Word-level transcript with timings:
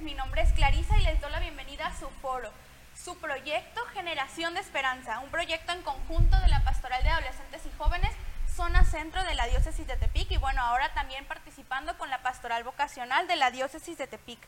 Mi 0.00 0.12
nombre 0.12 0.42
es 0.42 0.52
Clarisa 0.52 0.98
y 0.98 1.04
les 1.04 1.18
doy 1.22 1.30
la 1.30 1.40
bienvenida 1.40 1.86
a 1.86 1.98
su 1.98 2.06
foro, 2.20 2.50
su 2.94 3.16
proyecto 3.16 3.80
Generación 3.94 4.52
de 4.52 4.60
Esperanza, 4.60 5.20
un 5.20 5.30
proyecto 5.30 5.72
en 5.72 5.80
conjunto 5.80 6.38
de 6.40 6.48
la 6.48 6.62
Pastoral 6.64 7.02
de 7.02 7.08
Adolescentes 7.08 7.62
y 7.64 7.74
Jóvenes, 7.78 8.10
zona 8.54 8.84
centro 8.84 9.24
de 9.24 9.34
la 9.34 9.46
diócesis 9.46 9.86
de 9.86 9.96
Tepic 9.96 10.30
y 10.32 10.36
bueno, 10.36 10.60
ahora 10.60 10.92
también 10.92 11.24
participando 11.24 11.96
con 11.96 12.10
la 12.10 12.20
Pastoral 12.20 12.62
Vocacional 12.62 13.26
de 13.26 13.36
la 13.36 13.50
diócesis 13.50 13.96
de 13.96 14.06
Tepic. 14.06 14.38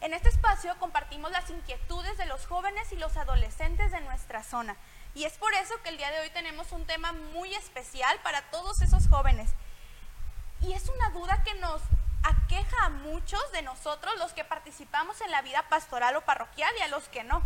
En 0.00 0.14
este 0.14 0.30
espacio 0.30 0.74
compartimos 0.78 1.30
las 1.30 1.50
inquietudes 1.50 2.16
de 2.16 2.24
los 2.24 2.46
jóvenes 2.46 2.90
y 2.92 2.96
los 2.96 3.18
adolescentes 3.18 3.92
de 3.92 4.00
nuestra 4.00 4.42
zona. 4.42 4.74
Y 5.14 5.24
es 5.24 5.34
por 5.34 5.52
eso 5.52 5.74
que 5.82 5.90
el 5.90 5.98
día 5.98 6.10
de 6.10 6.20
hoy 6.20 6.30
tenemos 6.30 6.72
un 6.72 6.86
tema 6.86 7.12
muy 7.12 7.54
especial 7.54 8.18
para 8.22 8.40
todos 8.50 8.80
esos 8.80 9.06
jóvenes. 9.06 9.50
Y 10.62 10.72
es 10.72 10.88
una 10.88 11.10
duda 11.10 11.42
que 11.44 11.52
nos 11.56 11.82
aqueja 12.24 12.86
a 12.86 12.88
muchos 12.88 13.52
de 13.52 13.62
nosotros, 13.62 14.12
los 14.18 14.32
que 14.32 14.44
participamos 14.44 15.20
en 15.20 15.30
la 15.30 15.42
vida 15.42 15.62
pastoral 15.68 16.16
o 16.16 16.22
parroquial 16.22 16.72
y 16.78 16.82
a 16.82 16.88
los 16.88 17.08
que 17.08 17.22
no. 17.22 17.42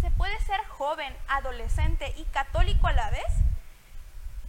¿Se 0.00 0.10
puede 0.10 0.38
ser 0.40 0.60
joven, 0.66 1.16
adolescente 1.28 2.12
y 2.16 2.24
católico 2.24 2.88
a 2.88 2.92
la 2.92 3.10
vez? 3.10 3.32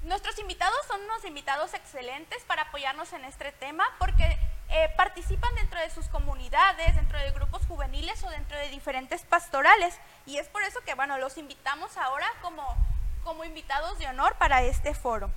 Nuestros 0.04 0.38
invitados 0.40 0.78
son 0.88 1.02
unos 1.02 1.26
invitados 1.26 1.74
excelentes 1.74 2.44
para 2.44 2.64
apoyarnos 2.64 3.12
en 3.14 3.26
este 3.26 3.52
tema 3.54 3.86
porque 3.98 4.38
eh, 4.70 4.90
participan 4.98 5.54
dentro 5.56 5.80
de 5.80 5.90
sus 5.90 6.08
comunidades, 6.08 6.96
dentro 6.96 7.20
de 7.20 7.32
grupos 7.32 7.66
juveniles 7.68 8.24
o 8.24 8.30
dentro 8.30 8.58
de 8.58 8.70
diferentes 8.70 9.24
pastorales. 9.24 9.98
Y 10.26 10.38
es 10.38 10.48
por 10.48 10.64
eso 10.64 10.82
que, 10.82 10.94
bueno, 10.94 11.18
los 11.18 11.38
invitamos 11.38 11.98
ahora 11.98 12.28
como, 12.42 12.76
como 13.24 13.44
invitados 13.44 13.98
de 13.98 14.08
honor 14.08 14.36
para 14.36 14.62
este 14.64 14.94
foro. 14.94 15.32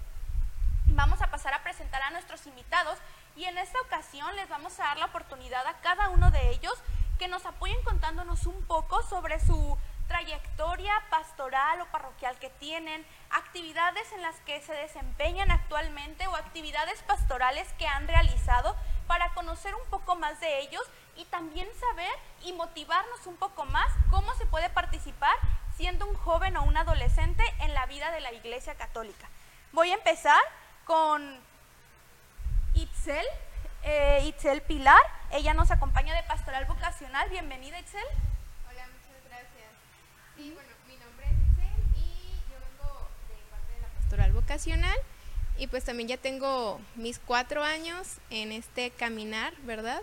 Vamos 0.87 1.23
a 1.23 1.31
pasar 1.31 1.55
a 1.55 1.63
presentar 1.63 2.03
a 2.03 2.11
nuestros 2.11 2.47
invitados 2.47 2.99
y 3.39 3.45
en 3.45 3.57
esta 3.57 3.81
ocasión 3.83 4.35
les 4.35 4.49
vamos 4.49 4.79
a 4.81 4.85
dar 4.85 4.99
la 4.99 5.07
oportunidad 5.07 5.65
a 5.65 5.81
cada 5.81 6.09
uno 6.09 6.33
de 6.33 6.51
ellos 6.51 6.75
que 7.21 7.29
nos 7.29 7.47
apoyen 7.47 7.81
contándonos 7.85 8.47
un 8.47 8.61
poco 8.67 9.01
sobre 9.05 9.39
su 9.39 9.79
trayectoria 10.09 10.93
pastoral 11.09 11.81
o 11.81 11.87
parroquial 11.87 12.37
que 12.41 12.51
tienen, 12.51 13.07
actividades 13.31 14.11
en 14.13 14.23
las 14.23 14.35
que 14.41 14.61
se 14.63 14.73
desempeñan 14.73 15.53
actualmente 15.53 16.27
o 16.27 16.35
actividades 16.35 17.01
pastorales 17.03 17.73
que 17.79 17.87
han 17.87 18.09
realizado 18.09 18.75
para 19.07 19.33
conocer 19.35 19.73
un 19.77 19.89
poco 19.89 20.17
más 20.17 20.41
de 20.41 20.61
ellos 20.61 20.83
y 21.17 21.25
también 21.27 21.69
saber 21.79 22.11
y 22.43 22.53
motivarnos 22.55 23.25
un 23.27 23.37
poco 23.37 23.65
más 23.67 23.93
cómo 24.11 24.35
se 24.35 24.47
puede 24.47 24.69
participar 24.71 25.37
siendo 25.77 26.07
un 26.07 26.15
joven 26.17 26.57
o 26.57 26.65
un 26.65 26.77
adolescente 26.77 27.45
en 27.61 27.73
la 27.73 27.87
vida 27.87 28.11
de 28.11 28.21
la 28.21 28.33
Iglesia 28.33 28.75
Católica. 28.75 29.29
Voy 29.73 29.91
a 29.91 29.95
empezar 29.95 30.41
con 30.85 31.41
Itzel, 32.79 33.27
eh, 33.83 34.25
Itzel 34.27 34.63
Pilar. 34.63 35.01
Ella 35.33 35.53
nos 35.53 35.73
acompaña 35.73 36.15
de 36.15 36.23
Pastoral 36.23 36.65
Vocacional. 36.67 37.29
Bienvenida, 37.29 37.81
Itzel. 37.81 38.01
Hola, 38.71 38.87
muchas 38.87 39.25
gracias. 39.25 39.71
Sí, 40.37 40.53
bueno, 40.55 40.71
mi 40.87 40.95
nombre 40.97 41.27
es 41.27 41.33
Itzel 41.33 41.83
y 41.97 42.39
yo 42.49 42.57
vengo 42.61 43.09
de 43.29 43.51
parte 43.51 43.73
de 43.73 43.81
la 43.81 43.89
Pastoral 43.89 44.33
Vocacional. 44.33 44.97
Y 45.59 45.67
pues 45.67 45.85
también 45.85 46.09
ya 46.09 46.19
tengo 46.19 46.81
mis 46.95 47.19
cuatro 47.19 47.65
años 47.65 48.19
en 48.31 48.53
este 48.53 48.93
caminar, 48.93 49.55
¿verdad? 49.63 50.01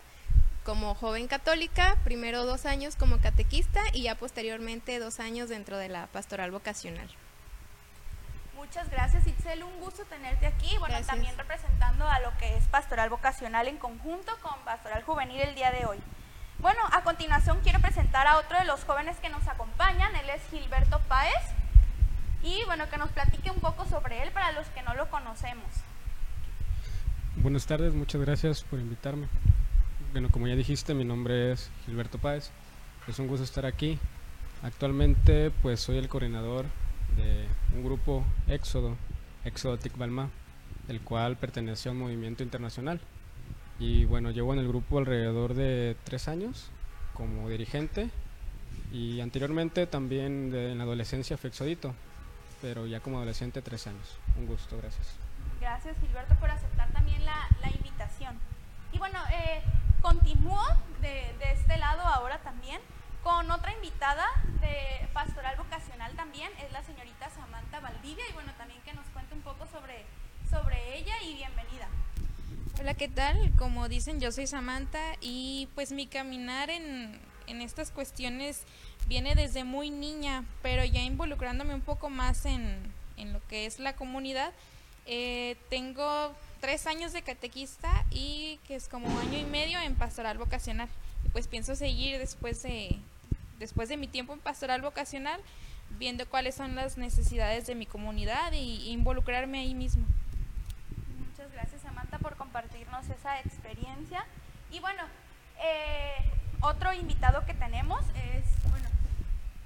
Como 0.65 0.95
joven 0.95 1.29
católica, 1.29 1.95
primero 2.03 2.45
dos 2.45 2.65
años 2.65 2.97
como 2.97 3.19
catequista 3.21 3.81
y 3.93 4.01
ya 4.01 4.15
posteriormente 4.15 4.99
dos 4.99 5.21
años 5.21 5.47
dentro 5.47 5.77
de 5.77 5.87
la 5.87 6.07
pastoral 6.07 6.51
vocacional. 6.51 7.09
Muchas 8.65 8.89
gracias, 8.89 9.27
Itzel. 9.27 9.63
Un 9.63 9.79
gusto 9.79 10.05
tenerte 10.05 10.47
aquí. 10.47 10.75
Bueno, 10.79 10.97
también 11.05 11.37
representando 11.37 12.09
a 12.09 12.19
lo 12.19 12.35
que 12.39 12.57
es 12.57 12.65
Pastoral 12.65 13.11
Vocacional 13.11 13.67
en 13.67 13.77
conjunto 13.77 14.35
con 14.41 14.59
Pastoral 14.65 15.03
Juvenil 15.03 15.39
el 15.39 15.53
día 15.53 15.71
de 15.71 15.85
hoy. 15.85 15.99
Bueno, 16.57 16.79
a 16.91 17.03
continuación 17.03 17.59
quiero 17.61 17.79
presentar 17.79 18.25
a 18.25 18.39
otro 18.39 18.57
de 18.57 18.65
los 18.65 18.83
jóvenes 18.83 19.17
que 19.17 19.29
nos 19.29 19.47
acompañan. 19.47 20.15
Él 20.15 20.31
es 20.31 20.41
Gilberto 20.49 20.99
Páez. 21.07 21.43
Y 22.41 22.63
bueno, 22.65 22.89
que 22.89 22.97
nos 22.97 23.11
platique 23.11 23.51
un 23.51 23.59
poco 23.59 23.85
sobre 23.85 24.23
él 24.23 24.31
para 24.31 24.51
los 24.53 24.65
que 24.69 24.81
no 24.81 24.95
lo 24.95 25.11
conocemos. 25.11 25.69
Buenas 27.35 27.67
tardes, 27.67 27.93
muchas 27.93 28.19
gracias 28.19 28.63
por 28.63 28.79
invitarme. 28.79 29.27
Bueno, 30.11 30.29
como 30.31 30.47
ya 30.47 30.55
dijiste, 30.55 30.95
mi 30.95 31.05
nombre 31.05 31.51
es 31.51 31.69
Gilberto 31.85 32.17
Páez. 32.17 32.49
Es 33.07 33.19
un 33.19 33.27
gusto 33.27 33.43
estar 33.43 33.67
aquí. 33.67 33.99
Actualmente, 34.63 35.51
pues 35.61 35.81
soy 35.81 35.99
el 35.99 36.09
coordinador 36.09 36.65
de 37.15 37.47
un 37.75 37.83
grupo 37.83 38.25
Éxodo, 38.47 38.95
Éxodo 39.43 39.77
Balma, 39.97 40.29
el 40.87 41.01
cual 41.01 41.37
pertenece 41.37 41.89
a 41.89 41.91
un 41.91 41.99
movimiento 41.99 42.43
internacional. 42.43 42.99
Y 43.79 44.05
bueno, 44.05 44.31
llevo 44.31 44.53
en 44.53 44.59
el 44.59 44.67
grupo 44.67 44.99
alrededor 44.99 45.53
de 45.53 45.97
tres 46.03 46.27
años 46.27 46.69
como 47.13 47.49
dirigente 47.49 48.09
y 48.91 49.19
anteriormente 49.21 49.87
también 49.87 50.53
en 50.53 50.77
la 50.77 50.83
adolescencia 50.83 51.37
fue 51.37 51.49
Exodito, 51.49 51.93
pero 52.61 52.85
ya 52.85 52.99
como 52.99 53.17
adolescente 53.17 53.61
tres 53.61 53.87
años. 53.87 54.17
Un 54.37 54.47
gusto, 54.47 54.77
gracias. 54.77 55.17
Gracias 55.59 55.97
Gilberto 55.99 56.35
por 56.35 56.49
aceptar 56.49 56.89
también 56.91 57.23
la, 57.25 57.47
la 57.61 57.69
invitación. 57.69 58.37
Y 58.93 58.97
bueno, 58.97 59.19
eh, 59.31 59.61
continúo 60.01 60.63
de, 61.01 61.33
de 61.39 61.51
este 61.53 61.77
lado 61.77 62.01
ahora 62.01 62.39
también 62.39 62.79
con 63.25 63.49
otra 63.49 63.73
invitada 63.73 64.23
de 64.61 65.07
Pastoral 65.11 65.57
Vocacional 65.57 66.15
también, 66.15 66.51
es 66.63 66.71
la 66.71 66.83
señorita 66.83 67.27
Samantha 67.31 67.79
Valdivia, 67.79 68.23
y 68.29 68.33
bueno, 68.33 68.53
también 68.55 68.79
que 68.83 68.93
nos 68.93 69.07
cuente 69.07 69.33
un 69.33 69.41
poco 69.41 69.65
sobre, 69.65 70.05
sobre 70.47 70.99
ella 70.99 71.15
y 71.23 71.33
bienvenida. 71.33 71.87
Hola, 72.79 72.93
¿qué 72.93 73.07
tal? 73.07 73.51
Como 73.57 73.89
dicen, 73.89 74.21
yo 74.21 74.31
soy 74.31 74.45
Samantha 74.45 75.15
y 75.21 75.67
pues 75.73 75.91
mi 75.91 76.05
caminar 76.05 76.69
en, 76.69 77.19
en 77.47 77.61
estas 77.61 77.89
cuestiones 77.89 78.61
viene 79.07 79.33
desde 79.33 79.63
muy 79.63 79.89
niña, 79.89 80.43
pero 80.61 80.85
ya 80.85 81.01
involucrándome 81.01 81.73
un 81.73 81.81
poco 81.81 82.11
más 82.11 82.45
en, 82.45 82.93
en 83.17 83.33
lo 83.33 83.41
que 83.47 83.65
es 83.65 83.79
la 83.79 83.95
comunidad. 83.95 84.53
Eh, 85.07 85.57
tengo 85.71 86.31
tres 86.61 86.85
años 86.85 87.11
de 87.11 87.23
catequista 87.23 88.05
y 88.11 88.59
que 88.67 88.75
es 88.75 88.87
como 88.87 89.09
año 89.19 89.39
y 89.39 89.45
medio 89.45 89.79
en 89.79 89.95
pastoral 89.95 90.37
vocacional. 90.37 90.89
Y 91.23 91.29
pues 91.29 91.47
pienso 91.47 91.75
seguir 91.75 92.19
después 92.19 92.61
de, 92.61 92.99
después 93.59 93.89
de 93.89 93.97
mi 93.97 94.07
tiempo 94.07 94.33
en 94.33 94.39
pastoral 94.39 94.81
vocacional, 94.81 95.39
viendo 95.97 96.27
cuáles 96.27 96.55
son 96.55 96.75
las 96.75 96.97
necesidades 96.97 97.67
de 97.67 97.75
mi 97.75 97.85
comunidad 97.85 98.51
y 98.51 98.89
involucrarme 98.89 99.59
ahí 99.59 99.73
mismo. 99.73 100.05
Muchas 101.19 101.51
gracias 101.51 101.81
Samantha 101.81 102.19
por 102.19 102.35
compartirnos 102.35 103.09
esa 103.09 103.39
experiencia. 103.39 104.25
Y 104.71 104.79
bueno, 104.79 105.03
eh, 105.61 106.15
otro 106.61 106.91
invitado 106.93 107.45
que 107.45 107.53
tenemos 107.53 108.01
es, 108.15 108.45
bueno, 108.69 108.89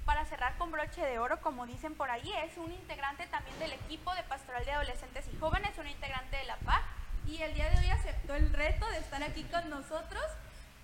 para 0.04 0.24
cerrar 0.26 0.56
con 0.58 0.70
broche 0.70 1.00
de 1.00 1.18
oro, 1.18 1.40
como 1.40 1.66
dicen 1.66 1.94
por 1.94 2.10
ahí, 2.10 2.30
es 2.44 2.56
un 2.58 2.72
integrante 2.72 3.26
también 3.26 3.58
del 3.58 3.72
equipo 3.72 4.14
de 4.14 4.22
Pastoral 4.24 4.64
de 4.64 4.72
Adolescentes 4.72 5.24
y 5.32 5.36
Jóvenes, 5.38 5.70
un 5.78 5.88
integrante 5.88 6.36
de 6.36 6.44
la 6.44 6.56
PAC, 6.56 6.82
y 7.26 7.42
el 7.42 7.54
día 7.54 7.70
de 7.70 7.78
hoy 7.78 7.90
aceptó 7.90 8.34
el 8.34 8.52
reto 8.52 8.88
de 8.90 8.98
estar 8.98 9.22
aquí 9.22 9.44
con 9.44 9.68
nosotros. 9.70 10.24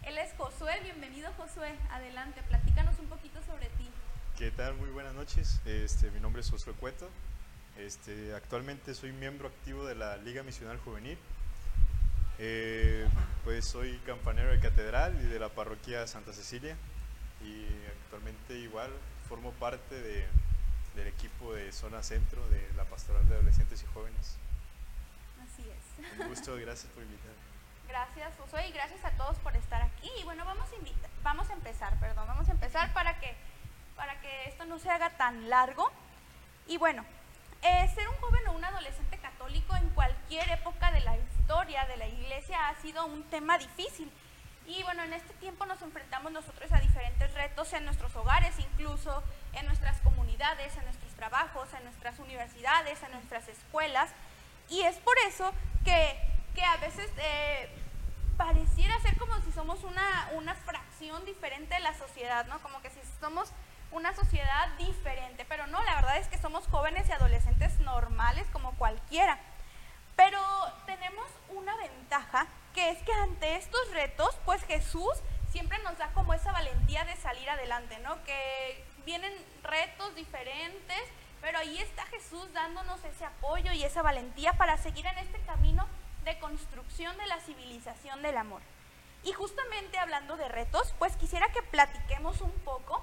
Él 0.06 0.18
es 0.18 0.32
Josué, 0.38 0.72
bienvenido 0.84 1.32
Josué, 1.36 1.74
adelante, 1.90 2.40
platícanos 2.46 2.96
un 3.00 3.06
poquito 3.06 3.42
sobre 3.42 3.66
ti. 3.70 3.90
¿Qué 4.38 4.52
tal? 4.52 4.74
Muy 4.76 4.88
buenas 4.90 5.14
noches, 5.14 5.60
este, 5.64 6.12
mi 6.12 6.20
nombre 6.20 6.42
es 6.42 6.48
Josué 6.48 6.74
Cueto, 6.74 7.10
este, 7.76 8.32
actualmente 8.32 8.94
soy 8.94 9.10
miembro 9.10 9.48
activo 9.48 9.84
de 9.84 9.96
la 9.96 10.16
Liga 10.18 10.44
Misional 10.44 10.78
Juvenil, 10.78 11.18
eh, 12.38 13.04
pues 13.42 13.64
soy 13.64 13.98
campanero 14.06 14.50
de 14.52 14.60
catedral 14.60 15.20
y 15.20 15.26
de 15.26 15.40
la 15.40 15.48
parroquia 15.48 16.06
Santa 16.06 16.32
Cecilia 16.32 16.76
y 17.44 17.66
actualmente 18.04 18.56
igual 18.60 18.92
formo 19.28 19.50
parte 19.54 20.00
de, 20.00 20.24
del 20.94 21.08
equipo 21.08 21.52
de 21.52 21.72
zona 21.72 22.04
centro 22.04 22.48
de 22.48 22.64
la 22.76 22.84
pastoral 22.84 23.28
de 23.28 23.34
adolescentes 23.34 23.82
y 23.82 23.86
jóvenes. 23.86 24.36
Así 25.42 25.64
es. 25.68 26.20
Un 26.20 26.28
gusto, 26.28 26.54
gracias 26.54 26.92
por 26.92 27.02
invitarme. 27.02 27.35
Gracias, 27.88 28.34
Josué, 28.38 28.68
y 28.68 28.72
gracias 28.72 29.04
a 29.04 29.10
todos 29.12 29.36
por 29.38 29.56
estar 29.56 29.82
aquí. 29.82 30.10
Y 30.20 30.24
bueno, 30.24 30.44
vamos 30.44 30.66
a, 30.68 31.22
vamos 31.22 31.50
a 31.50 31.52
empezar, 31.52 31.98
perdón, 32.00 32.26
vamos 32.26 32.48
a 32.48 32.52
empezar 32.52 32.92
para 32.92 33.18
que, 33.20 33.34
para 33.94 34.20
que 34.20 34.48
esto 34.48 34.64
no 34.64 34.78
se 34.78 34.90
haga 34.90 35.10
tan 35.10 35.48
largo. 35.48 35.90
Y 36.66 36.78
bueno, 36.78 37.04
eh, 37.62 37.88
ser 37.94 38.08
un 38.08 38.16
joven 38.16 38.46
o 38.48 38.52
un 38.52 38.64
adolescente 38.64 39.18
católico 39.18 39.74
en 39.76 39.88
cualquier 39.90 40.50
época 40.50 40.90
de 40.90 41.00
la 41.00 41.16
historia 41.16 41.86
de 41.86 41.96
la 41.96 42.06
iglesia 42.06 42.68
ha 42.68 42.74
sido 42.76 43.06
un 43.06 43.22
tema 43.24 43.58
difícil. 43.58 44.10
Y 44.66 44.82
bueno, 44.82 45.04
en 45.04 45.12
este 45.12 45.32
tiempo 45.34 45.64
nos 45.64 45.80
enfrentamos 45.80 46.32
nosotros 46.32 46.70
a 46.72 46.80
diferentes 46.80 47.32
retos 47.34 47.72
en 47.72 47.84
nuestros 47.84 48.14
hogares, 48.16 48.58
incluso 48.58 49.22
en 49.52 49.66
nuestras 49.66 50.00
comunidades, 50.00 50.76
en 50.76 50.84
nuestros 50.84 51.12
trabajos, 51.14 51.72
en 51.72 51.84
nuestras 51.84 52.18
universidades, 52.18 53.00
en 53.02 53.12
nuestras 53.12 53.46
escuelas. 53.48 54.10
Y 54.68 54.82
es 54.82 54.96
por 54.96 55.16
eso 55.28 55.52
que, 55.84 56.18
que 56.56 56.64
a 56.64 56.78
veces 56.78 57.10
eh, 57.18 57.68
pareciera 58.38 58.98
ser 59.00 59.16
como 59.18 59.38
si 59.42 59.52
somos 59.52 59.84
una, 59.84 60.30
una 60.32 60.54
fracción 60.54 61.22
diferente 61.26 61.74
de 61.74 61.80
la 61.80 61.94
sociedad, 61.94 62.46
¿no? 62.46 62.58
Como 62.60 62.80
que 62.80 62.88
si 62.88 62.98
somos 63.20 63.52
una 63.92 64.14
sociedad 64.14 64.68
diferente, 64.78 65.44
pero 65.44 65.66
no, 65.66 65.82
la 65.84 65.94
verdad 65.96 66.16
es 66.16 66.28
que 66.28 66.38
somos 66.38 66.66
jóvenes 66.68 67.08
y 67.08 67.12
adolescentes 67.12 67.78
normales 67.80 68.46
como 68.52 68.72
cualquiera. 68.76 69.38
Pero 70.16 70.40
tenemos 70.86 71.26
una 71.50 71.76
ventaja, 71.76 72.46
que 72.74 72.90
es 72.90 72.98
que 73.02 73.12
ante 73.12 73.56
estos 73.56 73.90
retos, 73.92 74.34
pues 74.46 74.62
Jesús 74.64 75.12
siempre 75.50 75.78
nos 75.80 75.98
da 75.98 76.08
como 76.12 76.32
esa 76.32 76.52
valentía 76.52 77.04
de 77.04 77.16
salir 77.16 77.50
adelante, 77.50 77.98
¿no? 77.98 78.22
Que 78.24 78.82
vienen 79.04 79.32
retos 79.62 80.14
diferentes, 80.14 81.02
pero 81.42 81.58
ahí 81.58 81.78
está 81.78 82.06
Jesús 82.06 82.50
dándonos 82.54 83.04
ese 83.04 83.26
apoyo 83.26 83.72
y 83.72 83.84
esa 83.84 84.00
valentía 84.00 84.54
para 84.54 84.78
seguir 84.78 85.04
en 85.04 85.18
este 85.18 85.38
camino 85.40 85.86
de 86.26 86.38
construcción 86.40 87.16
de 87.16 87.26
la 87.26 87.40
civilización 87.40 88.20
del 88.20 88.36
amor. 88.36 88.60
Y 89.24 89.32
justamente 89.32 89.96
hablando 89.96 90.36
de 90.36 90.48
retos, 90.48 90.92
pues 90.98 91.16
quisiera 91.16 91.48
que 91.52 91.62
platiquemos 91.62 92.40
un 92.42 92.52
poco 92.64 93.02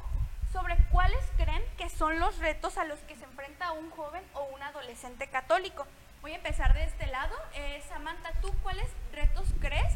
sobre 0.52 0.78
cuáles 0.92 1.24
creen 1.38 1.64
que 1.78 1.90
son 1.90 2.20
los 2.20 2.38
retos 2.38 2.78
a 2.78 2.86
los 2.86 3.00
que 3.00 3.16
se 3.16 3.24
enfrenta 3.24 3.72
un 3.72 3.90
joven 3.92 4.24
o 4.36 4.44
un 4.54 4.62
adolescente 4.62 5.28
católico. 5.28 5.88
Voy 6.22 6.34
a 6.34 6.36
empezar 6.36 6.74
de 6.74 6.84
este 6.84 7.08
lado. 7.08 7.34
Eh, 7.56 7.82
Samantha, 7.90 8.32
¿tú 8.42 8.54
cuáles 8.62 8.88
retos 9.14 9.48
crees 9.60 9.94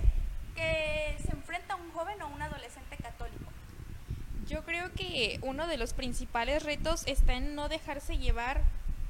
que 0.56 1.18
se 1.24 1.32
enfrenta 1.32 1.76
un 1.76 1.92
joven 1.92 2.22
o 2.22 2.28
un 2.28 2.42
adolescente 2.42 2.98
católico? 2.98 3.52
Yo 4.48 4.64
creo 4.64 4.94
que 4.94 5.40
uno 5.44 5.68
de 5.68 5.78
los 5.78 5.94
principales 5.94 6.64
retos 6.64 7.06
está 7.06 7.34
en 7.34 7.56
no 7.56 7.68
dejarse 7.68 8.18
llevar 8.18 8.62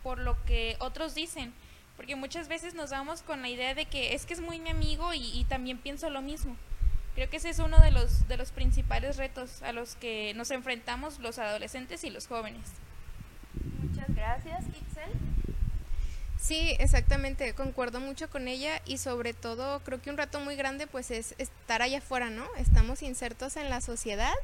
por 0.02 0.18
lo 0.18 0.44
que 0.46 0.76
otros 0.80 1.14
dicen, 1.14 1.54
porque 1.98 2.16
muchas 2.16 2.48
veces 2.48 2.76
nos 2.76 2.92
vamos 2.92 3.24
con 3.24 3.42
la 3.42 3.50
idea 3.50 3.76
de 3.76 3.86
que 3.86 4.14
es 4.14 4.26
que 4.26 4.34
es 4.34 4.42
muy 4.42 4.60
mi 4.60 4.70
amigo 4.70 5.14
y, 5.14 5.38
y 5.38 5.44
también 5.46 5.78
pienso 5.80 6.10
lo 6.10 6.22
mismo. 6.22 6.56
Creo 7.16 7.32
que 7.32 7.38
ese 7.38 7.50
es 7.50 7.58
uno 7.58 7.80
de 7.80 7.90
los, 7.90 8.28
de 8.28 8.38
los 8.38 8.52
principales 8.52 9.18
retos 9.18 9.64
a 9.64 9.72
los 9.72 9.96
que 9.96 10.34
nos 10.36 10.52
enfrentamos 10.52 11.18
los 11.18 11.40
adolescentes 11.40 12.04
y 12.04 12.12
los 12.12 12.28
jóvenes. 12.28 12.62
Muchas 13.82 14.16
gracias, 14.16 14.66
Itzel. 14.68 15.12
Sí, 16.40 16.76
exactamente, 16.80 17.54
concuerdo 17.56 18.00
mucho 18.00 18.30
con 18.30 18.48
ella 18.48 18.82
y 18.86 19.00
sobre 19.00 19.34
todo 19.34 19.80
creo 19.80 20.00
que 20.00 20.12
un 20.12 20.18
reto 20.18 20.40
muy 20.42 20.56
grande 20.56 20.86
pues 20.86 21.10
es 21.10 21.34
estar 21.40 21.82
allá 21.82 21.98
afuera, 21.98 22.30
¿no? 22.30 22.46
Estamos 22.58 23.02
insertos 23.02 23.58
en 23.58 23.72
la 23.72 23.82
sociedad 23.82 24.36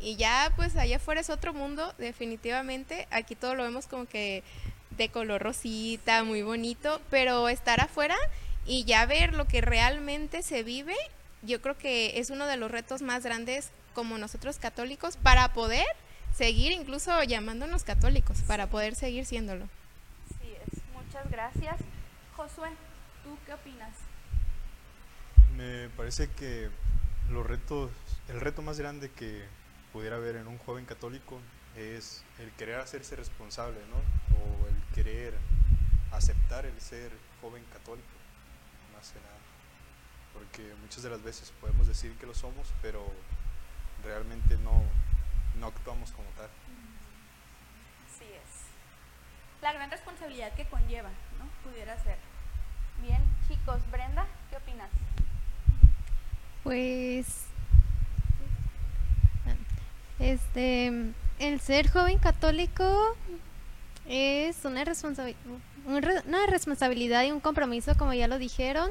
y 0.00 0.16
ya 0.16 0.52
pues 0.56 0.76
allá 0.76 0.96
afuera 0.96 1.20
es 1.20 1.30
otro 1.30 1.54
mundo, 1.54 1.94
definitivamente. 1.98 3.06
Aquí 3.12 3.36
todo 3.36 3.54
lo 3.54 3.62
vemos 3.62 3.86
como 3.86 4.06
que 4.06 4.42
de 4.90 5.08
color 5.10 5.42
rosita, 5.42 6.24
muy 6.24 6.42
bonito, 6.42 7.00
pero 7.10 7.48
estar 7.48 7.80
afuera 7.80 8.16
y 8.66 8.84
ya 8.84 9.06
ver 9.06 9.34
lo 9.34 9.46
que 9.46 9.60
realmente 9.60 10.42
se 10.42 10.62
vive 10.62 10.96
yo 11.42 11.60
creo 11.60 11.76
que 11.78 12.18
es 12.18 12.30
uno 12.30 12.46
de 12.46 12.56
los 12.56 12.70
retos 12.70 13.02
más 13.02 13.22
grandes 13.24 13.70
como 13.94 14.18
nosotros 14.18 14.58
católicos 14.58 15.16
para 15.16 15.52
poder 15.52 15.86
seguir 16.34 16.72
incluso 16.72 17.22
llamándonos 17.22 17.84
católicos, 17.84 18.42
para 18.42 18.68
poder 18.68 18.94
seguir 18.94 19.24
siéndolo. 19.24 19.68
Sí 20.40 20.52
es, 20.54 20.80
muchas 20.92 21.30
gracias. 21.30 21.76
Josué, 22.36 22.70
¿tú 23.24 23.36
qué 23.46 23.54
opinas? 23.54 23.92
Me 25.56 25.88
parece 25.90 26.28
que 26.30 26.70
los 27.30 27.46
retos, 27.46 27.90
el 28.28 28.40
reto 28.40 28.62
más 28.62 28.78
grande 28.78 29.10
que 29.10 29.44
pudiera 29.92 30.16
haber 30.16 30.36
en 30.36 30.46
un 30.46 30.58
joven 30.58 30.84
católico 30.84 31.40
es 31.76 32.22
el 32.38 32.50
querer 32.52 32.80
hacerse 32.80 33.16
responsable, 33.16 33.78
¿no? 33.90 33.96
O 34.36 34.68
el 34.68 34.74
querer 35.02 35.34
aceptar 36.12 36.66
el 36.66 36.80
ser 36.80 37.12
joven 37.40 37.64
católico, 37.72 38.08
más 38.94 39.10
que 39.12 39.20
nada 39.20 39.38
porque 40.38 40.72
muchas 40.80 41.02
de 41.02 41.10
las 41.10 41.22
veces 41.22 41.52
podemos 41.60 41.86
decir 41.86 42.12
que 42.16 42.26
lo 42.26 42.34
somos, 42.34 42.72
pero 42.80 43.04
realmente 44.04 44.56
no, 44.58 44.82
no 45.58 45.66
actuamos 45.66 46.12
como 46.12 46.28
tal. 46.30 46.48
Sí 48.18 48.24
es. 48.24 49.62
La 49.62 49.72
gran 49.72 49.90
responsabilidad 49.90 50.52
que 50.54 50.64
conlleva, 50.66 51.10
¿no? 51.38 51.68
Pudiera 51.68 51.98
ser. 52.02 52.18
Bien, 53.02 53.22
chicos, 53.48 53.80
Brenda, 53.90 54.26
¿qué 54.50 54.56
opinas? 54.56 54.90
Pues 56.62 57.46
este 60.18 61.12
el 61.38 61.60
ser 61.60 61.88
joven 61.90 62.18
católico 62.18 63.16
es 64.08 64.64
una, 64.64 64.84
responsabi 64.84 65.36
una 65.86 66.46
responsabilidad 66.46 67.24
y 67.24 67.30
un 67.30 67.40
compromiso, 67.40 67.96
como 67.96 68.14
ya 68.14 68.26
lo 68.26 68.38
dijeron. 68.38 68.90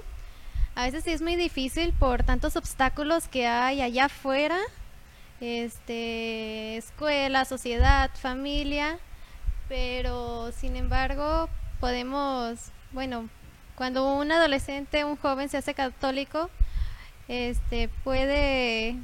A 0.76 0.84
veces 0.84 1.04
sí 1.04 1.12
es 1.12 1.22
muy 1.22 1.36
difícil 1.36 1.92
por 1.94 2.24
tantos 2.24 2.56
obstáculos 2.56 3.28
que 3.28 3.48
hay 3.48 3.82
allá 3.82 4.06
afuera, 4.06 4.60
este, 5.42 6.78
escuela, 6.78 7.46
sociedad, 7.46 8.12
familia, 8.14 9.00
pero 9.68 10.52
sin 10.52 10.76
embargo 10.76 11.50
podemos, 11.80 12.72
bueno, 12.92 13.28
cuando 13.76 14.14
un 14.14 14.32
adolescente, 14.32 15.04
un 15.04 15.18
joven 15.18 15.50
se 15.50 15.58
hace 15.58 15.74
católico, 15.74 16.50
este, 17.28 17.90
puede 18.04 18.96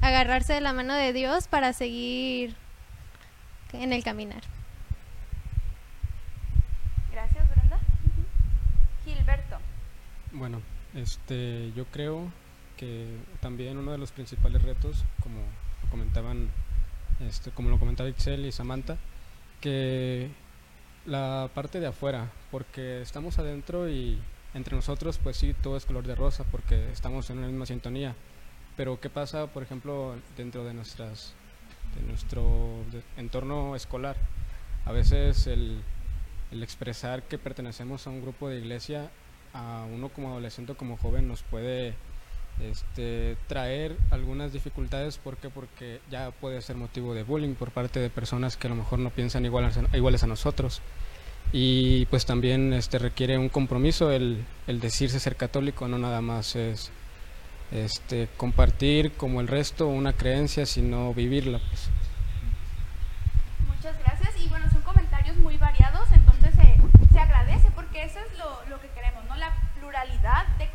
agarrarse 0.00 0.52
de 0.52 0.60
la 0.60 0.72
mano 0.72 0.94
de 0.94 1.12
Dios 1.12 1.48
para 1.48 1.72
seguir 1.72 2.54
en 3.72 3.92
el 3.92 4.04
caminar. 4.04 4.42
Gracias, 7.10 7.48
Brenda. 7.50 7.78
Gilberto. 9.04 9.58
Bueno, 10.34 10.62
este, 10.94 11.72
yo 11.76 11.84
creo 11.86 12.32
que 12.78 13.06
también 13.40 13.76
uno 13.76 13.92
de 13.92 13.98
los 13.98 14.12
principales 14.12 14.62
retos, 14.62 15.04
como 15.22 15.40
lo 15.82 15.90
comentaban, 15.90 16.48
este, 17.20 17.50
como 17.50 17.68
lo 17.68 17.78
comentaba 17.78 18.08
Excel 18.08 18.46
y 18.46 18.52
Samantha, 18.52 18.96
que 19.60 20.30
la 21.04 21.50
parte 21.54 21.80
de 21.80 21.86
afuera, 21.86 22.30
porque 22.50 23.02
estamos 23.02 23.38
adentro 23.38 23.90
y 23.90 24.18
entre 24.54 24.74
nosotros, 24.74 25.18
pues 25.22 25.36
sí, 25.36 25.52
todo 25.52 25.76
es 25.76 25.84
color 25.84 26.06
de 26.06 26.14
rosa, 26.14 26.44
porque 26.50 26.90
estamos 26.90 27.28
en 27.28 27.38
una 27.38 27.48
misma 27.48 27.66
sintonía. 27.66 28.14
Pero 28.74 29.00
¿qué 29.00 29.10
pasa, 29.10 29.48
por 29.48 29.62
ejemplo, 29.62 30.16
dentro 30.34 30.64
de 30.64 30.72
nuestras, 30.72 31.34
de 31.94 32.06
nuestro 32.06 32.78
entorno 33.18 33.76
escolar? 33.76 34.16
A 34.86 34.92
veces 34.92 35.46
el, 35.46 35.82
el 36.50 36.62
expresar 36.62 37.22
que 37.22 37.36
pertenecemos 37.36 38.06
a 38.06 38.10
un 38.10 38.22
grupo 38.22 38.48
de 38.48 38.58
iglesia 38.58 39.10
a 39.54 39.86
uno 39.92 40.08
como 40.08 40.30
adolescente 40.30 40.72
o 40.72 40.76
como 40.76 40.96
joven 40.96 41.28
nos 41.28 41.42
puede 41.42 41.94
este, 42.60 43.36
traer 43.48 43.96
algunas 44.10 44.52
dificultades. 44.52 45.18
¿Por 45.18 45.36
qué? 45.36 45.50
Porque 45.50 46.00
ya 46.10 46.30
puede 46.30 46.60
ser 46.62 46.76
motivo 46.76 47.14
de 47.14 47.22
bullying 47.22 47.54
por 47.54 47.70
parte 47.70 48.00
de 48.00 48.10
personas 48.10 48.56
que 48.56 48.66
a 48.66 48.70
lo 48.70 48.76
mejor 48.76 48.98
no 48.98 49.10
piensan 49.10 49.44
iguales, 49.44 49.78
iguales 49.92 50.22
a 50.22 50.26
nosotros. 50.26 50.80
Y 51.52 52.06
pues 52.06 52.24
también 52.24 52.72
este, 52.72 52.98
requiere 52.98 53.36
un 53.36 53.48
compromiso 53.48 54.10
el, 54.10 54.44
el 54.66 54.80
decirse 54.80 55.20
ser 55.20 55.36
católico, 55.36 55.88
no 55.88 55.98
nada 55.98 56.20
más 56.20 56.56
es 56.56 56.90
este, 57.72 58.28
compartir 58.36 59.12
como 59.12 59.40
el 59.40 59.48
resto 59.48 59.88
una 59.88 60.12
creencia, 60.12 60.66
sino 60.66 61.12
vivirla. 61.14 61.58
Pues. 61.58 61.88
Muchas 63.66 63.98
gracias 63.98 64.30
y 64.42 64.48
bueno, 64.48 64.70
son 64.70 64.82
comentarios 64.82 65.36
muy 65.38 65.56
variados, 65.56 66.08
entonces 66.12 66.54
eh, 66.62 66.76
se 67.12 67.18
agradece 67.18 67.70
porque 67.74 68.04
eso 68.04 68.18
es 68.20 68.38
lo, 68.38 68.64
lo 68.70 68.80
que 68.80 68.88
queremos, 68.88 69.24
¿no? 69.26 69.36
La 69.36 69.52
pluralidad 69.78 70.46
de 70.58 70.70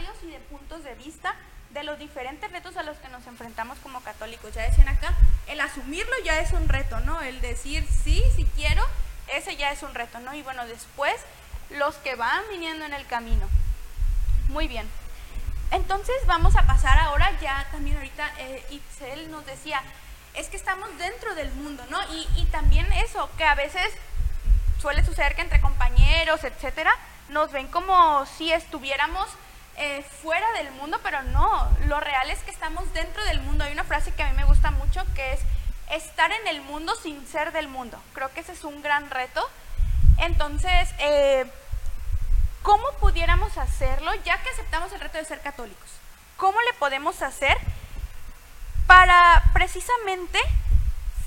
comentarios 0.00 0.16
y 0.24 0.30
de 0.32 0.38
puntos 0.40 0.84
de 0.84 0.94
vista 0.94 1.34
de 1.70 1.84
los 1.84 1.98
diferentes 1.98 2.50
retos 2.50 2.76
a 2.76 2.82
los 2.82 2.96
que 2.98 3.08
nos 3.08 3.26
enfrentamos 3.26 3.78
como 3.78 4.00
católicos. 4.00 4.52
Ya 4.54 4.62
decían 4.62 4.88
acá, 4.88 5.14
el 5.46 5.60
asumirlo 5.60 6.12
ya 6.24 6.40
es 6.40 6.52
un 6.52 6.68
reto, 6.68 7.00
¿no? 7.00 7.20
El 7.20 7.40
decir 7.40 7.86
sí, 8.04 8.22
si 8.34 8.44
quiero, 8.44 8.84
ese 9.28 9.56
ya 9.56 9.70
es 9.70 9.82
un 9.82 9.94
reto, 9.94 10.18
¿no? 10.20 10.34
Y 10.34 10.42
bueno, 10.42 10.66
después 10.66 11.14
los 11.70 11.94
que 11.96 12.16
van 12.16 12.42
viniendo 12.50 12.84
en 12.84 12.94
el 12.94 13.06
camino. 13.06 13.48
Muy 14.48 14.66
bien. 14.66 14.88
Entonces 15.70 16.16
vamos 16.26 16.56
a 16.56 16.62
pasar 16.62 16.98
ahora, 16.98 17.30
ya 17.40 17.66
también 17.70 17.96
ahorita 17.96 18.32
eh, 18.38 18.64
Itzel 18.70 19.30
nos 19.30 19.46
decía, 19.46 19.80
es 20.34 20.48
que 20.48 20.56
estamos 20.56 20.88
dentro 20.98 21.34
del 21.36 21.52
mundo, 21.52 21.84
¿no? 21.90 22.02
Y, 22.12 22.26
y 22.36 22.46
también 22.46 22.90
eso, 22.92 23.30
que 23.36 23.44
a 23.44 23.54
veces 23.54 23.92
suele 24.80 25.04
suceder 25.04 25.36
que 25.36 25.42
entre 25.42 25.60
compañeros, 25.60 26.42
etcétera, 26.42 26.92
nos 27.28 27.52
ven 27.52 27.68
como 27.68 28.26
si 28.26 28.52
estuviéramos 28.52 29.28
eh, 29.82 30.04
fuera 30.22 30.46
del 30.52 30.70
mundo, 30.72 31.00
pero 31.02 31.22
no, 31.22 31.68
lo 31.86 31.98
real 32.00 32.28
es 32.30 32.38
que 32.40 32.50
estamos 32.50 32.92
dentro 32.92 33.24
del 33.24 33.40
mundo. 33.40 33.64
Hay 33.64 33.72
una 33.72 33.84
frase 33.84 34.12
que 34.12 34.22
a 34.22 34.28
mí 34.28 34.36
me 34.36 34.44
gusta 34.44 34.70
mucho 34.70 35.02
que 35.14 35.32
es 35.32 35.40
estar 35.90 36.30
en 36.30 36.46
el 36.48 36.60
mundo 36.60 36.94
sin 37.02 37.26
ser 37.26 37.50
del 37.52 37.66
mundo. 37.66 37.98
Creo 38.12 38.30
que 38.32 38.40
ese 38.40 38.52
es 38.52 38.62
un 38.64 38.82
gran 38.82 39.08
reto. 39.08 39.48
Entonces, 40.18 40.90
eh, 40.98 41.50
¿cómo 42.62 42.84
pudiéramos 43.00 43.56
hacerlo 43.56 44.12
ya 44.22 44.36
que 44.42 44.50
aceptamos 44.50 44.92
el 44.92 45.00
reto 45.00 45.16
de 45.16 45.24
ser 45.24 45.40
católicos? 45.40 45.88
¿Cómo 46.36 46.60
le 46.60 46.74
podemos 46.74 47.22
hacer 47.22 47.56
para 48.86 49.42
precisamente 49.54 50.38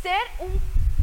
ser 0.03 0.21
un 0.37 0.61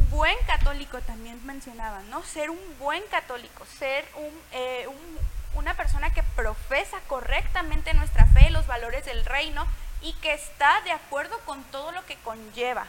buen 0.09 0.37
católico 0.47 1.01
también 1.01 1.45
mencionaban, 1.45 2.09
¿no? 2.09 2.23
Ser 2.23 2.49
un 2.49 2.59
buen 2.79 3.03
católico, 3.07 3.65
ser 3.77 4.05
un, 4.15 4.41
eh, 4.53 4.87
un, 4.87 5.19
una 5.55 5.73
persona 5.75 6.13
que 6.13 6.23
profesa 6.23 6.99
correctamente 7.07 7.93
nuestra 7.93 8.25
fe, 8.27 8.49
los 8.49 8.67
valores 8.67 9.05
del 9.05 9.25
reino 9.25 9.65
y 10.01 10.13
que 10.13 10.33
está 10.33 10.81
de 10.81 10.91
acuerdo 10.91 11.37
con 11.45 11.63
todo 11.65 11.91
lo 11.91 12.05
que 12.05 12.15
conlleva. 12.17 12.85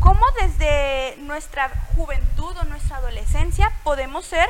¿Cómo 0.00 0.24
desde 0.40 1.16
nuestra 1.18 1.70
juventud 1.94 2.56
o 2.56 2.64
nuestra 2.64 2.96
adolescencia 2.96 3.72
podemos 3.84 4.26
ser 4.26 4.48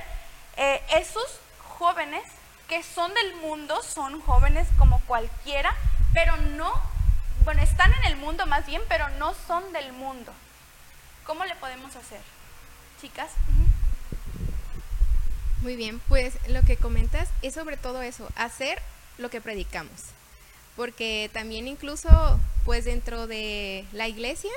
eh, 0.57 0.83
esos 0.91 1.41
jóvenes 1.79 2.23
que 2.69 2.83
son 2.83 3.13
del 3.15 3.37
mundo, 3.37 3.83
son 3.83 4.21
jóvenes 4.23 4.67
como 4.79 5.01
cualquiera, 5.01 5.75
pero 6.13 6.37
no 6.37 6.73
bueno, 7.45 7.61
están 7.61 7.93
en 7.93 8.05
el 8.05 8.17
mundo 8.17 8.47
más 8.47 8.65
bien, 8.65 8.81
pero 8.89 9.09
no 9.11 9.35
son 9.47 9.73
del 9.75 9.93
mundo. 9.93 10.33
¿Cómo 11.27 11.45
le 11.45 11.55
podemos 11.57 11.95
hacer? 11.95 12.21
Chicas. 13.01 13.31
Muy 15.64 15.76
bien, 15.76 15.99
pues 16.09 16.35
lo 16.49 16.61
que 16.61 16.76
comentas 16.76 17.30
es 17.40 17.54
sobre 17.54 17.78
todo 17.78 18.02
eso, 18.02 18.28
hacer 18.37 18.78
lo 19.16 19.30
que 19.30 19.40
predicamos. 19.40 19.99
Porque 20.76 21.30
también 21.33 21.66
incluso, 21.66 22.38
pues 22.66 22.85
dentro 22.85 23.26
de 23.26 23.87
la 23.92 24.06
iglesia, 24.06 24.50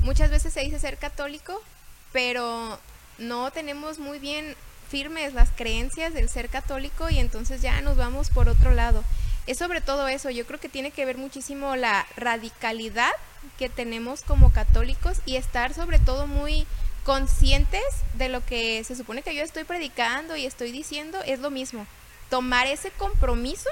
muchas 0.00 0.28
veces 0.28 0.52
se 0.52 0.62
dice 0.62 0.80
ser 0.80 0.98
católico, 0.98 1.62
pero 2.10 2.80
no 3.18 3.52
tenemos 3.52 4.00
muy 4.00 4.18
bien 4.18 4.56
firmes 4.90 5.34
las 5.34 5.50
creencias 5.50 6.12
del 6.14 6.28
ser 6.28 6.48
católico 6.48 7.08
y 7.08 7.20
entonces 7.20 7.62
ya 7.62 7.80
nos 7.80 7.96
vamos 7.96 8.28
por 8.30 8.48
otro 8.48 8.72
lado. 8.72 9.04
Es 9.46 9.58
sobre 9.58 9.80
todo 9.80 10.08
eso, 10.08 10.30
yo 10.30 10.44
creo 10.46 10.58
que 10.58 10.68
tiene 10.68 10.90
que 10.90 11.04
ver 11.04 11.16
muchísimo 11.16 11.76
la 11.76 12.08
radicalidad 12.16 13.12
que 13.56 13.68
tenemos 13.68 14.22
como 14.22 14.52
católicos 14.52 15.18
y 15.26 15.36
estar 15.36 15.74
sobre 15.74 16.00
todo 16.00 16.26
muy 16.26 16.66
conscientes 17.04 17.82
de 18.14 18.28
lo 18.28 18.44
que 18.44 18.82
se 18.84 18.96
supone 18.96 19.22
que 19.22 19.34
yo 19.34 19.42
estoy 19.42 19.64
predicando 19.64 20.36
y 20.36 20.46
estoy 20.46 20.72
diciendo, 20.72 21.18
es 21.24 21.40
lo 21.40 21.50
mismo. 21.50 21.86
Tomar 22.30 22.66
ese 22.66 22.90
compromiso 22.90 23.68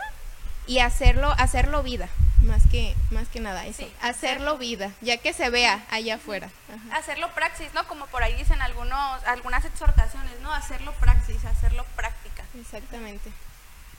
y 0.66 0.80
hacerlo, 0.80 1.32
hacerlo 1.38 1.82
vida, 1.82 2.08
más 2.42 2.62
que, 2.70 2.94
más 3.10 3.28
que 3.28 3.40
nada 3.40 3.66
eso. 3.66 3.87
hacerlo 4.02 4.58
vida, 4.58 4.92
ya 5.00 5.16
que 5.16 5.32
se 5.32 5.50
vea 5.50 5.84
allá 5.90 6.16
afuera. 6.16 6.50
Hacerlo 6.92 7.32
praxis, 7.34 7.72
¿no? 7.75 7.87
Como 7.88 8.06
por 8.06 8.22
ahí 8.22 8.34
dicen 8.34 8.60
algunos, 8.62 9.25
algunas 9.25 9.64
exhortaciones, 9.64 10.40
¿no? 10.42 10.52
Hacerlo 10.52 10.92
praxis, 11.00 11.44
hacerlo 11.44 11.84
práctica. 11.96 12.44
Exactamente. 12.60 13.30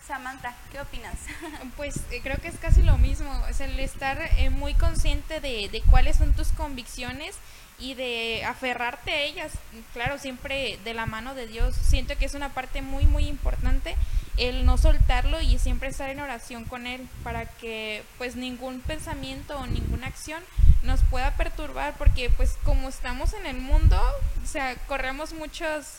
Samantha, 0.06 0.54
¿qué 0.72 0.80
opinas? 0.80 1.16
Pues 1.78 1.96
eh, 2.12 2.20
creo 2.22 2.38
que 2.38 2.48
es 2.50 2.58
casi 2.58 2.84
lo 2.84 2.98
mismo, 2.98 3.46
es 3.48 3.62
el 3.62 3.80
estar 3.80 4.20
eh, 4.38 4.50
muy 4.50 4.74
consciente 4.74 5.40
de, 5.40 5.70
de, 5.70 5.82
cuáles 5.90 6.18
son 6.18 6.34
tus 6.34 6.50
convicciones 6.50 7.36
y 7.82 7.96
de 7.96 8.46
aferrarte 8.46 9.12
a 9.12 9.22
ellas, 9.22 9.52
claro, 9.94 10.20
siempre 10.20 10.80
de 10.84 10.94
la 10.94 11.08
mano 11.08 11.34
de 11.34 11.48
Dios. 11.48 11.76
Siento 11.76 12.16
que 12.18 12.26
es 12.26 12.36
una 12.36 12.50
parte 12.50 12.82
muy, 12.82 13.06
muy 13.06 13.28
importante 13.28 13.96
el 14.38 14.66
no 14.66 14.78
soltarlo 14.78 15.42
y 15.42 15.60
siempre 15.60 15.90
estar 15.90 16.10
en 16.10 16.20
oración 16.20 16.64
con 16.66 16.88
Él 16.88 17.08
para 17.24 17.46
que 17.46 18.04
pues 18.18 18.36
ningún 18.36 18.82
pensamiento 18.82 19.58
o 19.58 19.68
ninguna 19.68 20.08
acción 20.08 20.42
nos 20.84 21.02
pueda 21.04 21.36
perturbar 21.36 21.96
porque 21.98 22.30
pues 22.30 22.58
como 22.64 22.90
estamos 22.90 23.34
en 23.34 23.46
el 23.46 23.58
mundo, 23.58 24.00
o 24.44 24.48
sea, 24.48 24.76
corremos 24.88 25.34
muchos, 25.34 25.98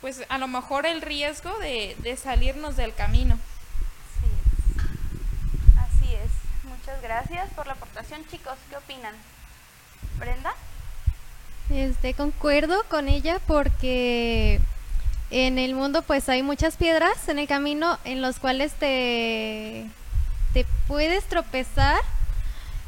pues 0.00 0.24
a 0.28 0.38
lo 0.38 0.46
mejor 0.46 0.86
el 0.86 1.00
riesgo 1.00 1.58
de, 1.58 2.18
salirnos 2.22 2.76
del 2.76 2.94
camino. 2.94 3.38
Sí, 4.20 4.28
así 5.78 6.14
es. 6.14 6.30
Muchas 6.64 7.00
gracias 7.02 7.48
por 7.54 7.66
la 7.66 7.72
aportación, 7.72 8.26
chicos. 8.28 8.56
¿Qué 8.68 8.76
opinan? 8.76 9.14
Brenda. 10.18 10.54
Este, 11.74 12.14
concuerdo 12.14 12.84
con 12.88 13.08
ella 13.08 13.40
porque 13.48 14.60
en 15.30 15.58
el 15.58 15.74
mundo 15.74 16.02
pues 16.02 16.28
hay 16.28 16.40
muchas 16.44 16.76
piedras 16.76 17.28
en 17.28 17.40
el 17.40 17.48
camino 17.48 17.98
en 18.04 18.22
los 18.22 18.38
cuales 18.38 18.72
te, 18.74 19.84
te 20.52 20.66
puedes 20.86 21.24
tropezar 21.24 22.00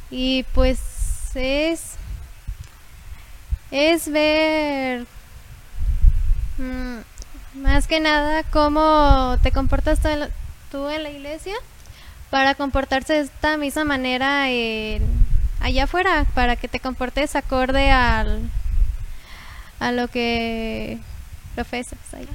y 0.08 0.44
pues 0.54 0.78
es, 1.34 1.94
es 3.72 4.08
ver 4.08 5.04
mm, 6.58 6.98
más 7.60 7.88
que 7.88 7.98
nada 7.98 8.44
cómo 8.44 9.36
te 9.42 9.50
comportas 9.50 9.98
tú 9.98 10.06
en, 10.06 10.28
tú 10.70 10.88
en 10.90 11.02
la 11.02 11.10
iglesia 11.10 11.54
para 12.30 12.54
comportarse 12.54 13.14
de 13.14 13.20
esta 13.22 13.56
misma 13.56 13.82
manera 13.82 14.44
allá 14.44 15.84
afuera, 15.84 16.24
para 16.34 16.54
que 16.54 16.68
te 16.68 16.78
comportes 16.78 17.34
acorde 17.34 17.90
al, 17.90 18.48
a 19.86 19.92
lo 19.92 20.08
que 20.08 20.98
profesas 21.54 21.98
ahí. 22.12 22.26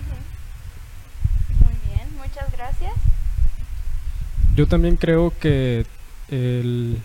Muy 1.59 1.73
bien, 1.85 2.07
muchas 2.15 2.49
gracias. 2.53 2.93
Yo 4.55 4.67
también 4.67 4.95
creo 4.95 5.33
que 5.37 5.85
el, 6.29 6.97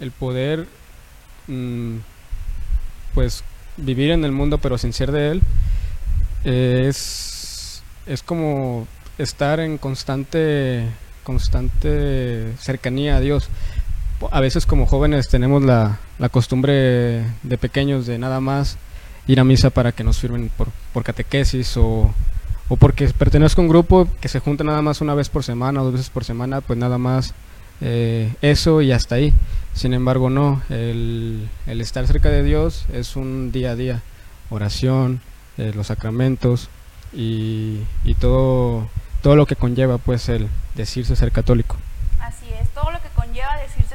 el 0.00 0.10
poder 0.10 0.66
mm, 1.46 1.98
pues 3.14 3.44
vivir 3.76 4.10
en 4.10 4.24
el 4.24 4.32
mundo 4.32 4.58
pero 4.58 4.78
sin 4.78 4.92
ser 4.92 5.12
de 5.12 5.30
él 5.30 5.42
eh, 6.42 6.86
es, 6.88 7.84
es 8.06 8.24
como 8.24 8.88
estar 9.16 9.60
en 9.60 9.78
constante 9.78 10.86
constante 11.22 12.52
cercanía 12.58 13.16
a 13.16 13.20
Dios 13.20 13.48
a 14.32 14.40
veces 14.40 14.66
como 14.66 14.86
jóvenes 14.86 15.28
tenemos 15.28 15.62
la, 15.62 16.00
la 16.18 16.28
costumbre 16.28 17.22
de 17.44 17.58
pequeños 17.58 18.06
de 18.06 18.18
nada 18.18 18.40
más 18.40 18.76
ir 19.28 19.38
a 19.38 19.44
misa 19.44 19.70
para 19.70 19.92
que 19.92 20.02
nos 20.02 20.18
firmen 20.18 20.50
por, 20.56 20.68
por 20.92 21.04
catequesis 21.04 21.76
o, 21.76 22.12
o 22.68 22.76
porque 22.76 23.08
pertenezco 23.08 23.60
a 23.60 23.64
un 23.64 23.68
grupo 23.68 24.08
que 24.20 24.28
se 24.28 24.40
junta 24.40 24.64
nada 24.64 24.82
más 24.82 25.00
una 25.00 25.14
vez 25.14 25.28
por 25.28 25.44
semana 25.44 25.80
o 25.80 25.84
dos 25.84 25.92
veces 25.92 26.10
por 26.10 26.24
semana, 26.24 26.60
pues 26.60 26.78
nada 26.78 26.98
más 26.98 27.34
eh, 27.80 28.34
eso 28.42 28.82
y 28.82 28.92
hasta 28.92 29.14
ahí. 29.14 29.32
Sin 29.74 29.94
embargo, 29.94 30.30
no, 30.30 30.62
el, 30.70 31.48
estar 31.66 32.06
cerca 32.06 32.30
de 32.30 32.42
Dios 32.42 32.86
es 32.92 33.16
un 33.16 33.52
día 33.52 33.72
a 33.72 33.76
día, 33.76 34.02
oración, 34.50 35.20
eh, 35.56 35.72
los 35.74 35.86
sacramentos 35.86 36.68
y, 37.12 37.80
y, 38.04 38.14
todo, 38.14 38.88
todo 39.22 39.36
lo 39.36 39.46
que 39.46 39.56
conlleva 39.56 39.98
pues 39.98 40.28
el 40.28 40.48
decirse 40.74 41.16
ser 41.16 41.32
católico. 41.32 41.76
Así 42.20 42.46
es, 42.60 42.68
todo 42.70 42.90
lo 42.90 43.00
que 43.00 43.08
conlleva 43.14 43.56
decirse 43.58 43.87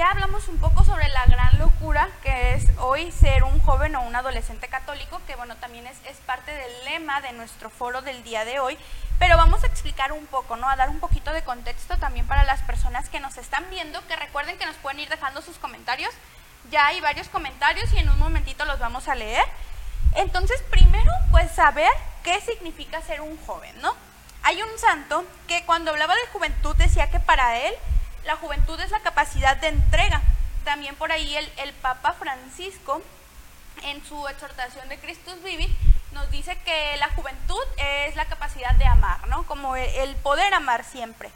Ya 0.00 0.12
hablamos 0.12 0.48
un 0.48 0.56
poco 0.56 0.82
sobre 0.82 1.10
la 1.10 1.26
gran 1.26 1.58
locura 1.58 2.08
que 2.22 2.54
es 2.54 2.64
hoy 2.78 3.12
ser 3.12 3.44
un 3.44 3.60
joven 3.60 3.94
o 3.96 4.00
un 4.00 4.16
adolescente 4.16 4.66
católico, 4.66 5.20
que 5.26 5.36
bueno, 5.36 5.56
también 5.56 5.86
es, 5.86 5.98
es 6.06 6.16
parte 6.24 6.50
del 6.50 6.84
lema 6.86 7.20
de 7.20 7.32
nuestro 7.32 7.68
foro 7.68 8.00
del 8.00 8.22
día 8.22 8.46
de 8.46 8.60
hoy, 8.60 8.78
pero 9.18 9.36
vamos 9.36 9.62
a 9.62 9.66
explicar 9.66 10.12
un 10.12 10.24
poco, 10.24 10.56
¿no? 10.56 10.70
A 10.70 10.76
dar 10.76 10.88
un 10.88 11.00
poquito 11.00 11.34
de 11.34 11.44
contexto 11.44 11.98
también 11.98 12.26
para 12.26 12.44
las 12.44 12.62
personas 12.62 13.10
que 13.10 13.20
nos 13.20 13.36
están 13.36 13.68
viendo, 13.68 14.00
que 14.06 14.16
recuerden 14.16 14.56
que 14.56 14.64
nos 14.64 14.76
pueden 14.76 15.00
ir 15.00 15.10
dejando 15.10 15.42
sus 15.42 15.58
comentarios. 15.58 16.14
Ya 16.70 16.86
hay 16.86 17.02
varios 17.02 17.28
comentarios 17.28 17.92
y 17.92 17.98
en 17.98 18.08
un 18.08 18.18
momentito 18.18 18.64
los 18.64 18.78
vamos 18.78 19.06
a 19.06 19.14
leer. 19.14 19.44
Entonces, 20.14 20.62
primero, 20.70 21.12
pues 21.30 21.52
saber 21.52 21.92
qué 22.22 22.40
significa 22.40 23.02
ser 23.02 23.20
un 23.20 23.36
joven, 23.44 23.78
¿no? 23.82 23.94
Hay 24.44 24.62
un 24.62 24.78
santo 24.78 25.26
que 25.46 25.66
cuando 25.66 25.90
hablaba 25.90 26.14
de 26.14 26.26
juventud 26.32 26.74
decía 26.76 27.10
que 27.10 27.20
para 27.20 27.58
él 27.58 27.74
la 28.24 28.36
juventud 28.36 28.78
es 28.80 28.90
la 28.90 29.00
capacidad 29.00 29.56
de 29.56 29.68
entrega. 29.68 30.22
También 30.64 30.94
por 30.96 31.12
ahí 31.12 31.36
el, 31.36 31.50
el 31.58 31.72
Papa 31.74 32.12
Francisco, 32.12 33.02
en 33.82 34.04
su 34.04 34.28
exhortación 34.28 34.88
de 34.88 34.98
Christus 34.98 35.42
Vivi, 35.42 35.74
nos 36.12 36.30
dice 36.30 36.58
que 36.64 36.96
la 36.98 37.08
juventud 37.10 37.62
es 37.76 38.16
la 38.16 38.26
capacidad 38.26 38.74
de 38.74 38.84
amar, 38.84 39.26
¿no? 39.28 39.44
Como 39.44 39.76
el 39.76 40.14
poder 40.16 40.52
amar 40.54 40.84
siempre. 40.84 41.30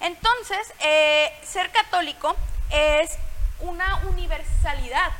Entonces, 0.00 0.72
eh, 0.80 1.32
ser 1.44 1.70
católico 1.70 2.36
es 2.70 3.10
una 3.60 3.96
universalidad. 4.08 5.12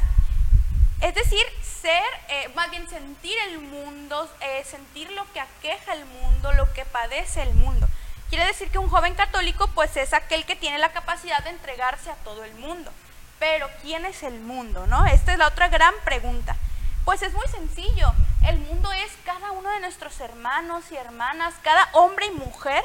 Es 1.00 1.14
decir, 1.14 1.42
ser, 1.62 2.02
eh, 2.28 2.48
más 2.54 2.70
bien 2.70 2.88
sentir 2.88 3.36
el 3.48 3.58
mundo, 3.58 4.28
eh, 4.40 4.64
sentir 4.64 5.10
lo 5.12 5.30
que 5.32 5.40
aqueja 5.40 5.94
el 5.94 6.04
mundo, 6.04 6.52
lo 6.52 6.72
que 6.72 6.84
padece 6.84 7.42
el 7.42 7.54
mundo. 7.54 7.88
Quiere 8.32 8.46
decir 8.46 8.70
que 8.70 8.78
un 8.78 8.88
joven 8.88 9.14
católico 9.14 9.68
pues 9.74 9.94
es 9.98 10.14
aquel 10.14 10.46
que 10.46 10.56
tiene 10.56 10.78
la 10.78 10.92
capacidad 10.92 11.44
de 11.44 11.50
entregarse 11.50 12.10
a 12.10 12.14
todo 12.14 12.44
el 12.44 12.54
mundo. 12.54 12.90
Pero 13.38 13.68
¿quién 13.82 14.06
es 14.06 14.22
el 14.22 14.40
mundo? 14.40 14.86
¿no? 14.86 15.04
Esta 15.04 15.34
es 15.34 15.38
la 15.38 15.48
otra 15.48 15.68
gran 15.68 15.92
pregunta. 16.02 16.56
Pues 17.04 17.20
es 17.20 17.34
muy 17.34 17.46
sencillo. 17.48 18.10
El 18.48 18.58
mundo 18.60 18.90
es 18.90 19.12
cada 19.26 19.50
uno 19.50 19.68
de 19.72 19.80
nuestros 19.80 20.18
hermanos 20.18 20.82
y 20.90 20.96
hermanas, 20.96 21.52
cada 21.60 21.90
hombre 21.92 22.24
y 22.24 22.30
mujer 22.30 22.82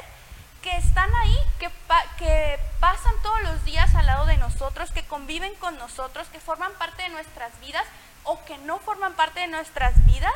que 0.60 0.76
están 0.76 1.08
ahí, 1.22 1.38
que, 1.58 1.70
que 2.18 2.60
pasan 2.78 3.14
todos 3.22 3.40
los 3.44 3.64
días 3.64 3.94
al 3.94 4.04
lado 4.04 4.26
de 4.26 4.36
nosotros, 4.36 4.90
que 4.90 5.06
conviven 5.06 5.54
con 5.54 5.78
nosotros, 5.78 6.28
que 6.28 6.40
forman 6.40 6.74
parte 6.74 7.04
de 7.04 7.08
nuestras 7.08 7.58
vidas 7.60 7.86
o 8.24 8.38
que 8.44 8.58
no 8.58 8.80
forman 8.80 9.14
parte 9.14 9.40
de 9.40 9.46
nuestras 9.46 9.94
vidas, 10.04 10.34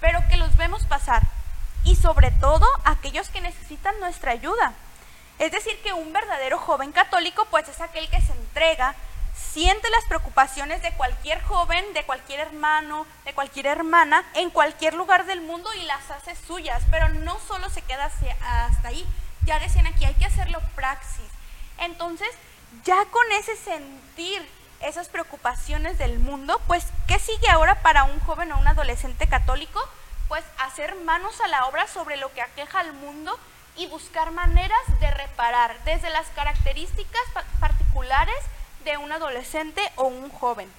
pero 0.00 0.26
que 0.30 0.38
los 0.38 0.56
vemos 0.56 0.86
pasar 0.86 1.24
y 1.86 1.94
sobre 1.94 2.32
todo 2.32 2.66
aquellos 2.84 3.28
que 3.30 3.40
necesitan 3.40 3.98
nuestra 4.00 4.32
ayuda. 4.32 4.74
Es 5.38 5.52
decir, 5.52 5.80
que 5.82 5.92
un 5.92 6.12
verdadero 6.12 6.58
joven 6.58 6.92
católico 6.92 7.46
pues 7.50 7.68
es 7.68 7.80
aquel 7.80 8.08
que 8.10 8.20
se 8.20 8.32
entrega, 8.32 8.94
siente 9.34 9.88
las 9.90 10.04
preocupaciones 10.06 10.82
de 10.82 10.92
cualquier 10.92 11.40
joven, 11.42 11.84
de 11.94 12.04
cualquier 12.04 12.40
hermano, 12.40 13.06
de 13.24 13.32
cualquier 13.34 13.66
hermana, 13.66 14.24
en 14.34 14.50
cualquier 14.50 14.94
lugar 14.94 15.26
del 15.26 15.40
mundo 15.40 15.72
y 15.74 15.82
las 15.82 16.10
hace 16.10 16.34
suyas, 16.34 16.82
pero 16.90 17.08
no 17.08 17.38
solo 17.46 17.70
se 17.70 17.82
queda 17.82 18.06
hasta 18.06 18.88
ahí, 18.88 19.06
ya 19.44 19.60
decían 19.60 19.86
aquí, 19.86 20.04
hay 20.04 20.14
que 20.14 20.26
hacerlo 20.26 20.60
praxis. 20.74 21.30
Entonces, 21.78 22.28
ya 22.84 23.04
con 23.06 23.30
ese 23.32 23.56
sentir 23.56 24.46
esas 24.80 25.08
preocupaciones 25.08 25.98
del 25.98 26.18
mundo, 26.18 26.60
pues, 26.66 26.84
¿qué 27.06 27.18
sigue 27.18 27.48
ahora 27.48 27.76
para 27.82 28.04
un 28.04 28.18
joven 28.20 28.50
o 28.52 28.58
un 28.58 28.66
adolescente 28.66 29.28
católico? 29.28 29.80
Pues 30.28 30.44
hacer 30.58 30.94
manos 31.04 31.40
a 31.40 31.48
la 31.48 31.66
obra 31.66 31.86
sobre 31.86 32.16
lo 32.16 32.32
que 32.32 32.42
aqueja 32.42 32.80
al 32.80 32.92
mundo 32.92 33.38
y 33.76 33.86
buscar 33.86 34.30
maneras 34.30 34.80
de 35.00 35.10
reparar 35.10 35.76
desde 35.84 36.10
las 36.10 36.26
características 36.28 37.22
particulares 37.60 38.36
de 38.84 38.96
un 38.96 39.12
adolescente 39.12 39.82
o 39.96 40.04
un 40.04 40.30
joven. 40.30 40.70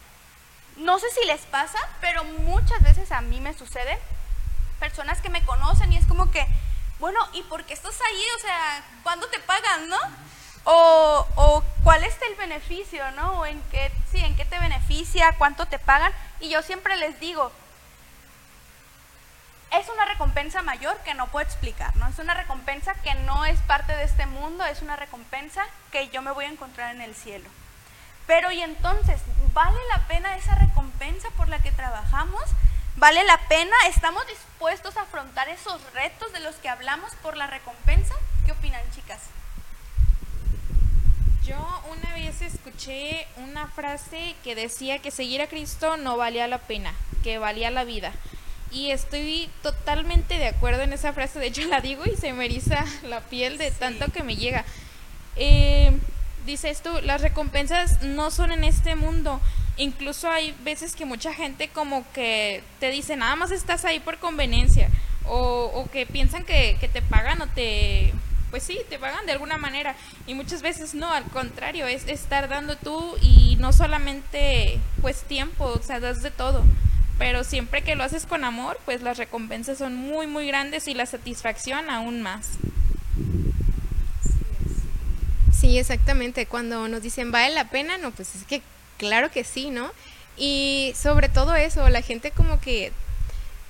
No 0.77 1.00
sé 1.00 1.08
si 1.12 1.25
les 1.25 1.42
pasa, 1.42 1.80
pero 2.01 2.24
muchas 2.24 2.82
veces 2.82 3.12
a 3.12 3.22
mí 3.22 3.39
me 3.39 3.54
sucede, 3.54 4.00
personas 4.80 5.22
que 5.22 5.30
me 5.30 5.44
conocen 5.46 5.92
y 5.92 5.98
es 5.98 6.06
como 6.06 6.32
que, 6.32 6.46
bueno, 7.00 7.20
¿y 7.34 7.44
por 7.44 7.63
qué 7.66 7.74
estás 7.74 8.00
ahí? 8.01 8.24
O 8.38 8.39
sea, 8.39 8.84
¿cuándo 9.04 9.27
te 9.27 9.39
pagan, 9.39 9.89
no? 9.89 9.98
O, 10.66 11.27
o 11.36 11.63
cuál 11.84 12.04
es 12.04 12.16
el 12.30 12.36
beneficio, 12.36 13.10
¿no? 13.12 13.39
O 13.39 13.46
en 13.46 13.62
qué, 13.72 13.92
sí, 14.12 14.20
en 14.20 14.36
qué 14.36 14.46
te 14.46 14.60
beneficia, 14.60 15.36
cuánto 15.38 15.66
te 15.66 15.80
pagan. 15.80 16.12
Y 16.39 16.50
yo 16.50 16.62
siempre 16.62 16.96
les 16.98 17.20
digo, 17.20 17.51
es 19.71 19.89
una 19.89 20.05
recompensa 20.05 20.62
mayor 20.62 20.97
que 21.03 21.13
no 21.13 21.27
puedo 21.27 21.45
explicar, 21.45 21.95
¿no? 21.97 22.07
Es 22.07 22.19
una 22.19 22.33
recompensa 22.33 22.93
que 22.95 23.13
no 23.15 23.45
es 23.45 23.59
parte 23.62 23.95
de 23.95 24.03
este 24.03 24.25
mundo, 24.25 24.63
es 24.65 24.81
una 24.81 24.95
recompensa 24.95 25.65
que 25.91 26.09
yo 26.09 26.21
me 26.21 26.31
voy 26.31 26.45
a 26.45 26.50
encontrar 26.50 26.95
en 26.95 27.01
el 27.01 27.15
cielo. 27.15 27.50
Pero 28.25 28.51
y 28.51 28.62
entonces, 28.62 29.21
¿vale 29.53 29.79
la 29.93 30.07
pena 30.07 30.36
esa 30.36 30.55
recompensa 30.55 31.29
por 31.31 31.50
la 31.50 31.59
que 31.59 31.71
trabajamos? 31.71 32.43
¿Vale 32.97 33.24
la 33.24 33.38
pena? 33.47 33.75
¿Estamos 33.88 34.25
dispuestos 34.27 34.97
a 34.97 35.01
afrontar 35.01 35.50
esos 35.50 35.81
retos 35.93 36.33
de 36.33 36.39
los 36.39 36.55
que 36.55 36.69
hablamos 36.69 37.13
por 37.15 37.38
la 37.38 37.47
recompensa? 37.47 38.15
¿Qué 38.45 38.51
opinan, 38.51 38.81
chicas? 38.91 39.19
Yo 41.45 41.57
una 41.89 42.13
vez 42.13 42.41
escuché 42.41 43.27
una 43.38 43.67
frase 43.67 44.36
que 44.43 44.55
decía 44.55 45.00
que 45.00 45.12
seguir 45.12 45.41
a 45.41 45.47
Cristo 45.47 45.95
no 45.95 46.17
valía 46.17 46.47
la 46.47 46.57
pena, 46.57 46.93
que 47.24 47.38
valía 47.38 47.71
la 47.71 47.86
vida. 47.86 48.12
Y 48.71 48.91
estoy 48.91 49.50
totalmente 49.63 50.38
de 50.38 50.47
acuerdo 50.47 50.81
en 50.81 50.93
esa 50.93 51.13
frase, 51.13 51.39
de 51.39 51.47
hecho 51.47 51.62
la 51.67 51.81
digo 51.81 52.03
y 52.05 52.15
se 52.17 52.33
me 52.33 52.45
eriza 52.45 52.83
la 53.03 53.21
piel 53.21 53.57
de 53.57 53.71
tanto 53.71 54.12
que 54.12 54.24
me 54.24 54.36
llega. 54.36 54.65
Eh, 55.36 55.91
dices 56.45 56.81
tú, 56.81 56.89
las 57.03 57.21
recompensas 57.21 58.01
no 58.01 58.31
son 58.31 58.51
en 58.51 58.63
este 58.63 58.95
mundo. 58.95 59.39
Incluso 59.77 60.29
hay 60.29 60.55
veces 60.63 60.95
que 60.95 61.05
mucha 61.05 61.33
gente 61.33 61.69
como 61.69 62.03
que 62.13 62.63
te 62.79 62.89
dice, 62.89 63.15
nada 63.15 63.36
más 63.36 63.51
estás 63.51 63.86
ahí 63.86 64.00
por 64.00 64.17
conveniencia. 64.17 64.89
O, 65.29 65.88
que 65.91 66.05
piensan 66.05 66.45
que, 66.45 66.77
te 66.91 67.01
pagan 67.01 67.41
o 67.41 67.47
te... 67.47 68.13
Pues 68.50 68.63
sí, 68.63 68.79
te 68.89 68.97
pagan 68.97 69.25
de 69.25 69.33
alguna 69.33 69.57
manera. 69.57 69.95
Y 70.25 70.33
muchas 70.33 70.62
veces 70.62 70.95
no, 70.95 71.12
al 71.12 71.25
contrario, 71.25 71.86
es 71.86 72.07
estar 72.07 72.47
dando 72.47 72.77
tú 72.77 73.17
y 73.21 73.57
no 73.59 73.74
solamente 73.74 74.79
pues 75.01 75.24
tiempo, 75.24 75.65
o 75.65 75.83
sea, 75.83 76.00
das 76.00 76.24
de 76.24 76.31
todo. 76.31 76.63
Pero 77.17 77.43
siempre 77.43 77.81
que 77.81 77.95
lo 77.95 78.03
haces 78.03 78.25
con 78.25 78.43
amor, 78.43 78.79
pues 78.86 79.01
las 79.01 79.17
recompensas 79.17 79.79
son 79.79 79.95
muy, 79.95 80.27
muy 80.27 80.47
grandes 80.47 80.88
y 80.88 80.93
la 80.93 81.05
satisfacción 81.05 81.89
aún 81.89 82.21
más. 82.21 82.51
Sí, 85.59 85.79
exactamente. 85.79 86.45
Cuando 86.45 86.88
nos 86.88 87.01
dicen, 87.01 87.31
¿vale 87.31 87.53
la 87.53 87.69
pena? 87.69 87.97
No, 87.97 88.12
pues 88.12 88.36
es 88.36 88.43
que 88.43 88.62
claro 88.97 89.31
que 89.31 89.43
sí, 89.43 89.69
¿no? 89.69 89.91
Y 90.38 90.93
sobre 90.95 91.29
todo 91.29 91.55
eso, 91.55 91.89
la 91.89 92.01
gente 92.01 92.29
como 92.31 92.59
que 92.59 92.91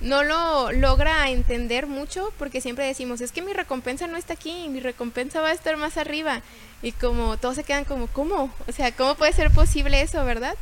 no 0.00 0.22
lo 0.22 0.70
logra 0.70 1.28
entender 1.30 1.86
mucho 1.86 2.32
porque 2.38 2.60
siempre 2.60 2.86
decimos, 2.86 3.20
es 3.20 3.32
que 3.32 3.42
mi 3.42 3.52
recompensa 3.52 4.06
no 4.06 4.16
está 4.16 4.34
aquí, 4.34 4.68
mi 4.68 4.80
recompensa 4.80 5.40
va 5.40 5.48
a 5.48 5.52
estar 5.52 5.76
más 5.76 5.96
arriba. 5.96 6.42
Y 6.82 6.92
como 6.92 7.36
todos 7.38 7.56
se 7.56 7.64
quedan 7.64 7.84
como, 7.84 8.06
¿cómo? 8.06 8.52
O 8.68 8.72
sea, 8.72 8.92
¿cómo 8.92 9.14
puede 9.14 9.32
ser 9.32 9.50
posible 9.50 10.02
eso, 10.02 10.24
verdad? 10.24 10.54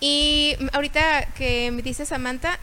Y 0.00 0.56
ahorita 0.72 1.26
que 1.36 1.70
me 1.70 1.82
dice 1.82 2.06
Samantha, 2.06 2.58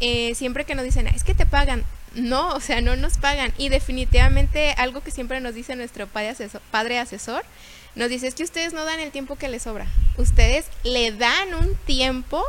eh, 0.00 0.34
siempre 0.34 0.64
que 0.64 0.74
nos 0.74 0.84
dicen, 0.84 1.06
es 1.06 1.24
que 1.24 1.34
te 1.34 1.46
pagan, 1.46 1.84
no, 2.14 2.50
o 2.50 2.60
sea, 2.60 2.80
no 2.80 2.96
nos 2.96 3.18
pagan. 3.18 3.52
Y 3.58 3.68
definitivamente 3.68 4.72
algo 4.78 5.02
que 5.02 5.10
siempre 5.10 5.40
nos 5.40 5.54
dice 5.54 5.76
nuestro 5.76 6.06
padre 6.06 6.30
asesor, 6.30 6.60
padre 6.70 6.98
asesor 6.98 7.44
nos 7.96 8.10
dice 8.10 8.26
es 8.26 8.34
que 8.34 8.44
ustedes 8.44 8.74
no 8.74 8.84
dan 8.84 9.00
el 9.00 9.10
tiempo 9.10 9.36
que 9.36 9.48
les 9.48 9.62
sobra. 9.62 9.86
Ustedes 10.18 10.66
le 10.84 11.12
dan 11.12 11.54
un 11.54 11.74
tiempo, 11.86 12.44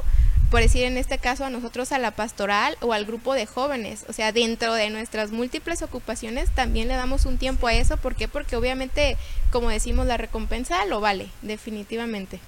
por 0.51 0.59
decir 0.59 0.83
en 0.83 0.97
este 0.97 1.19
caso 1.19 1.45
a 1.45 1.49
nosotros 1.49 1.93
a 1.93 1.99
la 1.99 2.11
pastoral 2.11 2.77
o 2.81 2.91
al 2.91 3.05
grupo 3.05 3.33
de 3.33 3.45
jóvenes. 3.45 4.05
O 4.09 4.13
sea, 4.13 4.33
dentro 4.33 4.73
de 4.73 4.89
nuestras 4.89 5.31
múltiples 5.31 5.81
ocupaciones 5.81 6.49
también 6.53 6.89
le 6.89 6.95
damos 6.95 7.25
un 7.25 7.37
tiempo 7.37 7.67
a 7.67 7.73
eso. 7.73 7.95
¿Por 7.95 8.15
qué? 8.15 8.27
Porque 8.27 8.57
obviamente, 8.57 9.15
como 9.49 9.69
decimos, 9.69 10.05
la 10.05 10.17
recompensa 10.17 10.85
lo 10.85 10.99
vale, 10.99 11.29
definitivamente. 11.41 12.41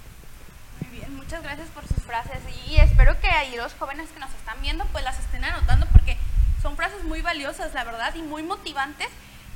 Muchas 1.30 1.44
gracias 1.44 1.70
por 1.76 1.88
sus 1.88 2.04
frases 2.06 2.40
y 2.68 2.78
espero 2.78 3.20
que 3.20 3.28
ahí 3.28 3.56
los 3.56 3.76
jóvenes 3.76 4.10
que 4.10 4.20
nos 4.20 4.32
están 4.32 4.60
viendo 4.64 4.84
pues 4.86 5.04
las 5.04 5.20
estén 5.20 5.46
anotando 5.46 5.86
porque 5.92 6.18
son 6.60 6.76
frases 6.76 7.04
muy 7.04 7.22
valiosas, 7.22 7.72
la 7.76 7.84
verdad, 7.84 8.16
y 8.16 8.24
muy 8.24 8.42
motivantes, 8.42 9.08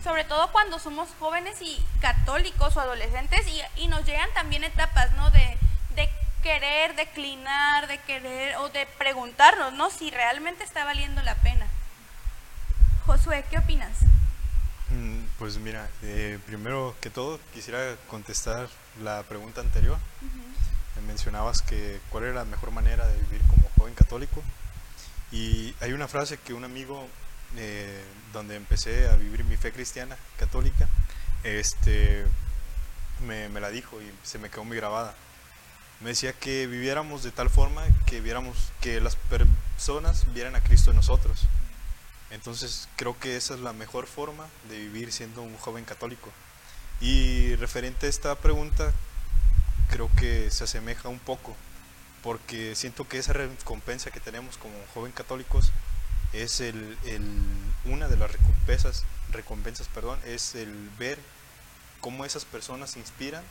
sobre 0.04 0.24
todo 0.24 0.52
cuando 0.52 0.78
somos 0.78 1.10
jóvenes 1.18 1.60
y 1.64 1.84
católicos 2.00 2.78
o 2.78 2.80
adolescentes 2.80 3.42
y, 3.76 3.88
nos 3.88 4.06
llegan 4.06 4.30
también 4.36 4.64
etapas, 4.64 5.14
¿no? 5.14 5.32
De, 5.32 5.58
de 5.96 6.12
querer 6.44 6.96
declinar, 6.96 7.88
de 7.88 7.98
querer 7.98 8.58
o 8.58 8.70
de 8.70 8.86
preguntarnos, 9.00 9.74
¿no? 9.74 9.90
Si 9.90 10.12
realmente 10.12 10.64
está 10.64 10.86
valiendo 10.86 11.24
la 11.24 11.34
pena. 11.38 11.66
Josué, 13.08 13.46
¿qué 13.50 13.58
opinas? 13.58 13.98
Mm, 14.92 15.24
pues 15.40 15.58
mira, 15.58 15.90
eh, 16.04 16.38
primero 16.46 16.96
que 17.02 17.10
todo 17.10 17.40
quisiera 17.52 17.96
contestar 18.08 18.70
la 19.02 19.24
pregunta 19.24 19.62
anterior. 19.62 19.98
Mencionabas 21.06 21.62
que 21.62 22.00
cuál 22.10 22.26
era 22.26 22.34
la 22.34 22.46
mejor 22.46 22.72
manera 22.72 23.06
de 23.08 23.16
vivir 23.22 23.42
como 23.48 23.70
joven 23.78 23.94
católico. 23.94 24.42
Y 25.32 25.76
hay 25.82 25.94
una 25.94 26.08
frase 26.08 26.38
que 26.38 26.54
un 26.54 26.64
amigo, 26.64 27.08
eh, 27.58 28.04
donde 28.32 28.56
empecé 28.56 29.10
a 29.10 29.16
vivir 29.16 29.44
mi 29.44 29.58
fe 29.58 29.72
cristiana 29.72 30.16
católica, 30.38 30.88
este, 31.44 32.26
me, 33.26 33.50
la 33.60 33.70
dijo 33.70 34.02
y 34.02 34.12
se 34.24 34.38
me 34.38 34.50
quedó 34.50 34.64
muy 34.64 34.78
grabada. 34.78 35.16
Me 36.02 36.10
decía 36.10 36.34
que 36.34 36.68
viviéramos 36.68 37.24
de 37.24 37.32
tal 37.32 37.50
forma 37.50 37.84
que 38.06 38.22
viéramos 38.22 38.72
que 38.82 39.00
las 39.00 39.16
personas 39.16 40.32
vieran 40.34 40.56
a 40.56 40.62
Cristo 40.62 40.92
en 40.92 40.98
nosotros. 40.98 41.48
Entonces 42.30 42.90
creo 42.96 43.18
que 43.20 43.38
esa 43.38 43.54
es 43.54 43.60
la 43.60 43.74
mejor 43.74 44.08
forma 44.08 44.48
de 44.70 44.80
vivir 44.80 45.12
siendo 45.12 45.42
un 45.42 45.58
joven 45.58 45.86
católico. 45.86 46.32
Y 47.00 47.56
referente 47.56 48.08
a 48.08 48.10
esta 48.10 48.36
pregunta, 48.36 48.92
creo 49.90 50.10
que 50.18 50.50
se 50.52 50.64
asemeja 50.64 51.10
un 51.10 51.20
poco 51.20 51.56
porque 52.24 52.74
siento 52.76 53.08
que 53.08 53.20
esa 53.20 53.34
recompensa 53.34 54.10
que 54.10 54.22
tenemos 54.22 54.58
como 54.58 54.74
joven 54.94 55.12
católicos 55.12 55.72
es 56.32 56.62
el, 56.62 56.98
una 57.86 58.08
de 58.08 58.18
las 58.18 58.32
recompensas, 58.32 59.04
recompensas 59.32 59.88
perdón, 59.90 60.20
es 60.26 60.56
el 60.56 60.90
ver 60.98 61.20
cómo 62.00 62.26
esas 62.26 62.46
personas 62.46 62.92
se 62.92 63.00
inspiran 63.00 63.44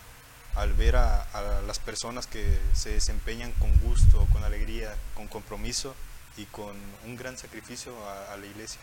al 0.56 0.72
ver 0.74 0.96
a, 0.96 1.62
las 1.66 1.78
personas 1.78 2.26
que 2.26 2.58
se 2.74 2.90
desempeñan 2.90 3.52
con 3.52 3.78
gusto, 3.80 4.26
con 4.32 4.42
alegría, 4.44 4.94
con 5.14 5.28
compromiso 5.28 5.94
y 6.36 6.44
con 6.46 6.76
un 7.04 7.16
gran 7.16 7.38
sacrificio 7.38 7.92
a, 8.30 8.36
la 8.36 8.46
iglesia. 8.46 8.80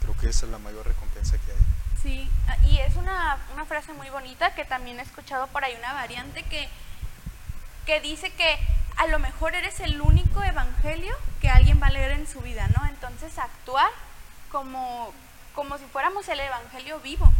Creo 0.00 0.16
que 0.16 0.28
esa 0.28 0.46
es 0.46 0.52
la 0.52 0.58
mayor 0.58 0.86
recompensa 0.86 1.36
que 1.38 1.52
hay. 1.52 1.58
Sí, 2.02 2.28
y 2.70 2.78
es 2.78 2.94
una, 2.96 3.38
una 3.54 3.64
frase 3.64 3.92
muy 3.92 4.08
bonita 4.08 4.54
que 4.54 4.64
también 4.64 5.00
he 5.00 5.02
escuchado 5.02 5.46
por 5.48 5.64
ahí 5.64 5.74
una 5.76 5.92
variante 5.94 6.42
que 6.44 6.68
que 7.88 8.00
dice 8.02 8.30
que 8.32 8.58
a 8.98 9.06
lo 9.06 9.18
mejor 9.18 9.54
eres 9.54 9.80
el 9.80 9.98
único 10.02 10.44
evangelio 10.44 11.14
que 11.40 11.48
alguien 11.48 11.80
va 11.82 11.86
a 11.86 11.90
leer 11.90 12.10
en 12.10 12.26
su 12.26 12.40
vida, 12.40 12.68
¿no? 12.76 12.86
Entonces 12.86 13.38
actuar 13.38 13.88
como, 14.52 15.10
como 15.54 15.78
si 15.78 15.84
fuéramos 15.86 16.28
el 16.28 16.38
evangelio 16.38 17.00
vivo. 17.00 17.32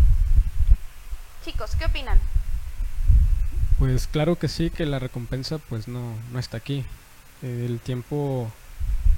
Chicos, 1.44 1.76
¿qué 1.76 1.84
opinan? 1.84 2.18
Pues 3.78 4.06
claro 4.06 4.38
que 4.38 4.48
sí, 4.48 4.70
que 4.70 4.86
la 4.86 4.98
recompensa 4.98 5.58
pues 5.58 5.86
no, 5.86 6.14
no 6.32 6.38
está 6.38 6.56
aquí. 6.56 6.82
El 7.42 7.78
tiempo 7.80 8.50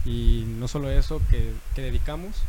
y 0.05 0.47
no 0.59 0.67
solo 0.67 0.91
eso 0.91 1.23
que, 1.31 1.55
que 1.77 1.83
dedicamos 1.83 2.43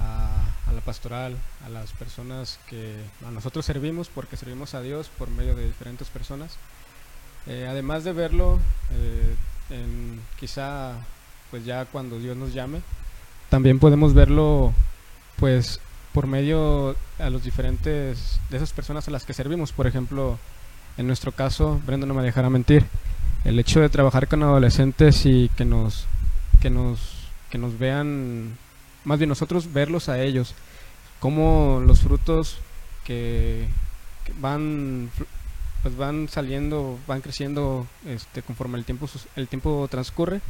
a, 0.00 0.72
la 0.72 0.80
pastoral, 0.80 1.36
a 1.64 1.68
las 1.68 1.92
personas 1.92 2.58
que 2.68 2.96
a 3.26 3.30
nosotros 3.30 3.64
servimos, 3.64 4.08
porque 4.08 4.36
servimos 4.36 4.74
a 4.74 4.82
Dios 4.82 5.10
por 5.18 5.30
medio 5.30 5.54
de 5.54 5.66
diferentes 5.66 6.08
personas, 6.08 6.56
eh, 7.46 7.66
además 7.68 8.04
de 8.04 8.12
verlo, 8.12 8.58
eh, 8.92 9.36
en, 9.70 10.20
quizá 10.38 10.94
pues 11.50 11.64
ya 11.64 11.84
cuando 11.86 12.18
Dios 12.18 12.36
nos 12.36 12.52
llame, 12.52 12.80
también 13.48 13.78
podemos 13.78 14.12
verlo 14.12 14.72
pues 15.36 15.80
por 16.12 16.26
medio 16.26 16.96
a 17.18 17.30
los 17.30 17.44
diferentes 17.44 18.40
de 18.50 18.56
esas 18.56 18.72
personas 18.72 19.06
a 19.06 19.10
las 19.10 19.24
que 19.24 19.34
servimos. 19.34 19.72
Por 19.72 19.86
ejemplo, 19.86 20.38
en 20.96 21.06
nuestro 21.06 21.32
caso, 21.32 21.80
Brenda 21.86 22.06
no 22.06 22.14
me 22.14 22.22
dejará 22.22 22.50
mentir, 22.50 22.86
el 23.44 23.58
hecho 23.58 23.80
de 23.80 23.88
trabajar 23.88 24.26
con 24.26 24.42
adolescentes 24.42 25.24
y 25.26 25.50
que 25.56 25.64
nos 25.64 26.06
que 26.60 26.70
nos 26.70 27.28
que 27.50 27.58
nos 27.58 27.78
vean 27.78 28.56
más 29.06 29.18
bien 29.18 29.30
nosotros 29.30 29.72
verlos 29.72 30.10
a 30.10 30.20
ellos 30.20 30.54
como 31.18 31.82
los 31.84 32.00
frutos 32.00 32.58
que 33.04 33.66
van 34.38 35.08
pues 35.82 35.96
van 35.96 36.28
saliendo, 36.28 36.98
van 37.06 37.20
creciendo 37.20 37.86
este, 38.06 38.42
conforme 38.42 38.76
el 38.76 38.84
tiempo, 38.84 39.08
el 39.36 39.46
tiempo 39.46 39.86
transcurre, 39.88 40.40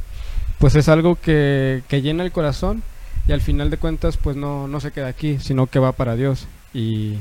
pues 0.57 0.75
es 0.75 0.89
algo 0.89 1.15
que, 1.15 1.83
llena 1.89 2.23
el 2.23 2.31
corazón 2.31 2.83
y 3.27 3.31
al 3.31 3.41
final 3.41 3.69
de 3.69 3.77
cuentas 3.77 4.17
pues 4.17 4.35
no, 4.35 4.67
no 4.67 4.79
se 4.79 4.91
queda 4.91 5.07
aquí, 5.07 5.37
sino 5.39 5.67
que 5.67 5.79
va 5.79 5.91
para 5.93 6.15
Dios. 6.15 6.47
y, 6.73 7.17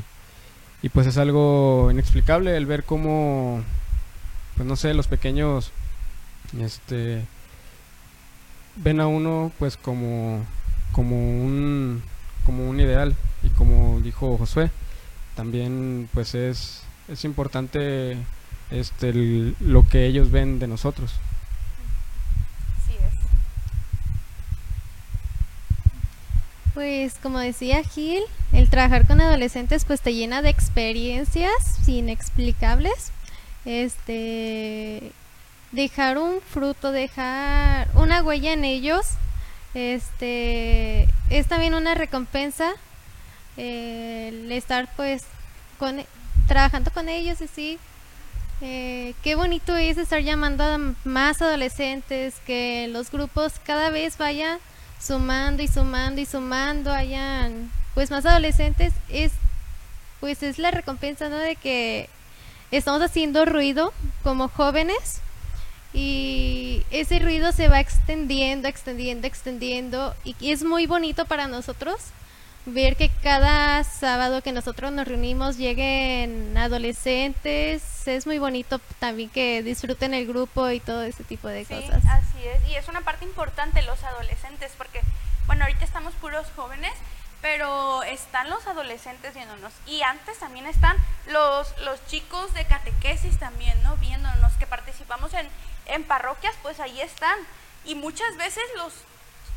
y 0.83 0.89
pues 0.89 1.07
es 1.07 1.19
algo 1.19 1.91
inexplicable 1.91 2.57
el 2.57 2.67
ver 2.67 2.85
cómo, 2.85 3.63
pues 4.57 4.69
no 4.69 4.77
sé, 4.77 4.95
los 4.95 5.09
pequeños, 5.09 5.73
este, 6.61 7.25
ven 8.77 9.01
a 9.01 9.07
uno 9.07 9.53
pues 9.59 9.77
como, 9.77 10.45
como 10.93 11.17
un, 11.17 12.03
como 12.45 12.69
un 12.69 12.81
ideal 12.81 13.15
y 13.43 13.49
como 13.51 14.01
dijo 14.01 14.37
Josué, 14.39 14.71
también 15.35 16.09
pues 16.15 16.35
es, 16.35 16.83
es 17.09 17.25
importante 17.25 18.17
este, 18.71 19.11
el- 19.11 19.57
lo 19.61 19.87
que 19.89 20.07
ellos 20.07 20.31
ven 20.31 20.59
de 20.59 20.67
nosotros. 20.69 21.13
Así 22.83 22.95
es. 22.95 23.15
Pues 26.75 27.15
como 27.23 27.39
decía 27.39 27.83
Gil, 27.85 28.23
el 28.53 28.69
trabajar 28.69 29.07
con 29.07 29.21
adolescentes 29.21 29.85
pues 29.85 30.01
te 30.01 30.15
llena 30.15 30.43
de 30.43 30.51
experiencias 30.51 31.53
inexplicables. 31.89 33.13
Este 33.65 35.13
dejar 35.73 36.19
un 36.19 36.41
fruto, 36.41 36.93
dejar 36.93 37.89
una 37.95 38.23
huella 38.23 38.53
en 38.53 38.65
ellos, 38.65 39.07
este 39.77 41.09
es 41.31 41.47
también 41.47 41.75
una 41.75 41.95
recompensa 41.95 42.73
eh, 43.57 44.29
el 44.33 44.51
estar 44.51 44.89
pues 44.97 45.25
con 45.79 46.03
trabajando 46.49 46.91
con 46.91 47.09
ellos 47.09 47.41
y 47.41 47.47
sí 47.47 47.79
eh, 48.63 49.13
qué 49.23 49.35
bonito 49.35 49.77
es 49.77 49.99
estar 49.99 50.23
llamando 50.23 50.65
a 50.65 50.79
más 51.05 51.43
adolescentes, 51.43 52.37
que 52.47 52.89
los 52.91 53.11
grupos 53.11 53.53
cada 53.63 53.91
vez 53.91 54.17
vayan 54.17 54.59
sumando 54.99 55.63
y 55.63 55.69
sumando 55.69 56.23
y 56.23 56.27
sumando, 56.27 56.91
hayan 56.91 57.71
pues 57.95 58.11
más 58.11 58.25
adolescentes, 58.25 58.95
es 59.11 59.33
pues 60.21 60.43
es 60.43 60.59
la 60.59 60.71
recompensa 60.71 61.29
¿no? 61.29 61.37
de 61.37 61.57
que 61.57 62.09
estamos 62.71 63.03
haciendo 63.03 63.45
ruido 63.45 63.93
como 64.23 64.49
jóvenes 64.49 65.21
y 65.97 66.85
ese 66.91 67.19
ruido 67.21 67.53
se 67.53 67.69
va 67.69 67.81
extendiendo, 67.81 68.69
extendiendo, 68.69 69.27
extendiendo 69.27 70.15
y 70.25 70.53
es 70.53 70.63
muy 70.63 70.87
bonito 70.87 71.25
para 71.25 71.47
nosotros 71.49 71.97
ver 72.67 72.97
que 72.97 73.09
cada 73.23 73.83
sábado 73.85 74.43
que 74.43 74.53
nosotros 74.53 74.93
nos 74.93 75.09
reunimos 75.09 75.57
lleguen 75.57 76.55
adolescentes, 76.59 78.07
es 78.07 78.27
muy 78.27 78.39
bonito 78.39 78.79
también 78.99 79.31
que 79.31 79.63
disfruten 79.63 80.13
el 80.15 80.27
grupo 80.27 80.69
y 80.71 80.81
todo 80.81 81.03
ese 81.05 81.25
tipo 81.25 81.49
de 81.49 81.65
Sí, 81.65 81.75
cosas. 81.75 82.05
así 82.05 82.45
es. 82.45 82.69
Y 82.69 82.75
es 82.75 82.89
una 82.89 83.01
parte 83.01 83.25
importante 83.25 83.81
los 83.83 84.03
adolescentes, 84.05 84.73
porque, 84.77 85.01
bueno, 85.47 85.65
ahorita 85.65 85.85
estamos 85.85 86.13
puros 86.15 86.47
jóvenes, 86.57 86.93
pero 87.41 88.03
están 88.03 88.51
los 88.51 88.67
adolescentes 88.67 89.33
viéndonos. 89.35 89.73
Y 89.87 90.03
antes 90.03 90.39
también 90.39 90.67
están 90.67 90.97
los, 91.31 91.73
los 91.85 92.05
chicos 92.07 92.53
de 92.55 92.65
catequesis 92.65 93.39
también, 93.39 93.81
¿no? 93.85 93.97
Viéndonos, 93.99 94.53
que 94.55 94.67
participamos 94.67 95.33
en, 95.35 95.47
en 95.87 96.05
parroquias, 96.05 96.55
pues 96.63 96.81
ahí 96.81 97.01
están. 97.01 97.39
Y 97.85 97.95
muchas 97.95 98.37
veces 98.37 98.65
los, 98.77 98.93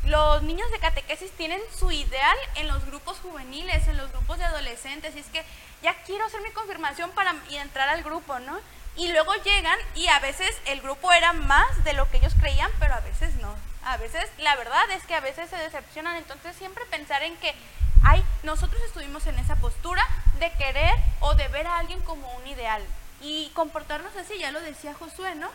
los 0.04 0.42
niños 0.42 0.70
de 0.70 0.78
catequesis 0.78 1.30
tienen 1.32 1.60
su 1.76 1.90
ideal 1.90 2.36
en 2.56 2.68
los 2.68 2.84
grupos 2.86 3.18
juveniles, 3.18 3.88
en 3.88 3.96
los 3.96 4.10
grupos 4.12 4.38
de 4.38 4.44
adolescentes. 4.44 5.16
Y 5.16 5.20
es 5.20 5.26
que 5.26 5.44
ya 5.82 5.94
quiero 6.04 6.24
hacer 6.24 6.40
mi 6.42 6.50
confirmación 6.50 7.10
para 7.10 7.34
entrar 7.50 7.88
al 7.88 8.02
grupo, 8.02 8.38
¿no? 8.38 8.58
Y 8.96 9.08
luego 9.12 9.34
llegan 9.36 9.78
y 9.94 10.08
a 10.08 10.18
veces 10.18 10.50
el 10.66 10.80
grupo 10.80 11.12
era 11.12 11.32
más 11.32 11.84
de 11.84 11.92
lo 11.92 12.10
que 12.10 12.18
ellos 12.18 12.34
creían, 12.38 12.70
pero 12.78 12.94
a 12.94 13.00
veces 13.00 13.34
no. 13.36 13.54
A 13.84 13.96
veces, 13.96 14.28
la 14.38 14.56
verdad 14.56 14.90
es 14.90 15.04
que 15.04 15.14
a 15.14 15.20
veces 15.20 15.48
se 15.48 15.56
decepcionan. 15.56 16.16
Entonces 16.16 16.56
siempre 16.56 16.84
pensar 16.86 17.22
en 17.22 17.36
que, 17.36 17.54
ay, 18.02 18.22
nosotros 18.42 18.82
estuvimos 18.82 19.26
en 19.26 19.38
esa 19.38 19.56
postura 19.56 20.06
de 20.38 20.52
querer 20.52 20.94
o 21.20 21.34
de 21.34 21.48
ver 21.48 21.66
a 21.66 21.78
alguien 21.78 22.00
como 22.02 22.30
un 22.34 22.46
ideal. 22.46 22.82
Y 23.22 23.50
comportarnos 23.54 24.14
así, 24.16 24.38
ya 24.38 24.50
lo 24.50 24.60
decía 24.60 24.94
Josué, 24.94 25.34
¿no? 25.34 25.50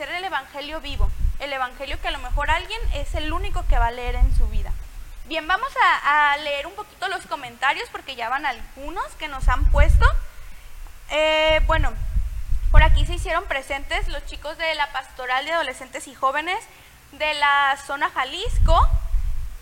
Ser 0.00 0.08
el 0.12 0.24
evangelio 0.24 0.80
vivo. 0.80 1.10
El 1.40 1.52
evangelio 1.52 2.00
que 2.00 2.08
a 2.08 2.10
lo 2.10 2.20
mejor 2.20 2.50
alguien 2.50 2.80
es 2.94 3.14
el 3.14 3.30
único 3.34 3.66
que 3.68 3.78
va 3.78 3.88
a 3.88 3.90
leer 3.90 4.14
en 4.14 4.34
su 4.34 4.48
vida. 4.48 4.72
Bien, 5.26 5.46
vamos 5.46 5.68
a, 6.02 6.38
leer 6.38 6.66
un 6.66 6.72
poquito 6.72 7.06
los 7.08 7.26
comentarios 7.26 7.86
porque 7.92 8.16
ya 8.16 8.30
van 8.30 8.46
algunos 8.46 9.04
que 9.18 9.28
nos 9.28 9.46
han 9.50 9.70
puesto. 9.70 10.06
Eh, 11.10 11.60
bueno, 11.66 11.92
por 12.70 12.82
aquí 12.82 13.04
se 13.04 13.12
hicieron 13.12 13.44
presentes 13.44 14.08
los 14.08 14.24
chicos 14.24 14.56
de 14.56 14.74
la 14.74 14.90
Pastoral 14.90 15.44
de 15.44 15.52
Adolescentes 15.52 16.08
y 16.08 16.14
Jóvenes 16.14 16.64
de 17.12 17.34
la 17.34 17.76
zona 17.86 18.08
Jalisco. 18.08 18.88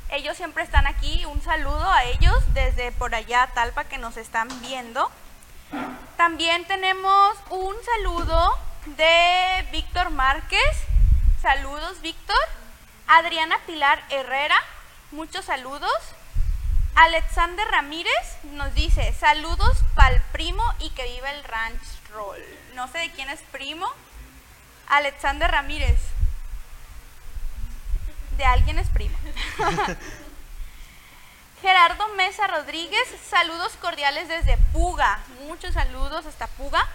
Ellos 0.08 0.36
siempre 0.36 0.62
están 0.62 0.86
aquí. 0.86 1.24
Un 1.24 1.42
saludo 1.42 1.90
a 1.90 2.04
ellos 2.04 2.36
desde 2.54 2.92
por 2.92 3.12
allá, 3.12 3.50
Talpa, 3.56 3.86
que 3.86 3.98
nos 3.98 4.16
están 4.16 4.48
viendo. 4.60 5.10
También 6.16 6.64
tenemos 6.66 7.36
un 7.50 7.74
saludo 7.84 8.56
de 8.86 9.68
Víctor 9.72 10.10
Márquez. 10.10 10.60
Saludos, 11.40 12.00
Víctor. 12.00 12.36
Adriana 13.06 13.58
Pilar 13.66 14.02
Herrera. 14.10 14.56
Muchos 15.12 15.46
saludos. 15.46 15.90
Alexander 16.94 17.66
Ramírez 17.68 18.12
nos 18.42 18.74
dice, 18.74 19.12
saludos 19.12 19.78
pa'l 19.94 20.20
primo 20.32 20.64
y 20.80 20.90
que 20.90 21.04
viva 21.04 21.30
el 21.30 21.44
ranch 21.44 21.80
roll. 22.10 22.42
No 22.74 22.88
sé 22.88 22.98
de 22.98 23.10
quién 23.12 23.30
es 23.30 23.40
primo. 23.52 23.86
Alexander 24.88 25.48
Ramírez. 25.50 25.98
De 28.36 28.44
alguien 28.44 28.78
es 28.78 28.88
primo. 28.88 29.16
Gerardo 31.62 32.08
Mesa 32.16 32.46
Rodríguez, 32.46 33.08
saludos 33.28 33.72
cordiales 33.80 34.28
desde 34.28 34.56
Puga. 34.72 35.20
Muchos 35.46 35.74
saludos 35.74 36.26
hasta 36.26 36.46
Puga. 36.46 36.86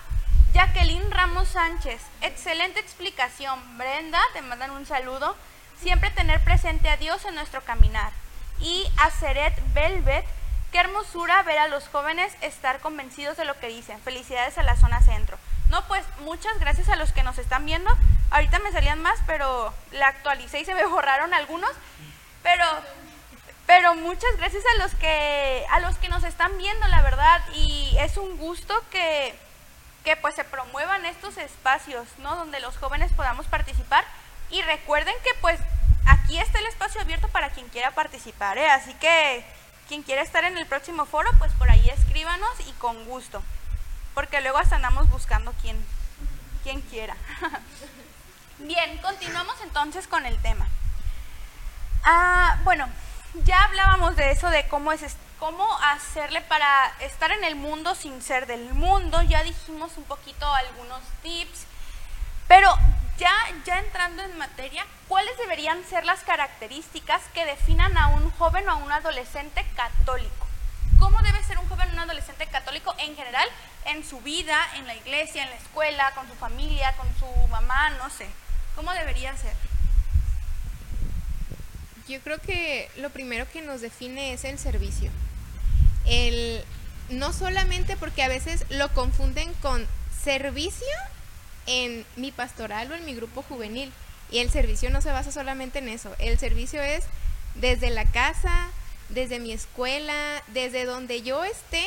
Jacqueline 0.54 1.10
Ramos 1.10 1.48
Sánchez, 1.48 2.00
excelente 2.22 2.80
explicación. 2.80 3.60
Brenda, 3.76 4.22
te 4.34 4.44
mandan 4.44 4.70
un 4.70 4.86
saludo. 4.86 5.36
Siempre 5.82 6.12
tener 6.12 6.44
presente 6.44 6.90
a 6.90 6.98
Dios 6.98 7.26
en 7.26 7.34
nuestro 7.34 7.62
caminar. 7.64 8.12
Y 8.60 8.86
a 8.98 9.10
Seret 9.10 9.56
Velvet, 9.74 10.24
qué 10.72 10.78
hermosura 10.78 11.42
ver 11.42 11.58
a 11.58 11.68
los 11.68 11.88
jóvenes 11.88 12.36
estar 12.42 12.82
convencidos 12.82 13.36
de 13.36 13.46
lo 13.46 13.60
que 13.60 13.68
dicen. 13.68 14.00
Felicidades 14.02 14.60
a 14.60 14.64
la 14.64 14.76
zona 14.76 15.02
centro. 15.02 15.40
No, 15.70 15.88
pues 15.88 16.04
muchas 16.24 16.60
gracias 16.60 16.88
a 16.90 16.98
los 16.98 17.12
que 17.14 17.24
nos 17.24 17.40
están 17.40 17.66
viendo. 17.66 17.90
Ahorita 18.30 18.60
me 18.60 18.72
salían 18.72 19.02
más, 19.02 19.20
pero 19.26 19.74
la 19.92 20.10
actualicé 20.10 20.60
y 20.60 20.66
se 20.66 20.76
me 20.76 20.86
borraron 20.86 21.34
algunos. 21.34 21.72
Pero 22.44 22.64
pero 23.66 23.96
muchas 23.96 24.38
gracias 24.38 24.64
a 24.76 24.84
los 24.84 24.94
que 24.94 25.66
a 25.72 25.80
los 25.80 25.98
que 25.98 26.10
nos 26.10 26.24
están 26.24 26.56
viendo, 26.60 26.88
la 26.90 27.02
verdad, 27.02 27.42
y 27.56 27.96
es 27.98 28.18
un 28.18 28.38
gusto 28.38 28.76
que 28.92 29.34
que 30.04 30.16
pues 30.18 30.36
se 30.36 30.44
promuevan 30.44 31.06
estos 31.06 31.38
espacios, 31.38 32.08
¿no? 32.20 32.36
Donde 32.36 32.60
los 32.60 32.78
jóvenes 32.78 33.12
podamos 33.14 33.46
participar 33.48 34.04
y 34.50 34.62
recuerden 34.62 35.16
que 35.24 35.30
pues 35.42 35.60
aquí 36.06 36.38
está 36.40 36.60
el 36.60 36.68
espacio 36.68 37.02
abierto 37.02 37.28
para 37.30 37.50
quien 37.50 37.68
quiera 37.70 37.92
participar, 37.92 38.58
¿eh? 38.58 38.70
Así 38.70 38.94
que 38.96 39.46
quien 39.88 40.04
quiera 40.04 40.22
estar 40.22 40.44
en 40.44 40.58
el 40.58 40.66
próximo 40.66 41.06
foro, 41.06 41.30
pues 41.40 41.52
por 41.54 41.70
ahí 41.70 41.90
escríbanos 41.90 42.50
y 42.68 42.72
con 42.74 43.06
gusto. 43.06 43.42
Porque 44.14 44.42
luego 44.42 44.58
hasta 44.58 44.76
andamos 44.76 45.10
buscando 45.10 45.54
quien 45.62 45.84
quien 46.64 46.82
quiera. 46.82 47.16
Bien, 48.60 48.98
continuamos 49.00 49.56
entonces 49.64 50.08
con 50.08 50.26
el 50.26 50.38
tema. 50.42 50.68
Ah, 52.04 52.60
bueno, 52.64 52.88
ya 53.46 53.64
hablábamos 53.66 54.16
de 54.16 54.32
eso, 54.32 54.50
de 54.50 54.68
cómo 54.68 54.92
es 54.92 55.02
es- 55.02 55.18
cómo 55.44 55.68
hacerle 55.82 56.40
para 56.40 56.94
estar 57.02 57.30
en 57.32 57.44
el 57.44 57.58
mundo 57.58 57.96
sin 57.96 58.22
ser 58.22 58.48
del 58.48 58.74
mundo. 58.74 59.22
Ya 59.24 59.44
dijimos 59.44 59.92
un 59.98 60.06
poquito 60.06 60.48
algunos 60.48 61.02
tips, 61.22 61.66
pero 62.48 62.74
ya 63.18 63.30
ya 63.66 63.80
entrando 63.80 64.24
en 64.24 64.38
materia, 64.38 64.86
¿cuáles 65.10 65.38
deberían 65.38 65.84
ser 65.84 66.06
las 66.06 66.22
características 66.22 67.22
que 67.34 67.44
definan 67.44 67.98
a 67.98 68.08
un 68.08 68.32
joven 68.32 68.70
o 68.70 68.72
a 68.72 68.76
un 68.76 68.90
adolescente 68.90 69.66
católico? 69.76 70.48
¿Cómo 70.98 71.22
debe 71.22 71.44
ser 71.44 71.60
un 71.60 71.68
joven 71.68 71.90
o 71.90 71.92
un 71.92 72.00
adolescente 72.00 72.48
católico 72.48 72.96
en 72.98 73.14
general 73.14 73.50
en 73.84 74.08
su 74.08 74.22
vida, 74.22 74.58
en 74.78 74.88
la 74.88 74.96
iglesia, 74.96 75.44
en 75.44 75.50
la 75.50 75.58
escuela, 75.58 76.14
con 76.16 76.26
su 76.26 76.36
familia, 76.36 76.96
con 76.96 77.08
su 77.20 77.48
mamá, 77.50 77.90
no 77.90 78.10
sé? 78.10 78.30
¿Cómo 78.78 78.94
debería 78.94 79.36
ser? 79.36 79.54
Yo 82.08 82.22
creo 82.22 82.40
que 82.40 82.90
lo 82.96 83.10
primero 83.10 83.46
que 83.52 83.62
nos 83.62 83.82
define 83.82 84.32
es 84.32 84.46
el 84.46 84.58
servicio. 84.58 85.12
El, 86.06 86.64
no 87.10 87.34
solamente 87.34 87.98
porque 87.98 88.24
a 88.24 88.28
veces 88.28 88.66
lo 88.70 88.94
confunden 88.94 89.54
con 89.62 89.88
servicio 90.24 90.88
en 91.66 92.06
mi 92.16 92.32
pastoral 92.32 92.92
o 92.92 92.96
en 92.96 93.06
mi 93.06 93.16
grupo 93.16 93.44
juvenil. 93.44 93.92
Y 94.32 94.40
el 94.40 94.50
servicio 94.50 94.90
no 94.90 95.02
se 95.02 95.12
basa 95.12 95.32
solamente 95.32 95.80
en 95.80 95.90
eso. 95.90 96.16
El 96.20 96.40
servicio 96.40 96.82
es 96.82 97.06
desde 97.56 97.90
la 97.90 98.06
casa, 98.06 98.70
desde 99.10 99.40
mi 99.40 99.52
escuela, 99.52 100.44
desde 100.48 100.86
donde 100.86 101.22
yo 101.22 101.44
esté 101.44 101.86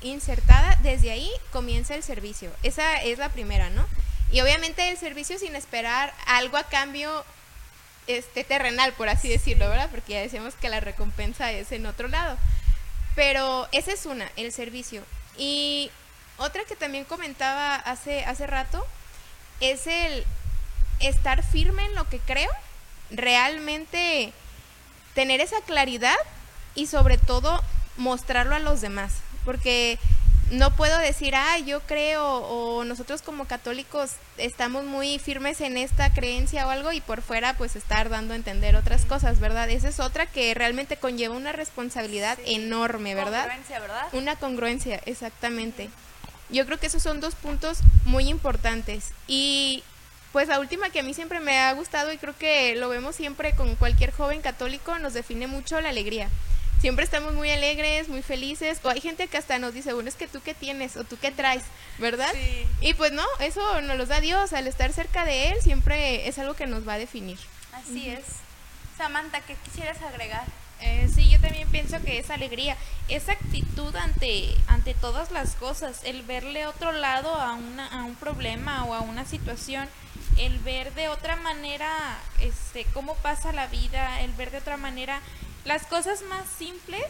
insertada, 0.00 0.78
desde 0.82 1.10
ahí 1.10 1.30
comienza 1.52 1.94
el 1.94 2.02
servicio. 2.02 2.50
Esa 2.62 3.02
es 3.02 3.18
la 3.18 3.28
primera, 3.30 3.68
¿no? 3.70 3.86
Y 4.30 4.40
obviamente 4.40 4.88
el 4.88 4.96
servicio 4.96 5.38
sin 5.38 5.56
esperar 5.56 6.14
algo 6.26 6.56
a 6.56 6.64
cambio 6.64 7.24
este 8.06 8.44
terrenal, 8.44 8.92
por 8.94 9.08
así 9.08 9.28
decirlo, 9.28 9.68
¿verdad? 9.68 9.90
Porque 9.90 10.14
ya 10.14 10.20
decíamos 10.20 10.54
que 10.54 10.68
la 10.68 10.80
recompensa 10.80 11.52
es 11.52 11.72
en 11.72 11.86
otro 11.86 12.08
lado. 12.08 12.38
Pero 13.18 13.66
esa 13.72 13.92
es 13.92 14.06
una, 14.06 14.30
el 14.36 14.52
servicio. 14.52 15.02
Y 15.36 15.90
otra 16.36 16.62
que 16.62 16.76
también 16.76 17.04
comentaba 17.04 17.74
hace, 17.74 18.24
hace 18.24 18.46
rato 18.46 18.86
es 19.58 19.88
el 19.88 20.24
estar 21.00 21.42
firme 21.42 21.84
en 21.86 21.96
lo 21.96 22.08
que 22.08 22.20
creo, 22.20 22.48
realmente 23.10 24.32
tener 25.16 25.40
esa 25.40 25.60
claridad 25.62 26.14
y 26.76 26.86
sobre 26.86 27.18
todo 27.18 27.60
mostrarlo 27.96 28.54
a 28.54 28.60
los 28.60 28.80
demás. 28.80 29.14
Porque 29.44 29.98
no 30.50 30.74
puedo 30.74 30.98
decir, 30.98 31.34
ah, 31.34 31.58
yo 31.58 31.80
creo, 31.80 32.24
o 32.24 32.84
nosotros 32.84 33.22
como 33.22 33.46
católicos 33.46 34.12
estamos 34.38 34.84
muy 34.84 35.18
firmes 35.18 35.60
en 35.60 35.76
esta 35.76 36.12
creencia 36.12 36.66
o 36.66 36.70
algo, 36.70 36.92
y 36.92 37.00
por 37.00 37.22
fuera, 37.22 37.54
pues 37.54 37.76
estar 37.76 38.08
dando 38.08 38.32
a 38.32 38.36
entender 38.36 38.76
otras 38.76 39.04
cosas, 39.04 39.40
¿verdad? 39.40 39.68
Esa 39.70 39.88
es 39.88 40.00
otra 40.00 40.26
que 40.26 40.54
realmente 40.54 40.96
conlleva 40.96 41.36
una 41.36 41.52
responsabilidad 41.52 42.38
enorme, 42.46 43.14
¿verdad? 43.14 43.42
Congruencia, 43.42 43.80
¿verdad? 43.80 44.06
Una 44.12 44.36
congruencia, 44.36 45.00
exactamente. 45.04 45.90
Yo 46.50 46.64
creo 46.64 46.78
que 46.78 46.86
esos 46.86 47.02
son 47.02 47.20
dos 47.20 47.34
puntos 47.34 47.78
muy 48.06 48.28
importantes. 48.28 49.12
Y 49.26 49.84
pues 50.32 50.48
la 50.48 50.60
última 50.60 50.88
que 50.90 51.00
a 51.00 51.02
mí 51.02 51.12
siempre 51.12 51.40
me 51.40 51.58
ha 51.58 51.72
gustado 51.72 52.12
y 52.12 52.16
creo 52.16 52.36
que 52.36 52.74
lo 52.76 52.88
vemos 52.88 53.16
siempre 53.16 53.54
con 53.54 53.76
cualquier 53.76 54.12
joven 54.12 54.40
católico, 54.40 54.98
nos 54.98 55.12
define 55.12 55.46
mucho 55.46 55.80
la 55.80 55.90
alegría 55.90 56.30
siempre 56.80 57.04
estamos 57.04 57.34
muy 57.34 57.50
alegres, 57.50 58.08
muy 58.08 58.22
felices, 58.22 58.80
o 58.82 58.88
hay 58.88 59.00
gente 59.00 59.26
que 59.26 59.36
hasta 59.36 59.58
nos 59.58 59.74
dice, 59.74 59.92
bueno, 59.92 60.08
es 60.08 60.14
que 60.14 60.28
tú 60.28 60.40
qué 60.42 60.54
tienes 60.54 60.96
o 60.96 61.04
tú 61.04 61.18
qué 61.20 61.30
traes, 61.30 61.64
¿verdad? 61.98 62.30
Sí. 62.32 62.66
Y 62.80 62.94
pues 62.94 63.12
no, 63.12 63.24
eso 63.40 63.80
nos 63.82 63.96
lo 63.96 64.06
da 64.06 64.20
Dios, 64.20 64.52
al 64.52 64.66
estar 64.66 64.92
cerca 64.92 65.24
de 65.24 65.50
Él 65.50 65.56
siempre 65.62 66.28
es 66.28 66.38
algo 66.38 66.54
que 66.54 66.66
nos 66.66 66.86
va 66.86 66.94
a 66.94 66.98
definir. 66.98 67.38
Así 67.72 68.08
es. 68.08 68.24
Samantha, 68.96 69.40
¿qué 69.40 69.54
quisieras 69.64 70.02
agregar? 70.02 70.44
Eh, 70.80 71.08
sí, 71.12 71.28
yo 71.28 71.40
también 71.40 71.68
pienso 71.68 72.00
que 72.02 72.18
es 72.18 72.30
alegría, 72.30 72.76
esa 73.08 73.32
actitud 73.32 73.94
ante, 73.96 74.54
ante 74.68 74.94
todas 74.94 75.32
las 75.32 75.56
cosas, 75.56 76.02
el 76.04 76.22
verle 76.22 76.66
otro 76.66 76.92
lado 76.92 77.34
a, 77.34 77.54
una, 77.54 77.86
a 77.88 78.04
un 78.04 78.14
problema 78.14 78.84
o 78.84 78.94
a 78.94 79.00
una 79.00 79.24
situación, 79.24 79.88
el 80.36 80.58
ver 80.60 80.94
de 80.94 81.08
otra 81.08 81.34
manera 81.34 82.18
este, 82.40 82.84
cómo 82.94 83.16
pasa 83.16 83.52
la 83.52 83.66
vida, 83.66 84.20
el 84.20 84.32
ver 84.34 84.52
de 84.52 84.58
otra 84.58 84.76
manera 84.76 85.20
las 85.64 85.84
cosas 85.86 86.22
más 86.22 86.44
simples 86.58 87.04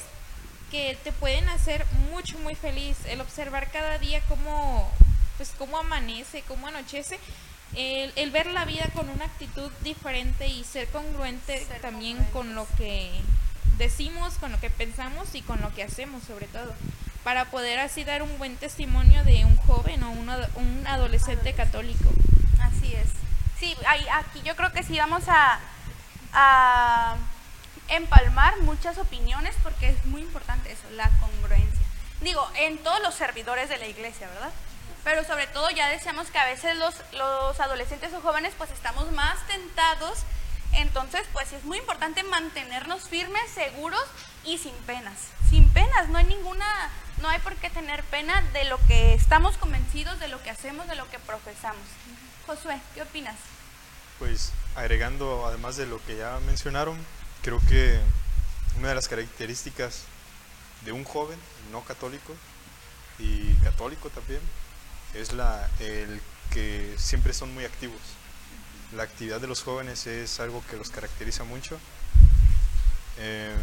que 0.70 0.98
te 1.02 1.12
pueden 1.12 1.48
hacer 1.48 1.84
mucho, 2.10 2.38
muy 2.40 2.54
feliz, 2.54 2.96
el 3.06 3.20
observar 3.20 3.70
cada 3.70 3.98
día 3.98 4.20
cómo, 4.28 4.90
pues, 5.36 5.52
cómo 5.58 5.78
amanece, 5.78 6.42
cómo 6.46 6.66
anochece, 6.66 7.18
el, 7.74 8.12
el 8.16 8.30
ver 8.30 8.46
la 8.46 8.64
vida 8.64 8.86
con 8.94 9.08
una 9.08 9.24
actitud 9.26 9.70
diferente 9.82 10.46
y 10.46 10.64
ser 10.64 10.88
congruente 10.88 11.64
Ser 11.66 11.80
también 11.80 12.16
congruentes. 12.16 12.32
con 12.32 12.54
lo 12.54 12.66
que 12.76 13.10
decimos, 13.78 14.34
con 14.34 14.52
lo 14.52 14.60
que 14.60 14.70
pensamos 14.70 15.34
y 15.34 15.42
con 15.42 15.60
lo 15.60 15.72
que 15.74 15.84
hacemos 15.84 16.22
sobre 16.24 16.46
todo, 16.48 16.74
para 17.24 17.46
poder 17.46 17.78
así 17.78 18.04
dar 18.04 18.22
un 18.22 18.38
buen 18.38 18.56
testimonio 18.56 19.22
de 19.24 19.44
un 19.44 19.56
joven 19.56 20.02
o 20.02 20.10
un, 20.10 20.28
un 20.56 20.86
adolescente 20.86 21.52
católico. 21.54 22.10
Así 22.60 22.94
es. 22.94 23.08
Sí, 23.60 23.74
ahí- 23.86 24.06
aquí 24.14 24.40
yo 24.44 24.56
creo 24.56 24.72
que 24.72 24.82
sí 24.82 24.98
vamos 24.98 25.24
a, 25.28 25.60
a 26.32 27.16
empalmar 27.88 28.60
muchas 28.62 28.98
opiniones 28.98 29.54
porque 29.62 29.90
es 29.90 30.04
muy 30.06 30.22
importante 30.22 30.72
eso, 30.72 30.88
la 30.92 31.10
congruencia. 31.20 31.86
Digo, 32.20 32.46
en 32.56 32.78
todos 32.78 33.00
los 33.00 33.14
servidores 33.14 33.68
de 33.68 33.78
la 33.78 33.86
iglesia, 33.86 34.28
¿verdad? 34.28 34.50
Pero 35.04 35.24
sobre 35.24 35.46
todo 35.46 35.70
ya 35.70 35.88
decíamos 35.88 36.30
que 36.30 36.38
a 36.38 36.46
veces 36.46 36.76
los, 36.76 36.94
los 37.12 37.60
adolescentes 37.60 38.12
o 38.12 38.20
jóvenes 38.20 38.52
pues 38.58 38.70
estamos 38.70 39.10
más 39.12 39.38
tentados, 39.46 40.18
entonces 40.72 41.22
pues 41.32 41.52
es 41.52 41.64
muy 41.64 41.78
importante 41.78 42.22
mantenernos 42.24 43.02
firmes, 43.08 43.50
seguros 43.54 44.04
y 44.44 44.58
sin 44.58 44.74
penas. 44.86 45.14
Sin 45.48 45.68
penas, 45.72 46.08
no 46.08 46.18
hay 46.18 46.24
ninguna, 46.24 46.66
no 47.22 47.28
hay 47.28 47.38
por 47.38 47.54
qué 47.56 47.70
tener 47.70 48.02
pena 48.04 48.42
de 48.52 48.64
lo 48.64 48.78
que 48.86 49.14
estamos 49.14 49.56
convencidos, 49.56 50.18
de 50.20 50.28
lo 50.28 50.42
que 50.42 50.50
hacemos, 50.50 50.86
de 50.88 50.96
lo 50.96 51.08
que 51.08 51.18
profesamos. 51.20 51.82
Josué, 52.46 52.78
¿qué 52.94 53.02
opinas? 53.02 53.36
Pues 54.18 54.52
agregando, 54.74 55.46
además 55.46 55.76
de 55.76 55.86
lo 55.86 56.04
que 56.04 56.16
ya 56.16 56.38
mencionaron, 56.40 56.98
creo 57.42 57.60
que 57.68 57.98
una 58.78 58.88
de 58.90 58.94
las 58.94 59.08
características 59.08 60.02
de 60.84 60.92
un 60.92 61.04
joven 61.04 61.38
no 61.72 61.82
católico 61.84 62.34
y 63.18 63.52
católico 63.64 64.10
también 64.10 64.40
es 65.14 65.32
la, 65.32 65.68
el 65.80 66.20
que 66.52 66.94
siempre 66.98 67.32
son 67.32 67.52
muy 67.54 67.64
activos. 67.64 68.00
La 68.94 69.02
actividad 69.02 69.40
de 69.40 69.46
los 69.48 69.62
jóvenes 69.62 70.06
es 70.06 70.40
algo 70.40 70.62
que 70.70 70.76
los 70.76 70.90
caracteriza 70.90 71.44
mucho. 71.44 71.78
Em, 73.18 73.56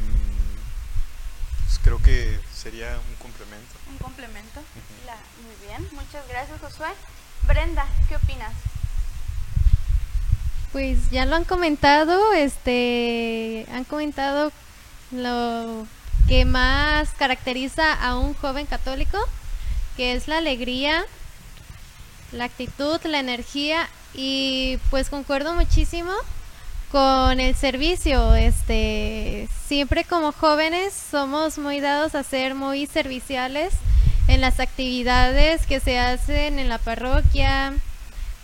pues 1.65 1.79
creo 1.83 2.01
que 2.01 2.39
sería 2.53 2.99
un 3.09 3.15
complemento. 3.15 3.73
Un 3.89 3.97
complemento. 3.97 4.61
La- 5.05 5.15
muy 5.41 5.55
bien, 5.67 5.87
muchas 5.93 6.27
gracias 6.27 6.59
Josué. 6.59 6.89
Brenda, 7.43 7.85
¿qué 8.09 8.15
opinas? 8.17 8.53
Pues 10.75 11.09
ya 11.09 11.25
lo 11.25 11.37
han 11.37 11.45
comentado, 11.45 12.33
este, 12.33 13.65
han 13.71 13.85
comentado 13.85 14.51
lo 15.09 15.87
que 16.27 16.43
más 16.43 17.11
caracteriza 17.11 17.93
a 17.93 18.17
un 18.17 18.33
joven 18.33 18.65
católico, 18.65 19.17
que 19.95 20.15
es 20.15 20.27
la 20.27 20.39
alegría, 20.39 21.05
la 22.33 22.43
actitud, 22.43 22.99
la 23.05 23.19
energía 23.19 23.87
y 24.13 24.77
pues 24.89 25.09
concuerdo 25.09 25.53
muchísimo 25.53 26.11
con 26.91 27.39
el 27.39 27.55
servicio, 27.55 28.35
este, 28.35 29.47
siempre 29.67 30.03
como 30.03 30.33
jóvenes 30.33 30.93
somos 31.09 31.57
muy 31.57 31.79
dados 31.79 32.15
a 32.15 32.23
ser 32.23 32.53
muy 32.53 32.85
serviciales 32.85 33.73
en 34.27 34.41
las 34.41 34.59
actividades 34.59 35.67
que 35.67 35.79
se 35.79 35.99
hacen 35.99 36.59
en 36.59 36.67
la 36.67 36.79
parroquia, 36.79 37.75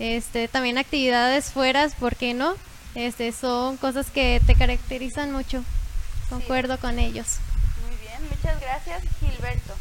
este, 0.01 0.47
también 0.47 0.79
actividades 0.79 1.51
fueras, 1.51 1.93
¿por 1.93 2.15
qué 2.15 2.33
no? 2.33 2.55
Este, 2.95 3.31
son 3.31 3.77
cosas 3.77 4.07
que 4.09 4.41
te 4.45 4.55
caracterizan 4.55 5.31
mucho. 5.31 5.63
Concuerdo 6.29 6.77
con 6.79 6.97
ellos. 6.97 7.37
Muy 7.85 7.95
bien, 8.01 8.19
muchas 8.29 8.59
gracias 8.59 9.03
Gilberto. 9.19 9.73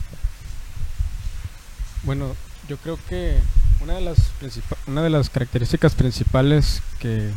Bueno, 2.03 2.37
yo 2.69 2.77
creo 2.77 2.99
que 3.09 3.39
una 3.81 3.95
de 3.95 4.01
las 4.03 4.19
principa- 4.41 4.77
una 4.87 5.03
de 5.03 5.11
las 5.11 5.31
características 5.31 5.95
principales 5.95 6.83
que 6.99 7.31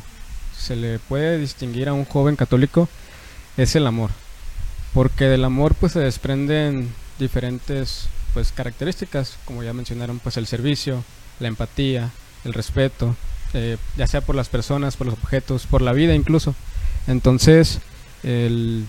se 0.58 0.76
le 0.76 1.00
puede 1.00 1.38
distinguir 1.38 1.88
a 1.90 1.94
un 1.94 2.06
joven 2.06 2.36
católico 2.36 2.90
es 3.58 3.76
el 3.76 3.88
amor, 3.88 4.10
porque 4.94 5.26
del 5.26 5.46
amor 5.46 5.74
pues 5.76 5.94
se 5.94 6.00
desprenden 6.00 6.94
diferentes 7.20 8.08
pues 8.34 8.52
características, 8.52 9.38
como 9.46 9.64
ya 9.64 9.74
mencionaron, 9.74 10.20
pues 10.20 10.38
el 10.38 10.48
servicio, 10.48 11.04
la 11.40 11.48
empatía, 11.48 12.12
el 12.46 12.54
respeto, 12.54 13.16
eh, 13.54 13.78
ya 13.98 14.08
sea 14.08 14.22
por 14.22 14.36
las 14.36 14.50
personas, 14.50 14.96
por 14.98 15.08
los 15.08 15.16
objetos, 15.18 15.66
por 15.68 15.82
la 15.82 15.94
vida 15.94 16.14
incluso. 16.16 16.56
Entonces, 17.08 17.80
el, 18.24 18.86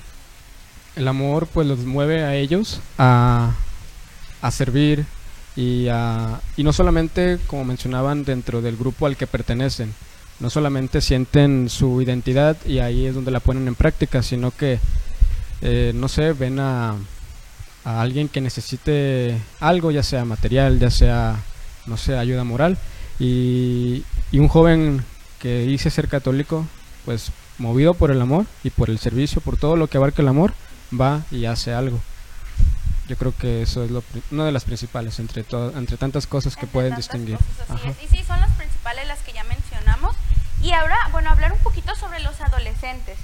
el 0.96 1.08
amor 1.08 1.46
pues 1.52 1.66
los 1.66 1.80
mueve 1.80 2.22
a 2.22 2.34
ellos 2.36 2.80
a, 2.98 3.52
a 4.42 4.50
servir 4.50 5.04
y, 5.56 5.88
a- 5.88 6.40
y 6.56 6.62
no 6.64 6.72
solamente, 6.72 7.38
como 7.46 7.64
mencionaban, 7.64 8.24
dentro 8.24 8.62
del 8.62 8.76
grupo 8.76 9.06
al 9.06 9.16
que 9.16 9.26
pertenecen, 9.26 9.92
no 10.40 10.50
solamente 10.50 11.00
sienten 11.00 11.68
su 11.68 12.02
identidad 12.02 12.56
y 12.66 12.78
ahí 12.80 13.06
es 13.06 13.14
donde 13.14 13.30
la 13.30 13.40
ponen 13.40 13.68
en 13.68 13.74
práctica, 13.76 14.22
sino 14.22 14.50
que, 14.50 14.78
eh, 15.62 15.92
no 15.94 16.08
sé, 16.08 16.32
ven 16.32 16.58
a, 16.58 16.94
a 17.84 18.00
alguien 18.02 18.28
que 18.28 18.40
necesite 18.40 19.36
algo, 19.60 19.90
ya 19.92 20.02
sea 20.02 20.24
material, 20.24 20.78
ya 20.80 20.90
sea, 20.90 21.36
no 21.86 21.96
sé, 21.96 22.16
ayuda 22.16 22.42
moral, 22.44 22.78
y, 23.18 24.04
y 24.32 24.38
un 24.38 24.48
joven 24.48 25.04
que 25.38 25.60
dice 25.62 25.90
ser 25.90 26.08
católico, 26.08 26.66
pues 27.04 27.30
movido 27.58 27.94
por 27.94 28.10
el 28.10 28.20
amor 28.20 28.46
y 28.62 28.70
por 28.70 28.90
el 28.90 28.98
servicio, 28.98 29.40
por 29.40 29.56
todo 29.56 29.76
lo 29.76 29.86
que 29.88 29.98
abarca 29.98 30.22
el 30.22 30.28
amor, 30.28 30.52
va 30.98 31.22
y 31.30 31.44
hace 31.46 31.72
algo. 31.72 32.00
Yo 33.06 33.16
creo 33.16 33.34
que 33.36 33.60
eso 33.62 33.84
es 33.84 33.90
lo, 33.90 34.02
una 34.30 34.46
de 34.46 34.52
las 34.52 34.64
principales 34.64 35.18
entre, 35.18 35.44
to- 35.44 35.76
entre 35.76 35.98
tantas 35.98 36.26
cosas 36.26 36.54
que 36.56 36.62
Entre 36.62 36.72
pueden 36.72 36.96
distinguir. 36.96 37.36
cosas. 37.68 37.80
Y 38.02 38.08
sí, 38.08 38.24
son 38.24 38.40
las 38.40 38.50
principales 38.52 39.06
las 39.06 39.18
que 39.20 39.32
ya 39.34 39.44
mencionamos. 39.44 40.16
Y 40.62 40.72
ahora, 40.72 40.96
bueno, 41.12 41.28
hablar 41.30 41.52
un 41.52 41.58
poquito 41.58 41.94
sobre 41.96 42.20
los 42.20 42.40
adolescentes. 42.40 43.18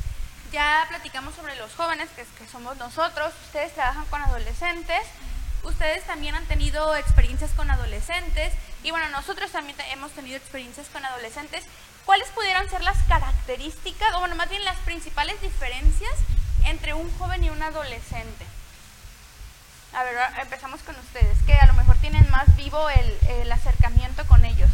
Ya 0.53 0.85
platicamos 0.91 1.35
sobre 1.35 1.57
los 1.57 1.73
jóvenes, 1.75 2.09
que, 2.15 2.23
que 2.39 2.51
somos 2.53 2.77
nosotros. 2.77 3.33
Ustedes 3.47 3.73
trabajan 3.73 4.05
con 4.11 4.21
adolescentes. 4.21 5.01
Ustedes 5.63 6.05
también 6.07 6.35
han 6.35 6.45
tenido 6.45 6.95
experiencias 6.97 7.53
con 7.53 7.71
adolescentes. 7.71 8.53
Y 8.83 8.91
bueno, 8.91 9.09
nosotros 9.11 9.51
también 9.51 9.77
hemos 9.93 10.13
tenido 10.13 10.37
experiencias 10.37 10.89
con 10.89 11.05
adolescentes. 11.05 11.65
¿Cuáles 12.05 12.29
pudieran 12.29 12.69
ser 12.69 12.83
las 12.83 12.99
características, 13.05 14.15
o 14.15 14.21
bueno, 14.21 14.35
más 14.37 14.49
bien 14.49 14.65
las 14.65 14.79
principales 14.79 15.41
diferencias 15.43 16.13
entre 16.65 16.95
un 16.95 17.11
joven 17.19 17.45
y 17.45 17.51
un 17.51 17.63
adolescente? 17.63 18.47
A 19.93 20.05
ver, 20.05 20.15
empezamos 20.43 20.83
con 20.83 20.97
ustedes, 20.97 21.37
que 21.47 21.55
a 21.55 21.67
lo 21.67 21.75
mejor 21.75 21.97
tienen 21.99 22.29
más 22.31 22.57
vivo 22.57 22.89
el, 22.91 23.41
el 23.41 23.53
acercamiento 23.53 24.25
con 24.27 24.45
ellos. 24.45 24.71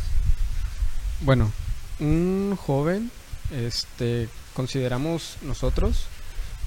Bueno, 1.21 1.51
un 1.99 2.57
joven, 2.57 3.11
este, 3.51 4.29
consideramos 4.55 5.37
nosotros 5.43 6.07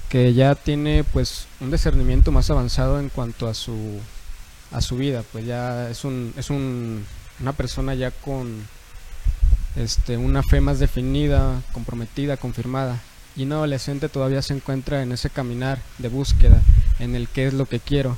que 0.08 0.34
ya 0.34 0.56
tiene 0.56 1.04
pues 1.04 1.46
un 1.60 1.70
discernimiento 1.70 2.32
más 2.32 2.50
avanzado 2.50 2.98
en 2.98 3.08
cuanto 3.10 3.46
a 3.48 3.54
su 3.54 4.00
a 4.72 4.80
su 4.80 4.96
vida, 4.96 5.24
pues 5.32 5.46
ya 5.46 5.88
es 5.88 6.04
un 6.04 6.34
es 6.36 6.50
un, 6.50 7.06
una 7.40 7.52
persona 7.52 7.94
ya 7.94 8.10
con 8.10 8.62
este 9.76 10.16
una 10.16 10.42
fe 10.42 10.60
más 10.60 10.78
definida, 10.78 11.62
comprometida, 11.72 12.36
confirmada. 12.36 12.98
Y 13.36 13.44
un 13.44 13.52
adolescente 13.52 14.08
todavía 14.08 14.42
se 14.42 14.54
encuentra 14.54 15.02
en 15.02 15.12
ese 15.12 15.30
caminar 15.30 15.78
de 15.98 16.08
búsqueda, 16.08 16.60
en 16.98 17.14
el 17.14 17.28
qué 17.28 17.46
es 17.46 17.54
lo 17.54 17.66
que 17.66 17.80
quiero. 17.80 18.16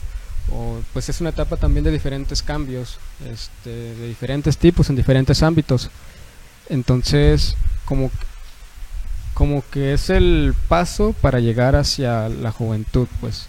O, 0.50 0.80
pues 0.92 1.08
es 1.08 1.20
una 1.20 1.30
etapa 1.30 1.56
también 1.56 1.84
de 1.84 1.90
diferentes 1.90 2.42
cambios, 2.42 2.98
este, 3.30 3.70
de 3.70 4.08
diferentes 4.08 4.56
tipos, 4.56 4.90
en 4.90 4.96
diferentes 4.96 5.42
ámbitos. 5.42 5.90
Entonces, 6.68 7.56
como 7.84 8.10
como 9.34 9.64
que 9.70 9.94
es 9.94 10.10
el 10.10 10.54
paso 10.68 11.14
para 11.20 11.40
llegar 11.40 11.74
hacia 11.74 12.28
la 12.28 12.52
juventud, 12.52 13.08
pues. 13.20 13.48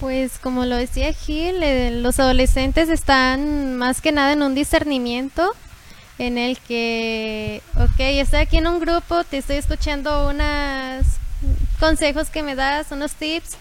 Pues 0.00 0.38
como 0.38 0.64
lo 0.64 0.76
decía 0.76 1.12
Gil, 1.12 1.62
eh, 1.62 1.90
los 1.90 2.18
adolescentes 2.18 2.88
están 2.88 3.76
más 3.76 4.00
que 4.00 4.12
nada 4.12 4.32
en 4.32 4.42
un 4.42 4.54
discernimiento 4.54 5.52
en 6.18 6.38
el 6.38 6.58
que, 6.58 7.60
ok, 7.76 7.98
estoy 7.98 8.40
aquí 8.40 8.56
en 8.56 8.66
un 8.66 8.80
grupo, 8.80 9.24
te 9.24 9.36
estoy 9.36 9.56
escuchando 9.56 10.30
unos 10.30 11.06
consejos 11.78 12.30
que 12.30 12.42
me 12.42 12.54
das, 12.54 12.92
unos 12.92 13.12
tips, 13.12 13.58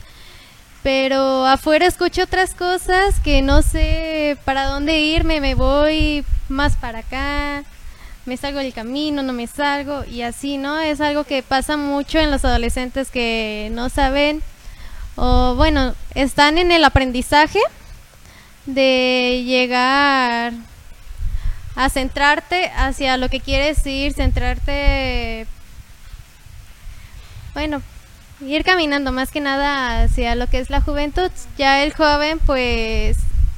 pero 0.82 1.46
afuera 1.46 1.86
escucho 1.86 2.24
otras 2.24 2.56
cosas 2.56 3.20
que 3.20 3.42
no 3.42 3.62
sé 3.62 4.38
para 4.46 4.66
dónde 4.66 4.98
irme, 4.98 5.42
me 5.42 5.56
voy 5.56 6.24
más 6.48 6.78
para 6.78 7.00
acá, 7.00 7.66
me 8.26 8.38
salgo 8.38 8.60
del 8.60 8.74
camino, 8.74 9.24
no 9.24 9.34
me 9.34 9.48
salgo 9.48 10.06
y 10.06 10.22
así, 10.22 10.58
¿no? 10.58 10.80
Es 10.80 11.02
algo 11.02 11.26
que 11.26 11.44
pasa 11.44 11.76
mucho 11.76 12.18
en 12.18 12.32
los 12.32 12.46
adolescentes 12.46 13.10
que 13.12 13.70
no 13.74 13.90
saben 13.90 14.42
o 15.20 15.56
bueno, 15.56 15.96
están 16.16 16.58
en 16.58 16.72
el 16.72 16.86
aprendizaje 16.86 17.60
de 18.66 19.44
llegar 19.46 20.54
a 21.76 21.90
centrarte 21.90 22.72
hacia 22.76 23.18
lo 23.18 23.28
que 23.28 23.42
quieres 23.42 23.86
ir, 23.86 24.14
centrarte, 24.14 25.46
bueno, 27.54 27.82
ir 28.40 28.64
caminando 28.64 29.12
más 29.12 29.32
que 29.32 29.42
nada 29.42 30.04
hacia 30.04 30.36
lo 30.36 30.48
que 30.48 30.60
es 30.60 30.70
la 30.70 30.80
juventud. 30.80 31.32
Ya 31.58 31.84
el 31.84 31.94
joven, 31.94 32.40
pues, 32.40 33.18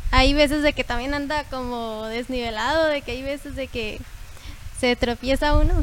hay 0.10 0.34
veces 0.34 0.64
de 0.64 0.74
que 0.74 0.84
también 0.84 1.14
anda 1.14 1.44
como 1.46 2.06
desnivelado, 2.08 2.88
de 2.88 3.02
que 3.04 3.12
hay 3.12 3.22
veces 3.22 3.56
de 3.56 3.68
que 3.68 4.02
se 4.80 4.96
tropieza 4.96 5.54
uno. 5.54 5.76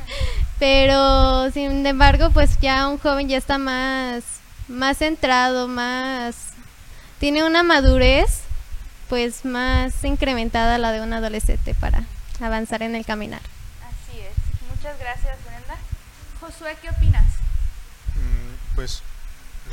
Pero 0.58 1.50
sin 1.50 1.86
embargo, 1.86 2.30
pues 2.30 2.58
ya 2.60 2.88
un 2.88 2.98
joven 2.98 3.28
ya 3.28 3.36
está 3.36 3.58
más 3.58 4.37
más 4.68 4.98
centrado, 4.98 5.68
más 5.68 6.36
tiene 7.18 7.44
una 7.44 7.62
madurez 7.62 8.42
pues 9.08 9.44
más 9.44 10.04
incrementada 10.04 10.78
la 10.78 10.92
de 10.92 11.00
un 11.00 11.12
adolescente 11.12 11.74
para 11.74 12.04
avanzar 12.40 12.82
en 12.82 12.94
el 12.94 13.06
caminar. 13.06 13.40
Así 13.82 14.18
es. 14.20 14.34
Muchas 14.76 14.98
gracias, 14.98 15.36
Brenda. 15.44 15.76
Josué, 16.40 16.76
¿qué 16.82 16.90
opinas? 16.90 17.24
Mm, 18.14 18.74
pues 18.74 19.02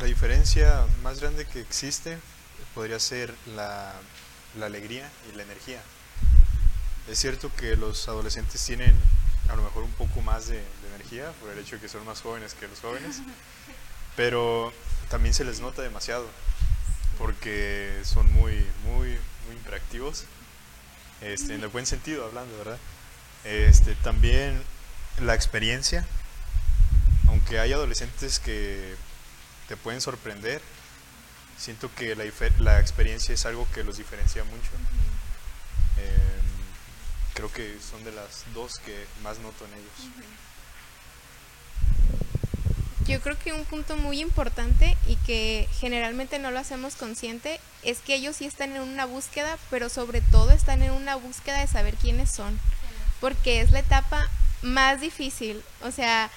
la 0.00 0.06
diferencia 0.06 0.84
más 1.02 1.20
grande 1.20 1.44
que 1.44 1.60
existe 1.60 2.18
podría 2.74 2.98
ser 2.98 3.34
la, 3.54 3.92
la 4.58 4.66
alegría 4.66 5.08
y 5.30 5.36
la 5.36 5.42
energía. 5.42 5.80
Es 7.08 7.18
cierto 7.18 7.52
que 7.54 7.76
los 7.76 8.08
adolescentes 8.08 8.64
tienen 8.64 8.94
a 9.48 9.54
lo 9.54 9.62
mejor 9.62 9.84
un 9.84 9.92
poco 9.92 10.22
más 10.22 10.48
de, 10.48 10.56
de 10.56 10.94
energía 10.94 11.30
por 11.40 11.50
el 11.50 11.58
hecho 11.58 11.76
de 11.76 11.82
que 11.82 11.88
son 11.88 12.04
más 12.04 12.20
jóvenes 12.20 12.54
que 12.54 12.66
los 12.66 12.80
jóvenes, 12.80 13.20
pero 14.16 14.72
también 15.10 15.34
se 15.34 15.44
les 15.44 15.60
nota 15.60 15.82
demasiado 15.82 16.26
porque 17.18 18.00
son 18.04 18.30
muy, 18.32 18.66
muy, 18.84 19.18
muy 19.46 19.56
interactivos, 19.56 20.24
este, 21.20 21.54
en 21.54 21.62
el 21.62 21.68
buen 21.68 21.86
sentido 21.86 22.24
hablando, 22.24 22.56
¿verdad? 22.58 22.78
Este, 23.44 23.94
también 23.94 24.60
la 25.20 25.34
experiencia, 25.34 26.06
aunque 27.28 27.58
hay 27.60 27.72
adolescentes 27.72 28.38
que 28.38 28.96
te 29.68 29.76
pueden 29.76 30.00
sorprender, 30.00 30.60
siento 31.56 31.90
que 31.94 32.14
la, 32.14 32.24
la 32.58 32.80
experiencia 32.80 33.34
es 33.34 33.46
algo 33.46 33.66
que 33.72 33.82
los 33.82 33.96
diferencia 33.96 34.44
mucho. 34.44 34.70
Eh, 35.98 36.40
creo 37.34 37.52
que 37.52 37.78
son 37.80 38.04
de 38.04 38.12
las 38.12 38.44
dos 38.54 38.78
que 38.78 39.06
más 39.22 39.38
noto 39.38 39.64
en 39.66 39.74
ellos. 39.74 40.26
Yo 43.06 43.20
creo 43.20 43.38
que 43.38 43.52
un 43.52 43.64
punto 43.64 43.96
muy 43.96 44.20
importante 44.20 44.96
y 45.06 45.14
que 45.16 45.68
generalmente 45.78 46.40
no 46.40 46.50
lo 46.50 46.58
hacemos 46.58 46.96
consciente 46.96 47.60
es 47.84 47.98
que 47.98 48.14
ellos 48.16 48.36
sí 48.36 48.46
están 48.46 48.74
en 48.74 48.82
una 48.82 49.04
búsqueda, 49.04 49.58
pero 49.70 49.88
sobre 49.88 50.20
todo 50.20 50.50
están 50.50 50.82
en 50.82 50.90
una 50.90 51.14
búsqueda 51.14 51.60
de 51.60 51.68
saber 51.68 51.94
quiénes 51.94 52.30
son, 52.30 52.58
porque 53.20 53.60
es 53.60 53.70
la 53.70 53.78
etapa 53.78 54.28
más 54.62 55.00
difícil. 55.00 55.62
O 55.82 55.92
sea, 55.92 56.30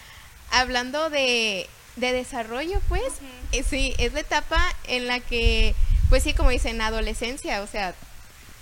hablando 0.51 1.09
de, 1.09 1.67
de 1.95 2.13
desarrollo, 2.13 2.79
pues, 2.87 3.13
eh, 3.51 3.63
sí, 3.67 3.95
es 3.97 4.13
la 4.13 4.19
etapa 4.19 4.63
en 4.85 5.07
la 5.07 5.19
que, 5.21 5.73
pues 6.09 6.21
sí, 6.21 6.33
como 6.33 6.51
dicen, 6.51 6.81
adolescencia, 6.81 7.61
o 7.63 7.67
sea, 7.67 7.95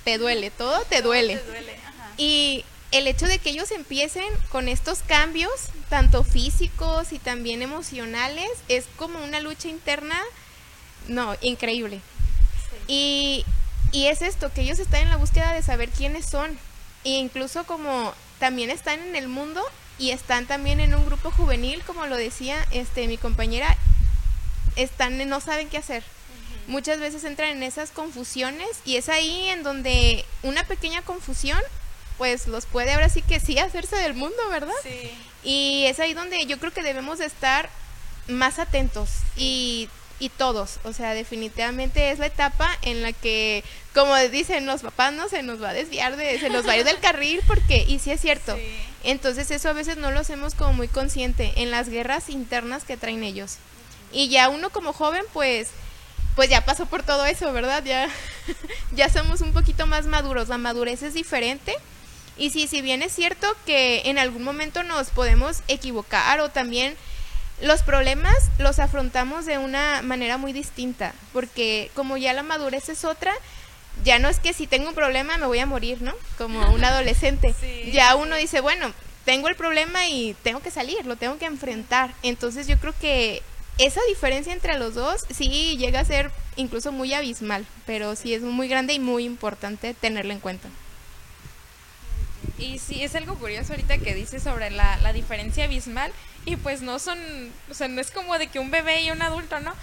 te 0.05 0.17
duele, 0.17 0.49
todo 0.49 0.81
te 0.85 1.01
duele. 1.01 1.35
Te 1.35 1.45
duele. 1.45 1.75
Ajá. 1.85 2.11
Y 2.15 2.63
el 2.91 3.07
hecho 3.07 3.27
de 3.27 3.39
que 3.39 3.49
ellos 3.49 3.71
empiecen 3.71 4.27
con 4.49 4.67
estos 4.67 4.99
cambios, 4.99 5.51
tanto 5.89 6.23
físicos 6.23 7.11
y 7.11 7.19
también 7.19 7.61
emocionales, 7.61 8.49
es 8.67 8.85
como 8.95 9.23
una 9.23 9.39
lucha 9.39 9.67
interna, 9.67 10.19
no, 11.07 11.35
increíble. 11.41 12.01
Y, 12.87 13.45
y 13.91 14.07
es 14.07 14.21
esto, 14.21 14.51
que 14.53 14.61
ellos 14.61 14.79
están 14.79 15.01
en 15.01 15.09
la 15.09 15.17
búsqueda 15.17 15.53
de 15.53 15.61
saber 15.63 15.89
quiénes 15.89 16.25
son. 16.25 16.57
E 17.03 17.11
incluso 17.11 17.65
como 17.65 18.13
también 18.39 18.69
están 18.69 18.99
en 18.99 19.15
el 19.15 19.27
mundo 19.27 19.61
y 19.97 20.11
están 20.11 20.45
también 20.45 20.79
en 20.79 20.93
un 20.93 21.05
grupo 21.05 21.31
juvenil, 21.31 21.83
como 21.85 22.05
lo 22.05 22.15
decía 22.15 22.55
este 22.71 23.07
mi 23.07 23.17
compañera, 23.17 23.77
están 24.75 25.17
no 25.27 25.41
saben 25.41 25.69
qué 25.69 25.77
hacer. 25.77 26.03
Muchas 26.67 26.99
veces 26.99 27.23
entran 27.23 27.49
en 27.49 27.63
esas 27.63 27.91
confusiones 27.91 28.67
y 28.83 28.97
es 28.97 29.09
ahí 29.09 29.47
en 29.47 29.63
donde 29.63 30.25
una 30.43 30.65
pequeña 30.65 31.01
confusión 31.01 31.59
pues 32.17 32.47
los 32.47 32.65
puede 32.65 32.93
ahora 32.93 33.09
sí 33.09 33.21
que 33.21 33.39
sí 33.39 33.57
hacerse 33.59 33.95
del 33.97 34.13
mundo, 34.13 34.37
¿verdad? 34.49 34.73
Sí. 34.83 35.11
Y 35.43 35.85
es 35.87 35.99
ahí 35.99 36.13
donde 36.13 36.45
yo 36.45 36.57
creo 36.59 36.73
que 36.73 36.83
debemos 36.83 37.19
de 37.19 37.25
estar 37.25 37.69
más 38.27 38.59
atentos 38.59 39.09
y, 39.37 39.89
y 40.19 40.29
todos, 40.29 40.79
o 40.83 40.91
sea, 40.93 41.13
definitivamente 41.13 42.11
es 42.11 42.19
la 42.19 42.25
etapa 42.25 42.69
en 42.81 43.01
la 43.01 43.13
que, 43.13 43.63
como 43.93 44.15
dicen 44.17 44.65
los 44.65 44.81
papás, 44.81 45.13
no 45.13 45.29
se 45.29 45.43
nos 45.43 45.61
va 45.61 45.69
a 45.69 45.73
desviar 45.73 46.17
de, 46.17 46.39
se 46.39 46.49
nos 46.49 46.67
va 46.67 46.73
a 46.73 46.77
ir 46.77 46.83
del 46.83 46.99
carril 47.01 47.41
porque, 47.47 47.85
y 47.87 47.99
sí 47.99 48.11
es 48.11 48.19
cierto, 48.19 48.55
Sí. 48.55 48.77
entonces 49.03 49.49
eso 49.51 49.69
a 49.69 49.73
veces 49.73 49.97
no 49.97 50.11
lo 50.11 50.19
hacemos 50.19 50.55
como 50.55 50.73
muy 50.73 50.87
consciente 50.89 51.53
en 51.57 51.71
las 51.71 51.87
guerras 51.87 52.29
internas 52.29 52.83
que 52.83 52.97
traen 52.97 53.23
ellos. 53.23 53.57
Y 54.11 54.29
ya 54.29 54.49
uno 54.49 54.69
como 54.71 54.91
joven, 54.93 55.23
pues, 55.33 55.69
pues 56.35 56.49
ya 56.49 56.65
pasó 56.65 56.85
por 56.87 57.03
todo 57.03 57.25
eso, 57.25 57.53
¿verdad? 57.53 57.83
Ya, 57.85 58.09
ya 58.93 59.09
somos 59.09 59.41
un 59.41 59.53
poquito 59.53 59.85
más 59.87 60.05
maduros, 60.07 60.49
la 60.49 60.57
madurez 60.57 61.03
es 61.03 61.13
diferente. 61.13 61.75
Y 62.37 62.51
sí, 62.51 62.67
si 62.67 62.81
bien 62.81 63.01
es 63.01 63.13
cierto 63.13 63.47
que 63.65 64.03
en 64.05 64.17
algún 64.17 64.43
momento 64.43 64.83
nos 64.83 65.09
podemos 65.09 65.61
equivocar 65.67 66.39
o 66.39 66.49
también 66.49 66.95
los 67.61 67.81
problemas 67.81 68.35
los 68.59 68.79
afrontamos 68.79 69.45
de 69.45 69.57
una 69.57 70.01
manera 70.03 70.37
muy 70.37 70.53
distinta, 70.53 71.13
porque 71.33 71.89
como 71.95 72.17
ya 72.17 72.33
la 72.33 72.43
madurez 72.43 72.89
es 72.89 73.03
otra, 73.03 73.33
ya 74.03 74.19
no 74.19 74.29
es 74.29 74.39
que 74.39 74.53
si 74.53 74.67
tengo 74.67 74.89
un 74.89 74.95
problema 74.95 75.37
me 75.37 75.47
voy 75.47 75.59
a 75.59 75.65
morir, 75.65 76.01
¿no? 76.01 76.13
Como 76.37 76.71
un 76.71 76.85
adolescente. 76.85 77.55
Sí, 77.59 77.91
ya 77.91 78.15
uno 78.15 78.35
dice, 78.35 78.61
bueno, 78.61 78.93
tengo 79.25 79.47
el 79.47 79.55
problema 79.55 80.07
y 80.07 80.35
tengo 80.43 80.59
que 80.59 80.71
salir, 80.71 81.05
lo 81.05 81.15
tengo 81.15 81.37
que 81.39 81.45
enfrentar. 81.45 82.13
Entonces 82.21 82.67
yo 82.67 82.77
creo 82.77 82.93
que 83.01 83.41
esa 83.79 84.01
diferencia 84.07 84.53
entre 84.53 84.77
los 84.77 84.93
dos 84.93 85.25
sí 85.29 85.77
llega 85.77 85.99
a 85.99 86.05
ser 86.05 86.31
incluso 86.55 86.91
muy 86.91 87.13
abismal, 87.13 87.65
pero 87.85 88.15
sí 88.15 88.33
es 88.33 88.41
muy 88.41 88.67
grande 88.67 88.93
y 88.93 88.99
muy 88.99 89.23
importante 89.25 89.93
tenerlo 89.93 90.33
en 90.33 90.39
cuenta. 90.39 90.69
Y 92.57 92.79
sí, 92.79 93.03
es 93.03 93.15
algo 93.15 93.35
curioso 93.35 93.73
ahorita 93.73 93.99
que 93.99 94.15
dices 94.15 94.43
sobre 94.43 94.71
la, 94.71 94.97
la 94.97 95.13
diferencia 95.13 95.65
abismal. 95.65 96.11
Y 96.45 96.55
pues 96.55 96.81
no 96.81 96.97
son, 96.99 97.17
o 97.69 97.73
sea, 97.73 97.87
no 97.87 98.01
es 98.01 98.09
como 98.11 98.37
de 98.37 98.47
que 98.47 98.59
un 98.59 98.71
bebé 98.71 99.01
y 99.01 99.11
un 99.11 99.21
adulto, 99.21 99.59
¿no? 99.59 99.73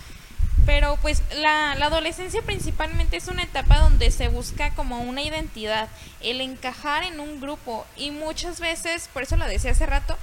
Pero 0.67 0.97
pues 1.03 1.23
la, 1.37 1.75
la 1.75 1.87
adolescencia 1.87 2.41
principalmente 2.41 3.19
es 3.19 3.29
una 3.29 3.43
etapa 3.43 3.81
donde 3.81 4.11
se 4.11 4.29
busca 4.29 4.71
como 4.71 5.03
una 5.03 5.21
identidad, 5.23 5.89
el 6.23 6.41
encajar 6.41 7.05
en 7.05 7.21
un 7.21 7.39
grupo. 7.41 7.87
Y 7.97 8.13
muchas 8.13 8.61
veces, 8.61 9.09
por 9.13 9.23
eso 9.25 9.37
lo 9.37 9.47
decía 9.47 9.73
hace 9.73 9.85
rato, 9.85 10.17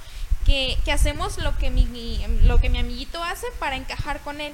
que, 0.44 0.76
que 0.84 0.90
hacemos 0.90 1.38
lo 1.38 1.56
que 1.58 1.70
mi, 1.70 1.86
lo 2.42 2.58
que 2.58 2.70
mi 2.70 2.80
amiguito 2.80 3.22
hace 3.22 3.46
para 3.60 3.76
encajar 3.76 4.18
con 4.20 4.40
él. 4.40 4.52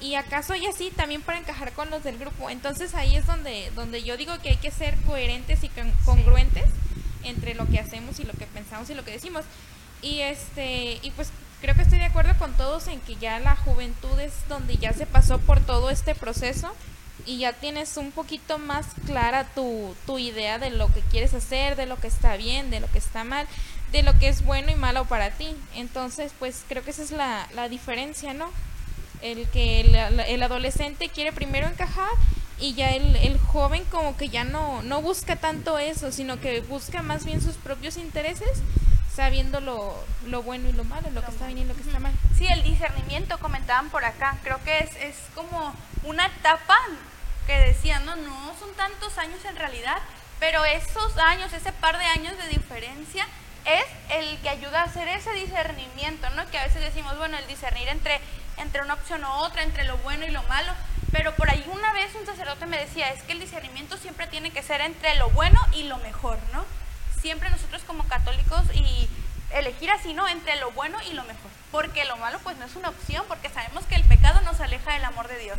Y 0.00 0.14
acaso 0.14 0.54
y 0.54 0.66
así 0.66 0.92
también 0.92 1.22
para 1.22 1.38
encajar 1.38 1.72
con 1.72 1.90
los 1.90 2.04
del 2.04 2.16
grupo. 2.18 2.48
Entonces 2.48 2.94
ahí 2.94 3.16
es 3.16 3.26
donde, 3.26 3.72
donde 3.74 4.04
yo 4.04 4.16
digo 4.16 4.38
que 4.38 4.50
hay 4.50 4.56
que 4.56 4.70
ser 4.70 4.94
coherentes 5.06 5.64
y 5.64 5.68
con- 5.68 5.90
congruentes 6.04 6.64
entre 7.24 7.54
lo 7.54 7.66
que 7.66 7.80
hacemos 7.80 8.20
y 8.20 8.24
lo 8.24 8.32
que 8.32 8.46
pensamos 8.46 8.90
y 8.90 8.94
lo 8.94 9.04
que 9.04 9.12
decimos. 9.12 9.44
Y 10.02 10.20
este, 10.20 10.98
y 11.02 11.10
pues 11.12 11.30
creo 11.60 11.74
que 11.74 11.82
estoy 11.82 11.98
de 11.98 12.04
acuerdo 12.04 12.36
con 12.38 12.54
todos 12.56 12.88
en 12.88 13.00
que 13.00 13.16
ya 13.16 13.38
la 13.38 13.56
juventud 13.56 14.18
es 14.20 14.32
donde 14.48 14.76
ya 14.76 14.92
se 14.92 15.06
pasó 15.06 15.38
por 15.38 15.60
todo 15.60 15.90
este 15.90 16.14
proceso 16.14 16.74
y 17.26 17.38
ya 17.38 17.52
tienes 17.52 17.96
un 17.96 18.12
poquito 18.12 18.58
más 18.58 18.86
clara 19.06 19.44
tu, 19.54 19.94
tu 20.06 20.18
idea 20.18 20.58
de 20.58 20.70
lo 20.70 20.92
que 20.92 21.00
quieres 21.00 21.32
hacer, 21.32 21.76
de 21.76 21.86
lo 21.86 21.98
que 21.98 22.08
está 22.08 22.36
bien, 22.36 22.70
de 22.70 22.80
lo 22.80 22.90
que 22.90 22.98
está 22.98 23.24
mal, 23.24 23.46
de 23.92 24.02
lo 24.02 24.18
que 24.18 24.28
es 24.28 24.44
bueno 24.44 24.70
y 24.72 24.74
malo 24.74 25.04
para 25.06 25.30
ti. 25.30 25.56
Entonces, 25.74 26.32
pues 26.38 26.64
creo 26.68 26.82
que 26.82 26.90
esa 26.90 27.02
es 27.02 27.12
la, 27.12 27.48
la 27.54 27.68
diferencia, 27.68 28.34
¿no? 28.34 28.50
El 29.22 29.48
que 29.48 29.80
el, 29.80 30.20
el 30.20 30.42
adolescente 30.42 31.08
quiere 31.08 31.32
primero 31.32 31.66
encajar 31.66 32.10
y 32.58 32.74
ya 32.74 32.90
el, 32.90 33.16
el, 33.16 33.38
joven 33.38 33.84
como 33.90 34.16
que 34.16 34.28
ya 34.28 34.44
no, 34.44 34.82
no 34.82 35.02
busca 35.02 35.36
tanto 35.36 35.78
eso, 35.78 36.12
sino 36.12 36.40
que 36.40 36.60
busca 36.60 37.02
más 37.02 37.24
bien 37.24 37.42
sus 37.42 37.56
propios 37.56 37.96
intereses, 37.96 38.62
sabiendo 39.12 39.60
lo, 39.60 39.94
lo 40.26 40.42
bueno 40.42 40.68
y 40.68 40.72
lo 40.72 40.84
malo, 40.84 41.10
lo 41.10 41.22
que 41.22 41.30
está 41.30 41.46
bien 41.46 41.58
y 41.58 41.64
lo 41.64 41.74
que 41.74 41.82
está 41.82 41.98
mal. 41.98 42.12
Sí, 42.36 42.46
el 42.46 42.62
discernimiento 42.62 43.38
comentaban 43.38 43.90
por 43.90 44.04
acá, 44.04 44.38
creo 44.42 44.62
que 44.64 44.78
es, 44.78 44.96
es 44.96 45.16
como 45.34 45.74
una 46.04 46.26
etapa 46.26 46.76
que 47.46 47.58
decían, 47.58 48.04
no, 48.06 48.16
no 48.16 48.54
son 48.58 48.72
tantos 48.74 49.18
años 49.18 49.44
en 49.44 49.56
realidad, 49.56 49.98
pero 50.40 50.64
esos 50.64 51.16
años, 51.18 51.52
ese 51.52 51.72
par 51.72 51.98
de 51.98 52.04
años 52.04 52.36
de 52.36 52.48
diferencia 52.48 53.26
es 53.64 53.84
el 54.10 54.38
que 54.38 54.48
ayuda 54.48 54.82
a 54.82 54.84
hacer 54.84 55.08
ese 55.08 55.32
discernimiento, 55.32 56.28
¿no? 56.30 56.48
Que 56.50 56.58
a 56.58 56.64
veces 56.64 56.82
decimos, 56.82 57.16
bueno, 57.18 57.36
el 57.38 57.46
discernir 57.46 57.88
entre, 57.88 58.20
entre 58.58 58.82
una 58.82 58.94
opción 58.94 59.24
u 59.24 59.28
otra, 59.28 59.62
entre 59.62 59.84
lo 59.84 59.96
bueno 59.98 60.26
y 60.26 60.30
lo 60.30 60.42
malo, 60.44 60.72
pero 61.14 61.32
por 61.36 61.48
ahí 61.48 61.64
una 61.72 61.92
vez 61.92 62.12
un 62.16 62.26
sacerdote 62.26 62.66
me 62.66 62.76
decía, 62.76 63.08
es 63.12 63.22
que 63.22 63.32
el 63.32 63.38
discernimiento 63.38 63.96
siempre 63.96 64.26
tiene 64.26 64.50
que 64.50 64.64
ser 64.64 64.80
entre 64.80 65.14
lo 65.14 65.30
bueno 65.30 65.60
y 65.72 65.84
lo 65.84 65.96
mejor, 65.98 66.40
¿no? 66.52 66.64
Siempre 67.20 67.50
nosotros 67.50 67.82
como 67.86 68.02
católicos 68.08 68.64
y 68.74 69.08
elegir 69.52 69.92
así, 69.92 70.12
¿no? 70.12 70.26
Entre 70.26 70.56
lo 70.56 70.72
bueno 70.72 70.98
y 71.08 71.12
lo 71.12 71.22
mejor, 71.22 71.52
porque 71.70 72.04
lo 72.04 72.16
malo 72.16 72.40
pues 72.42 72.56
no 72.56 72.66
es 72.66 72.74
una 72.74 72.88
opción, 72.88 73.24
porque 73.28 73.48
sabemos 73.48 73.84
que 73.84 73.94
el 73.94 74.02
pecado 74.02 74.40
nos 74.40 74.60
aleja 74.60 74.94
del 74.94 75.04
amor 75.04 75.28
de 75.28 75.38
Dios. 75.38 75.58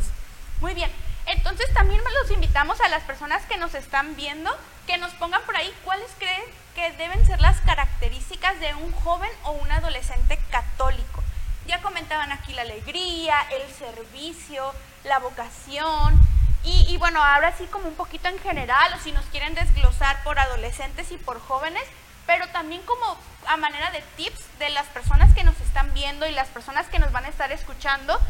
Muy 0.60 0.74
bien, 0.74 0.90
entonces 1.24 1.72
también 1.72 2.02
los 2.20 2.30
invitamos 2.30 2.78
a 2.82 2.88
las 2.88 3.04
personas 3.04 3.42
que 3.46 3.56
nos 3.56 3.74
están 3.74 4.14
viendo 4.14 4.54
que 4.86 4.98
nos 4.98 5.14
pongan 5.14 5.40
por 5.46 5.56
ahí 5.56 5.72
cuáles 5.84 6.10
creen 6.18 6.44
que 6.74 6.92
deben 6.98 7.24
ser 7.24 7.40
las 7.40 7.62
características 7.62 8.60
de 8.60 8.74
un 8.74 8.92
joven 8.92 9.30
o 9.44 9.52
un 9.52 9.70
adolescente 9.72 10.38
católico. 10.50 11.24
Ya 11.66 11.80
comentaban 11.80 12.30
aquí 12.30 12.52
la 12.52 12.62
alegría, 12.62 13.40
el 13.50 13.72
servicio, 13.74 14.72
la 15.06 15.18
vocación 15.18 16.20
y, 16.68 16.96
bueno, 16.96 17.22
ahora 17.22 17.54
sí 17.56 17.64
como 17.66 17.86
un 17.86 17.94
poquito 17.94 18.28
en 18.28 18.40
general 18.40 18.92
o 18.92 18.98
si 18.98 19.12
nos 19.12 19.24
quieren 19.26 19.54
desglosar 19.54 20.20
por 20.24 20.36
adolescentes 20.40 21.12
y 21.12 21.16
por 21.16 21.40
jóvenes, 21.40 21.84
pero 22.26 22.48
también 22.48 22.82
como 22.82 23.16
a 23.46 23.56
manera 23.56 23.92
de 23.92 24.02
tips 24.16 24.58
de 24.58 24.70
las 24.70 24.86
personas 24.86 25.32
que 25.32 25.44
nos 25.44 25.58
están 25.60 25.94
viendo 25.94 26.26
y 26.26 26.32
las 26.32 26.48
personas 26.48 26.88
que 26.88 26.98
nos 26.98 27.12
van 27.12 27.24
a 27.24 27.28
estar 27.28 27.52
escuchando, 27.52 28.20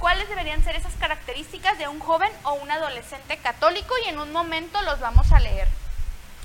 cuáles 0.00 0.28
deberían 0.28 0.64
ser 0.64 0.74
esas 0.74 0.94
características 0.94 1.78
de 1.78 1.86
un 1.86 2.00
joven 2.00 2.32
o 2.42 2.54
un 2.54 2.68
adolescente 2.68 3.36
católico 3.36 3.94
y 4.04 4.08
en 4.08 4.18
un 4.18 4.32
momento 4.32 4.82
los 4.82 4.98
vamos 4.98 5.30
a 5.30 5.38
leer. 5.38 5.68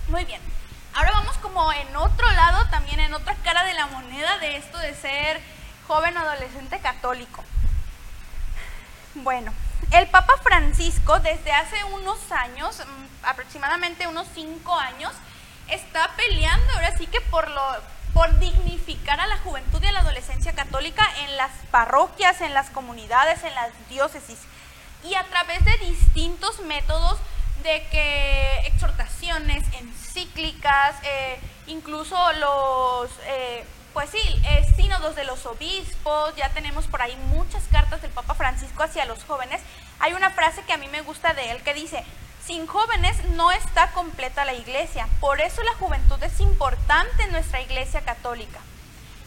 Muy 0.09 0.25
bien, 0.25 0.41
ahora 0.93 1.13
vamos 1.13 1.35
como 1.37 1.73
en 1.73 1.95
otro 1.95 2.29
lado, 2.29 2.63
también 2.69 2.99
en 2.99 3.13
otra 3.15 3.35
cara 3.43 3.63
de 3.63 3.73
la 3.73 3.87
moneda 3.87 4.37
de 4.37 4.57
esto 4.57 4.77
de 4.77 4.93
ser 4.93 5.41
joven 5.87 6.15
o 6.15 6.19
adolescente 6.19 6.77
católico. 6.79 7.43
Bueno, 9.15 9.53
el 9.91 10.07
Papa 10.07 10.33
Francisco 10.41 11.19
desde 11.19 11.51
hace 11.51 11.83
unos 11.95 12.19
años, 12.31 12.79
mm, 12.79 13.25
aproximadamente 13.25 14.07
unos 14.07 14.27
cinco 14.33 14.73
años, 14.73 15.11
está 15.69 16.09
peleando 16.15 16.73
ahora 16.73 16.97
sí 16.97 17.05
que 17.07 17.21
por 17.21 17.49
lo 17.49 17.61
por 18.13 18.37
dignificar 18.39 19.19
a 19.19 19.25
la 19.27 19.39
juventud 19.39 19.81
y 19.81 19.87
a 19.87 19.91
la 19.91 20.01
adolescencia 20.01 20.53
católica 20.53 21.03
en 21.25 21.35
las 21.35 21.49
parroquias, 21.71 22.41
en 22.41 22.53
las 22.53 22.69
comunidades, 22.69 23.43
en 23.43 23.55
las 23.55 23.71
diócesis. 23.89 24.37
Y 25.03 25.15
a 25.15 25.23
través 25.23 25.65
de 25.65 25.75
distintos 25.79 26.59
métodos 26.61 27.17
de 27.63 27.87
que 27.89 28.67
exhortaciones, 28.67 29.63
encíclicas, 29.79 30.95
eh, 31.03 31.39
incluso 31.65 32.15
los, 32.33 33.09
eh, 33.25 33.65
pues 33.93 34.09
sí, 34.09 34.41
eh, 34.45 34.73
sínodos 34.75 35.15
de 35.15 35.23
los 35.23 35.45
obispos, 35.45 36.35
ya 36.35 36.49
tenemos 36.49 36.87
por 36.87 37.01
ahí 37.01 37.15
muchas 37.27 37.63
cartas 37.71 38.01
del 38.01 38.11
Papa 38.11 38.33
Francisco 38.33 38.83
hacia 38.83 39.05
los 39.05 39.23
jóvenes. 39.23 39.61
Hay 39.99 40.13
una 40.13 40.31
frase 40.31 40.63
que 40.63 40.73
a 40.73 40.77
mí 40.77 40.87
me 40.87 41.01
gusta 41.01 41.33
de 41.33 41.51
él 41.51 41.61
que 41.61 41.75
dice, 41.75 42.03
sin 42.43 42.65
jóvenes 42.65 43.15
no 43.35 43.51
está 43.51 43.91
completa 43.91 44.45
la 44.45 44.53
iglesia, 44.53 45.07
por 45.19 45.41
eso 45.41 45.61
la 45.63 45.75
juventud 45.75 46.21
es 46.23 46.39
importante 46.39 47.23
en 47.23 47.31
nuestra 47.31 47.61
iglesia 47.61 48.01
católica. 48.01 48.59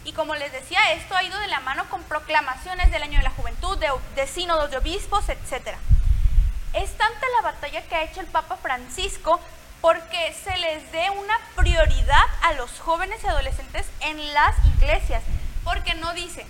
Y 0.04 0.12
como 0.12 0.34
les 0.34 0.52
decía, 0.52 0.92
esto 0.92 1.14
ha 1.14 1.22
ido 1.22 1.38
de 1.38 1.48
la 1.48 1.60
mano 1.60 1.88
con 1.88 2.02
proclamaciones 2.02 2.90
del 2.90 3.02
año 3.02 3.18
de 3.18 3.24
la 3.24 3.30
juventud, 3.30 3.78
de, 3.78 3.88
de 4.14 4.26
sínodos 4.26 4.70
de 4.70 4.78
obispos, 4.78 5.28
etc. 5.28 5.76
Es 6.72 6.96
tanta 6.96 7.26
la 7.36 7.50
batalla 7.50 7.82
que 7.82 7.94
ha 7.94 8.04
hecho 8.04 8.20
el 8.20 8.26
Papa 8.26 8.56
Francisco 8.56 9.40
porque 9.86 10.34
se 10.42 10.56
les 10.56 10.90
dé 10.90 11.10
una 11.10 11.38
prioridad 11.54 12.24
a 12.42 12.54
los 12.54 12.80
jóvenes 12.80 13.22
y 13.22 13.28
adolescentes 13.28 13.86
en 14.00 14.34
las 14.34 14.56
iglesias, 14.74 15.22
porque 15.62 15.94
no 15.94 16.12
dice, 16.12 16.44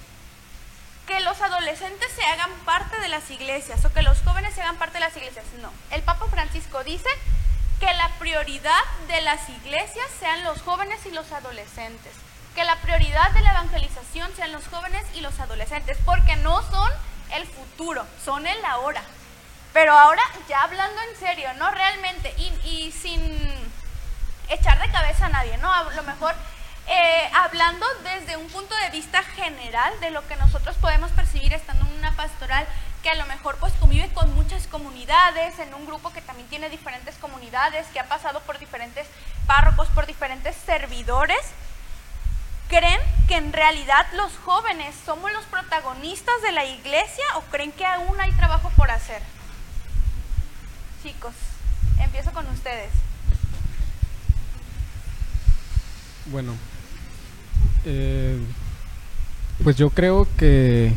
que 1.07 1.21
los 1.21 1.39
adolescentes 1.43 2.11
se 2.17 2.25
hagan 2.25 2.51
parte 2.65 2.99
de 2.99 3.09
las 3.09 3.31
iglesias 3.31 3.85
o 3.85 3.93
que 3.93 4.01
los 4.01 4.23
jóvenes 4.23 4.55
se 4.55 4.63
hagan 4.63 4.79
parte 4.79 4.95
de 4.95 5.01
las 5.01 5.15
iglesias. 5.19 5.45
No, 5.61 5.71
el 5.91 6.01
Papa 6.01 6.25
Francisco 6.31 6.83
dice 6.83 7.11
que 7.79 7.93
la 7.93 8.09
prioridad 8.19 8.81
de 9.07 9.21
las 9.21 9.47
iglesias 9.51 10.07
sean 10.19 10.43
los 10.43 10.63
jóvenes 10.63 11.05
y 11.05 11.11
los 11.11 11.31
adolescentes, 11.31 12.13
que 12.55 12.65
la 12.65 12.77
prioridad 12.77 13.33
de 13.33 13.43
la 13.43 13.51
evangelización 13.51 14.35
sean 14.35 14.53
los 14.53 14.67
jóvenes 14.69 15.05
y 15.15 15.21
los 15.21 15.39
adolescentes, 15.41 15.99
porque 16.07 16.37
no 16.37 16.63
son 16.71 16.91
el 17.35 17.47
futuro, 17.47 18.07
son 18.25 18.47
el 18.47 18.65
ahora. 18.65 19.03
Pero 19.77 19.93
ahora, 19.93 20.23
ya 20.49 20.63
hablando 20.63 20.99
en 21.03 21.21
serio, 21.21 21.53
¿no? 21.59 21.71
Realmente, 21.71 22.35
y, 22.65 22.91
sin 22.93 23.21
echar 24.49 24.81
de 24.81 24.91
cabeza 24.91 25.27
a 25.27 25.29
nadie, 25.29 25.59
¿no? 25.59 25.71
A 25.71 25.83
lo 25.83 26.03
mejor 26.05 26.35
eh, 26.87 27.31
hablando 27.35 27.85
desde 28.03 28.39
un 28.39 28.49
punto 28.49 28.75
de 28.75 28.89
vista 28.89 29.23
general 29.23 29.93
de 30.01 30.13
lo 30.13 30.27
que 30.27 30.37
nosotros 30.37 30.77
podemos 30.77 31.11
percibir 31.11 31.53
estando 31.53 31.85
en 31.85 31.93
una 31.99 32.17
pastoral 32.17 32.67
que 33.03 33.11
a 33.11 33.17
lo 33.17 33.27
mejor 33.27 33.59
pues 33.59 33.75
convive 33.75 34.11
con 34.15 34.35
muchas 34.35 34.67
comunidades, 34.67 35.59
en 35.59 35.75
un 35.75 35.85
grupo 35.85 36.11
que 36.11 36.23
también 36.23 36.49
tiene 36.49 36.71
diferentes 36.71 37.17
comunidades, 37.17 37.87
que 37.89 38.01
ha 38.01 38.09
pasado 38.09 38.41
por 38.45 38.59
diferentes 38.59 39.07
párrocos, 39.47 39.89
por 39.89 40.07
diferentes 40.07 40.57
servidores, 40.57 41.51
¿creen 42.71 43.01
que 43.29 43.37
en 43.37 43.53
realidad 43.53 44.07
los 44.15 44.33
jóvenes 44.39 44.97
somos 45.05 45.31
los 45.33 45.45
protagonistas 45.45 46.41
de 46.41 46.53
la 46.53 46.65
iglesia 46.65 47.25
o 47.35 47.43
creen 47.51 47.73
que 47.73 47.85
aún 47.85 48.19
hay 48.19 48.33
trabajo 48.33 48.73
por 48.75 48.91
hacer? 48.91 49.21
Chicos, 51.07 51.35
empiezo 52.03 52.33
con 52.33 52.49
ustedes. 52.49 52.91
Bueno, 56.33 56.53
eh, 57.85 58.41
pues 59.63 59.77
yo 59.77 59.91
creo 59.91 60.27
que, 60.37 60.93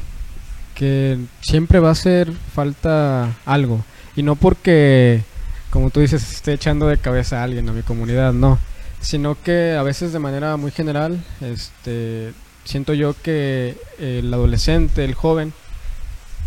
que 0.74 1.20
siempre 1.41 1.78
va 1.78 1.89
a 1.89 1.91
hacer 1.91 2.34
falta 2.34 3.38
algo. 3.45 3.86
Y 4.16 4.24
no 4.24 4.36
porque, 4.36 5.22
como 5.70 5.91
tú 5.91 5.99
dices, 5.99 6.28
esté 6.34 6.53
echando 6.53 6.88
de 6.88 6.97
cabeza 6.97 7.41
a 7.41 7.43
alguien 7.43 7.70
a 7.70 7.74
mi 7.74 7.84
comunidad, 7.84 8.34
no. 8.34 8.57
Sino 9.01 9.39
que 9.39 9.76
a 9.78 9.84
veces 9.84 10.12
de 10.12 10.18
manera 10.18 10.57
muy 10.57 10.72
general, 10.72 11.24
este, 11.39 12.34
siento 12.64 12.95
yo 12.95 13.14
que 13.22 13.78
el 13.99 14.34
adolescente, 14.34 15.05
el 15.05 15.14
joven, 15.14 15.53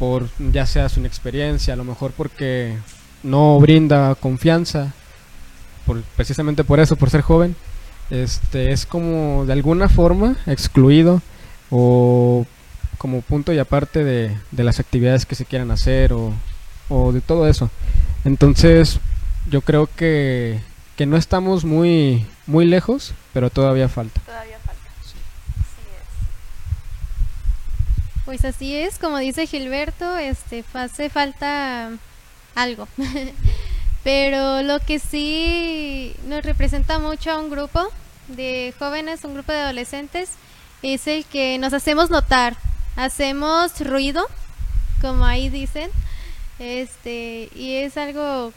por 0.01 0.29
ya 0.41 0.67
sea 0.67 0.89
su 0.89 0.99
inexperiencia, 0.99 1.75
a 1.75 1.77
lo 1.77 1.85
mejor 1.85 2.11
porque 2.11 2.77
no 3.23 3.59
brinda 3.61 4.15
confianza, 4.15 4.93
por, 5.87 6.03
precisamente 6.17 6.65
por 6.65 6.81
eso, 6.81 6.97
por 6.97 7.11
ser 7.11 7.23
joven, 7.23 7.57
este 8.11 8.73
es 8.73 8.85
como 8.87 9.45
de 9.47 9.53
alguna 9.53 9.89
forma 9.89 10.37
excluido 10.47 11.23
o 11.71 12.47
como 12.99 13.23
punto 13.23 13.53
y 13.53 13.59
aparte 13.59 14.05
de, 14.05 14.37
de 14.51 14.65
las 14.65 14.79
actividades 14.79 15.27
que 15.27 15.35
se 15.35 15.45
quieran 15.45 15.71
hacer 15.71 16.13
o, 16.13 16.33
o, 16.89 17.13
de 17.13 17.21
todo 17.21 17.49
eso. 17.49 17.71
Entonces 18.25 19.01
yo 19.51 19.63
creo 19.63 19.89
que, 19.97 20.61
que, 20.97 21.07
no 21.07 21.17
estamos 21.17 21.65
muy, 21.65 22.27
muy 22.47 22.67
lejos, 22.67 23.15
pero 23.33 23.51
todavía 23.51 23.89
falta. 23.89 24.21
Todavía 24.21 24.59
falta. 24.59 24.83
Sí. 25.03 25.15
Así 25.59 25.81
es. 28.15 28.25
Pues 28.25 28.45
así 28.45 28.77
es, 28.77 28.99
como 28.99 29.19
dice 29.19 29.47
Gilberto, 29.47 30.17
este 30.19 30.65
hace 30.75 31.11
falta 31.11 31.91
algo. 32.55 32.89
Pero 34.05 34.63
lo 34.63 34.81
que 34.81 34.99
sí 34.99 36.15
nos 36.27 36.45
representa 36.45 36.99
mucho 36.99 37.31
a 37.31 37.39
un 37.39 37.51
grupo 37.51 37.89
de 38.29 38.75
jóvenes, 38.79 39.25
un 39.25 39.35
grupo 39.35 39.53
de 39.53 39.61
adolescentes, 39.61 40.31
es 40.83 41.07
el 41.07 41.25
que 41.25 41.59
nos 41.59 41.73
hacemos 41.73 42.11
notar, 42.11 42.57
hacemos 42.97 43.81
ruido, 43.81 44.27
como 45.01 45.25
ahí 45.25 45.49
dicen, 45.49 45.91
este, 46.59 47.49
y 47.55 47.77
es 47.77 47.97
algo 47.97 48.53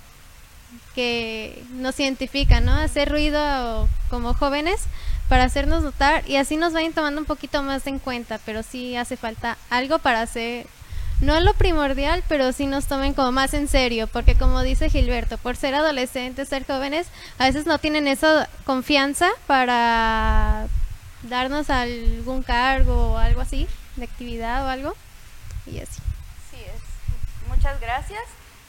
que 0.96 1.64
nos 1.74 2.00
identifica, 2.00 2.60
¿no? 2.60 2.74
Hacer 2.74 3.10
ruido 3.10 3.88
como 4.10 4.34
jóvenes, 4.34 4.82
para 5.30 5.44
hacernos 5.44 5.84
notar 5.84 6.28
y 6.30 6.36
así 6.36 6.58
nos 6.58 6.74
vayan 6.74 6.94
tomando 6.94 7.20
un 7.20 7.26
poquito 7.26 7.64
más 7.64 7.88
en 7.88 8.00
cuenta, 8.00 8.40
pero 8.46 8.64
sí 8.64 8.96
hace 8.96 9.18
falta 9.18 9.58
algo 9.70 10.00
para 10.00 10.22
hacer, 10.22 10.68
no 11.22 11.40
lo 11.40 11.54
primordial, 11.54 12.24
pero 12.28 12.52
sí 12.52 12.66
nos 12.68 12.86
tomen 12.86 13.14
como 13.14 13.32
más 13.32 13.54
en 13.54 13.68
serio, 13.68 14.08
porque 14.08 14.38
como 14.38 14.62
dice 14.62 14.90
Gilberto, 14.90 15.38
por 15.38 15.56
ser 15.56 15.76
adolescentes, 15.76 16.50
ser 16.50 16.66
jóvenes, 16.66 17.08
a 17.38 17.46
veces 17.46 17.66
no 17.66 17.80
tienen 17.80 18.08
esa 18.08 18.50
confianza 18.66 19.30
para 19.48 20.68
darnos 21.24 21.70
algún 21.70 22.44
cargo 22.44 23.14
o 23.14 23.18
algo 23.18 23.42
así, 23.42 23.68
de 23.96 24.06
actividad 24.06 24.66
o 24.66 24.70
algo, 24.70 24.96
y 25.66 25.80
así. 25.80 26.02
Sí 26.52 26.58
es. 26.58 27.50
Muchas 27.50 27.80
gracias. 27.80 28.22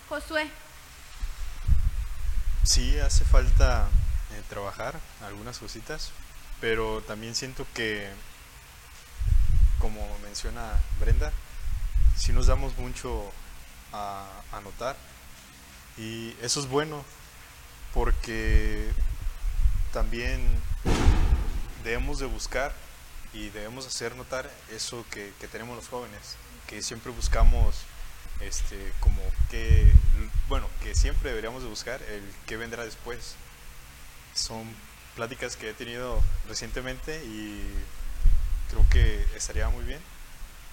Josué. 0.09 0.49
Sí, 2.63 2.99
hace 2.99 3.25
falta 3.25 3.89
eh, 4.33 4.43
trabajar 4.49 4.95
algunas 5.25 5.59
cositas, 5.59 6.13
pero 6.61 7.01
también 7.03 7.35
siento 7.35 7.67
que, 7.75 8.09
como 9.79 10.01
menciona 10.23 10.73
Brenda, 11.01 11.33
sí 12.17 12.33
nos 12.33 12.47
damos 12.47 12.77
mucho 12.79 13.31
a, 13.93 14.27
a 14.53 14.61
notar 14.61 14.97
y 15.97 16.35
eso 16.43 16.61
es 16.61 16.69
bueno 16.69 17.05
porque 17.95 18.91
también 19.93 20.41
debemos 21.85 22.19
de 22.19 22.27
buscar 22.27 22.73
y 23.33 23.49
debemos 23.51 23.87
hacer 23.87 24.15
notar 24.17 24.51
eso 24.71 25.05
que, 25.11 25.33
que 25.41 25.49
tenemos 25.49 25.77
los 25.77 25.89
jóvenes, 25.89 26.37
que 26.67 26.83
siempre 26.83 27.13
buscamos 27.13 27.77
este, 28.41 28.93
como 29.01 29.23
que, 29.51 29.91
bueno, 30.49 30.69
que 30.83 30.95
siempre 30.95 31.31
deberíamos 31.31 31.63
de 31.63 31.69
buscar 31.69 32.03
el 32.03 32.23
que 32.47 32.57
vendrá 32.57 32.85
después. 32.85 33.35
Son 34.35 34.65
pláticas 35.15 35.57
que 35.57 35.71
he 35.71 35.73
tenido 35.73 36.23
recientemente 36.49 37.25
y 37.25 37.63
creo 38.71 38.85
que 38.91 39.27
estaría 39.35 39.69
muy 39.71 39.85
bien 39.85 40.01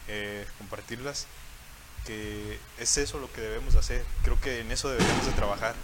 eh, 0.08 0.45
compartirlas, 0.58 1.28
que 2.06 2.60
es 2.80 2.97
eso 2.97 3.20
lo 3.20 3.32
que 3.32 3.41
debemos 3.41 3.76
hacer. 3.76 4.04
Creo 4.24 4.39
que 4.39 4.60
en 4.60 4.72
eso 4.72 4.89
deberíamos 4.89 5.26
de 5.26 5.32
trabajar, 5.34 5.76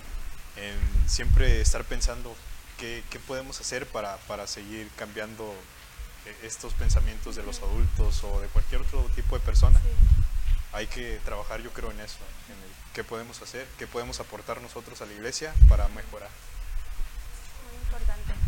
en 0.56 1.10
siempre 1.10 1.62
estar 1.62 1.84
pensando 1.86 2.36
qué, 2.78 3.04
qué 3.10 3.20
podemos 3.20 3.60
hacer 3.60 3.86
para, 3.88 4.18
para 4.28 4.48
seguir 4.48 4.90
cambiando 4.98 5.54
eh, 6.26 6.36
estos 6.44 6.74
pensamientos 6.74 7.36
de 7.36 7.44
los 7.44 7.60
adultos 7.60 8.24
o 8.24 8.42
de 8.42 8.48
cualquier 8.48 8.82
otro 8.82 9.02
tipo 9.16 9.38
de 9.38 9.46
persona 9.46 9.80
hay 10.72 10.88
que 10.88 11.20
trabajar 11.26 11.62
yo 11.62 11.72
creo 11.72 11.92
en 11.92 12.00
eso, 12.00 12.20
en 12.48 12.56
el 12.56 12.70
qué 12.94 13.04
podemos 13.04 13.42
hacer, 13.42 13.68
qué 13.78 13.88
podemos 13.88 14.20
aportar 14.20 14.62
nosotros 14.62 15.02
a 15.02 15.06
la 15.06 15.14
iglesia 15.14 15.54
para 15.68 15.88
mejorar. 15.90 16.30
Muy 17.68 17.82
importante. 17.82 18.39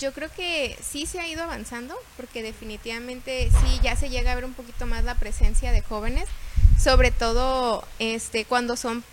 Yo 0.00 0.12
creo 0.12 0.30
que 0.34 0.78
sí 0.82 1.04
se 1.06 1.20
ha 1.20 1.28
ido 1.28 1.42
avanzando, 1.42 1.94
porque 2.16 2.42
definitivamente 2.42 3.50
sí 3.50 3.80
ya 3.82 3.96
se 3.96 4.08
llega 4.08 4.32
a 4.32 4.34
ver 4.34 4.44
un 4.46 4.54
poquito 4.54 4.86
más 4.86 5.04
la 5.04 5.14
presencia 5.14 5.72
de 5.72 5.82
jóvenes, 5.82 6.24
sobre 6.82 7.10
todo 7.10 7.84
este 7.98 8.44
cuando 8.46 8.76
son, 8.76 9.04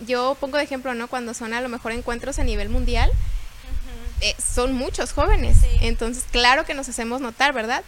yo 0.00 0.36
pongo 0.38 0.58
de 0.58 0.64
ejemplo, 0.64 0.92
¿no? 0.94 1.08
Cuando 1.08 1.32
son 1.32 1.54
a 1.54 1.60
lo 1.62 1.68
mejor 1.70 1.92
encuentros 1.92 2.38
a 2.38 2.44
nivel 2.44 2.68
mundial, 2.68 3.10
eh, 4.20 4.34
son 4.42 4.74
muchos 4.74 5.12
jóvenes, 5.12 5.56
Sí. 5.60 5.68
entonces 5.80 6.24
claro 6.30 6.64
que 6.64 6.74
nos 6.74 6.88
hacemos 6.88 7.20
notar, 7.20 7.52
¿verdad? 7.54 7.82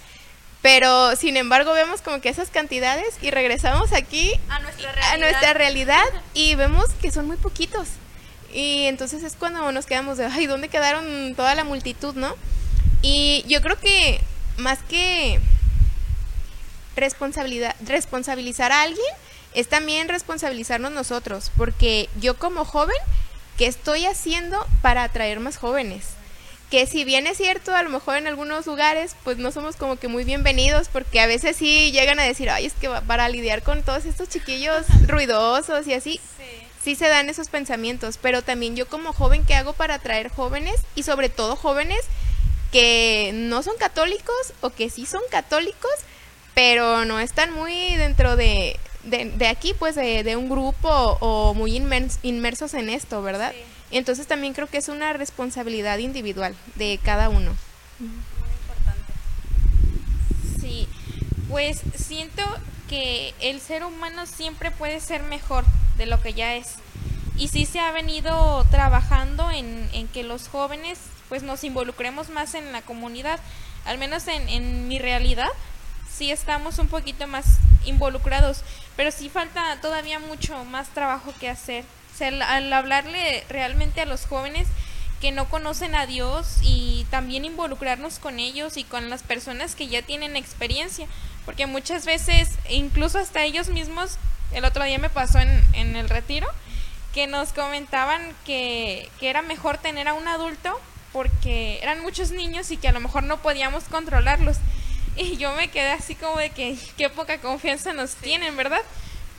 Pero 0.62 1.14
sin 1.16 1.36
embargo 1.36 1.72
vemos 1.72 2.00
como 2.02 2.20
que 2.20 2.28
esas 2.30 2.48
cantidades 2.50 3.14
y 3.22 3.30
regresamos 3.30 3.92
aquí 3.92 4.32
A 4.48 4.58
nuestra 4.60 4.90
realidad. 4.92 5.12
a 5.14 5.18
nuestra 5.18 5.52
realidad 5.54 6.04
y 6.34 6.54
vemos 6.54 6.86
que 7.00 7.10
son 7.12 7.26
muy 7.26 7.36
poquitos. 7.36 7.88
Y 8.52 8.84
entonces 8.86 9.22
es 9.22 9.34
cuando 9.34 9.70
nos 9.72 9.86
quedamos 9.86 10.16
de, 10.18 10.26
ay, 10.26 10.46
¿dónde 10.46 10.68
quedaron 10.68 11.34
toda 11.36 11.54
la 11.54 11.64
multitud, 11.64 12.14
no? 12.14 12.34
Y 13.02 13.44
yo 13.46 13.60
creo 13.60 13.78
que 13.78 14.20
más 14.56 14.78
que 14.88 15.38
responsabilidad, 16.96 17.74
responsabilizar 17.84 18.72
a 18.72 18.82
alguien, 18.82 19.04
es 19.54 19.68
también 19.68 20.08
responsabilizarnos 20.08 20.92
nosotros, 20.92 21.50
porque 21.56 22.08
yo 22.20 22.36
como 22.38 22.64
joven, 22.64 22.96
¿qué 23.56 23.66
estoy 23.66 24.04
haciendo 24.06 24.64
para 24.82 25.04
atraer 25.04 25.40
más 25.40 25.56
jóvenes? 25.56 26.04
Que 26.70 26.86
si 26.86 27.04
bien 27.04 27.26
es 27.26 27.38
cierto, 27.38 27.74
a 27.74 27.82
lo 27.82 27.88
mejor 27.88 28.16
en 28.18 28.26
algunos 28.26 28.66
lugares, 28.66 29.14
pues 29.24 29.38
no 29.38 29.52
somos 29.52 29.76
como 29.76 29.96
que 29.96 30.08
muy 30.08 30.24
bienvenidos, 30.24 30.88
porque 30.92 31.20
a 31.20 31.26
veces 31.26 31.56
sí 31.56 31.92
llegan 31.92 32.20
a 32.20 32.24
decir, 32.24 32.50
ay, 32.50 32.66
es 32.66 32.74
que 32.74 32.88
va- 32.88 33.00
para 33.00 33.28
lidiar 33.28 33.62
con 33.62 33.82
todos 33.82 34.04
estos 34.04 34.28
chiquillos 34.28 34.84
ruidosos 35.06 35.86
y 35.86 35.94
así, 35.94 36.20
Sí. 36.36 36.66
Sí 36.82 36.94
se 36.94 37.08
dan 37.08 37.28
esos 37.28 37.48
pensamientos, 37.48 38.18
pero 38.20 38.42
también 38.42 38.76
yo 38.76 38.88
como 38.88 39.12
joven, 39.12 39.44
¿qué 39.44 39.54
hago 39.54 39.72
para 39.72 39.94
atraer 39.94 40.30
jóvenes? 40.30 40.80
Y 40.94 41.02
sobre 41.02 41.28
todo 41.28 41.56
jóvenes 41.56 42.00
que 42.72 43.30
no 43.34 43.62
son 43.62 43.76
católicos 43.78 44.52
o 44.60 44.70
que 44.70 44.90
sí 44.90 45.06
son 45.06 45.22
católicos, 45.30 45.90
pero 46.54 47.04
no 47.04 47.20
están 47.20 47.52
muy 47.52 47.94
dentro 47.96 48.36
de, 48.36 48.78
de, 49.04 49.26
de 49.30 49.46
aquí, 49.46 49.74
pues 49.78 49.94
de, 49.94 50.22
de 50.22 50.36
un 50.36 50.48
grupo 50.48 50.88
o 51.20 51.54
muy 51.54 51.72
inmers- 51.78 52.18
inmersos 52.22 52.74
en 52.74 52.90
esto, 52.90 53.22
¿verdad? 53.22 53.52
Sí. 53.52 53.62
Entonces 53.90 54.26
también 54.26 54.52
creo 54.52 54.66
que 54.66 54.76
es 54.78 54.88
una 54.88 55.12
responsabilidad 55.14 55.98
individual 55.98 56.54
de 56.74 57.00
cada 57.02 57.30
uno. 57.30 57.56
Muy 57.98 58.10
importante. 58.50 59.12
Sí, 60.60 60.88
pues 61.48 61.80
siento 61.94 62.42
que 62.90 63.34
el 63.40 63.60
ser 63.60 63.84
humano 63.84 64.26
siempre 64.26 64.70
puede 64.70 65.00
ser 65.00 65.22
mejor 65.22 65.64
de 65.98 66.06
lo 66.06 66.22
que 66.22 66.32
ya 66.32 66.54
es. 66.54 66.76
Y 67.36 67.48
sí 67.48 67.66
se 67.66 67.80
ha 67.80 67.92
venido 67.92 68.64
trabajando 68.70 69.50
en, 69.50 69.88
en 69.92 70.08
que 70.08 70.22
los 70.22 70.48
jóvenes 70.48 70.98
pues 71.28 71.42
nos 71.42 71.62
involucremos 71.64 72.30
más 72.30 72.54
en 72.54 72.72
la 72.72 72.82
comunidad. 72.82 73.38
Al 73.84 73.98
menos 73.98 74.26
en, 74.28 74.48
en 74.48 74.88
mi 74.88 74.98
realidad 74.98 75.50
sí 76.10 76.30
estamos 76.30 76.78
un 76.78 76.88
poquito 76.88 77.26
más 77.26 77.58
involucrados, 77.84 78.62
pero 78.96 79.10
sí 79.10 79.28
falta 79.28 79.78
todavía 79.80 80.18
mucho 80.18 80.64
más 80.64 80.88
trabajo 80.88 81.32
que 81.38 81.48
hacer. 81.48 81.84
Al, 82.20 82.42
al 82.42 82.72
hablarle 82.72 83.44
realmente 83.48 84.00
a 84.00 84.06
los 84.06 84.26
jóvenes 84.26 84.66
que 85.20 85.30
no 85.30 85.48
conocen 85.48 85.94
a 85.94 86.06
Dios 86.06 86.58
y 86.62 87.06
también 87.10 87.44
involucrarnos 87.44 88.18
con 88.18 88.40
ellos 88.40 88.76
y 88.76 88.84
con 88.84 89.10
las 89.10 89.22
personas 89.22 89.76
que 89.76 89.86
ya 89.86 90.02
tienen 90.02 90.34
experiencia, 90.36 91.06
porque 91.48 91.64
muchas 91.64 92.04
veces, 92.04 92.50
incluso 92.68 93.18
hasta 93.18 93.42
ellos 93.42 93.70
mismos, 93.70 94.18
el 94.52 94.66
otro 94.66 94.84
día 94.84 94.98
me 94.98 95.08
pasó 95.08 95.38
en, 95.38 95.64
en 95.72 95.96
el 95.96 96.10
retiro, 96.10 96.46
que 97.14 97.26
nos 97.26 97.54
comentaban 97.54 98.20
que, 98.44 99.08
que 99.18 99.30
era 99.30 99.40
mejor 99.40 99.78
tener 99.78 100.08
a 100.08 100.12
un 100.12 100.28
adulto 100.28 100.78
porque 101.10 101.78
eran 101.80 102.02
muchos 102.02 102.32
niños 102.32 102.70
y 102.70 102.76
que 102.76 102.88
a 102.88 102.92
lo 102.92 103.00
mejor 103.00 103.22
no 103.22 103.40
podíamos 103.40 103.84
controlarlos. 103.84 104.58
Y 105.16 105.38
yo 105.38 105.54
me 105.54 105.68
quedé 105.68 105.90
así 105.90 106.14
como 106.14 106.36
de 106.36 106.50
que 106.50 106.76
qué 106.98 107.08
poca 107.08 107.38
confianza 107.38 107.94
nos 107.94 108.14
tienen, 108.16 108.54
¿verdad? 108.54 108.82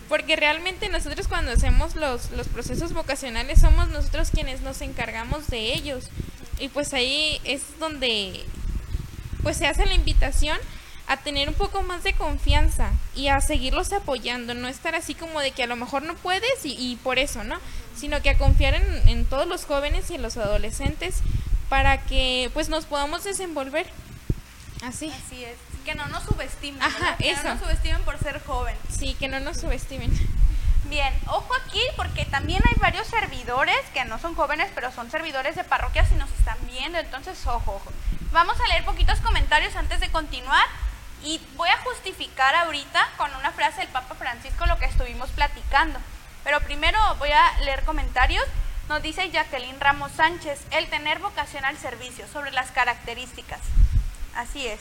Porque 0.09 0.35
realmente 0.35 0.89
nosotros 0.89 1.27
cuando 1.27 1.51
hacemos 1.51 1.95
los, 1.95 2.31
los 2.31 2.47
procesos 2.47 2.91
vocacionales 2.91 3.59
somos 3.59 3.87
nosotros 3.89 4.31
quienes 4.31 4.61
nos 4.61 4.81
encargamos 4.81 5.45
de 5.45 5.75
ellos. 5.75 6.05
Y 6.57 6.69
pues 6.69 6.91
ahí 6.95 7.39
es 7.43 7.61
donde 7.79 8.43
pues 9.43 9.57
se 9.57 9.67
hace 9.67 9.85
la 9.85 9.93
invitación 9.93 10.57
a 11.09 11.17
tener 11.17 11.49
un 11.49 11.55
poco 11.55 11.81
más 11.81 12.03
de 12.03 12.13
confianza 12.13 12.91
y 13.15 13.29
a 13.29 13.41
seguirlos 13.41 13.91
apoyando, 13.93 14.53
no 14.53 14.67
estar 14.67 14.93
así 14.93 15.15
como 15.15 15.39
de 15.39 15.49
que 15.51 15.63
a 15.63 15.67
lo 15.67 15.75
mejor 15.75 16.03
no 16.03 16.13
puedes 16.13 16.63
y, 16.63 16.75
y 16.77 16.97
por 16.97 17.17
eso, 17.17 17.43
¿no? 17.43 17.57
Sino 17.97 18.21
que 18.21 18.29
a 18.29 18.37
confiar 18.37 18.75
en, 18.75 19.09
en 19.09 19.25
todos 19.25 19.47
los 19.47 19.65
jóvenes 19.65 20.11
y 20.11 20.15
en 20.15 20.21
los 20.21 20.37
adolescentes 20.37 21.21
para 21.67 22.03
que 22.03 22.51
pues 22.53 22.69
nos 22.69 22.85
podamos 22.85 23.23
desenvolver. 23.23 23.87
Así. 24.83 25.11
Así 25.25 25.43
es. 25.43 25.57
Que 25.83 25.95
no 25.95 26.05
nos 26.09 26.23
subestimen. 26.25 26.81
Ajá. 26.81 27.17
Que 27.17 27.31
eso. 27.31 27.41
no 27.43 27.55
nos 27.55 27.63
subestimen 27.63 28.03
por 28.03 28.19
ser 28.19 28.39
joven. 28.43 28.75
Sí, 28.95 29.15
que 29.15 29.27
no 29.27 29.39
nos 29.39 29.57
subestimen. 29.57 30.11
Bien, 30.89 31.13
ojo 31.25 31.49
aquí 31.65 31.81
porque 31.95 32.25
también 32.25 32.61
hay 32.67 32.75
varios 32.79 33.07
servidores 33.07 33.77
que 33.95 34.05
no 34.05 34.19
son 34.19 34.35
jóvenes, 34.35 34.69
pero 34.75 34.91
son 34.91 35.09
servidores 35.09 35.55
de 35.55 35.63
parroquias 35.63 36.11
y 36.11 36.15
nos 36.15 36.29
están 36.31 36.57
viendo, 36.67 36.99
entonces 36.99 37.45
ojo, 37.47 37.75
ojo. 37.75 37.91
Vamos 38.31 38.59
a 38.61 38.67
leer 38.67 38.85
poquitos 38.85 39.19
comentarios 39.21 39.75
antes 39.75 39.99
de 39.99 40.09
continuar 40.09 40.65
y 41.23 41.41
voy 41.55 41.69
a 41.69 41.77
justificar 41.79 42.55
ahorita 42.55 43.07
con 43.17 43.33
una 43.35 43.51
frase 43.51 43.81
del 43.81 43.89
Papa 43.89 44.15
Francisco 44.15 44.65
lo 44.65 44.77
que 44.77 44.85
estuvimos 44.85 45.29
platicando. 45.31 45.99
Pero 46.43 46.61
primero 46.61 46.99
voy 47.15 47.31
a 47.31 47.59
leer 47.59 47.83
comentarios. 47.83 48.45
Nos 48.87 49.03
dice 49.03 49.29
Jacqueline 49.29 49.79
Ramos 49.79 50.11
Sánchez, 50.13 50.61
el 50.71 50.89
tener 50.89 51.19
vocación 51.19 51.63
al 51.63 51.77
servicio, 51.77 52.27
sobre 52.27 52.51
las 52.51 52.71
características. 52.71 53.59
Así 54.35 54.65
es. 54.65 54.79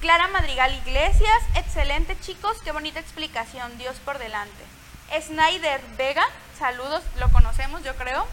Clara 0.00 0.28
Madrigal 0.28 0.74
Iglesias, 0.74 1.42
excelente 1.54 2.16
chicos, 2.20 2.58
qué 2.62 2.70
bonita 2.70 3.00
explicación, 3.00 3.78
Dios 3.78 3.96
por 4.04 4.18
delante. 4.18 4.62
Snyder 5.20 5.80
Vega, 5.96 6.24
saludos, 6.58 7.02
lo 7.18 7.30
conocemos 7.30 7.82
yo 7.82 7.94
creo, 7.96 8.26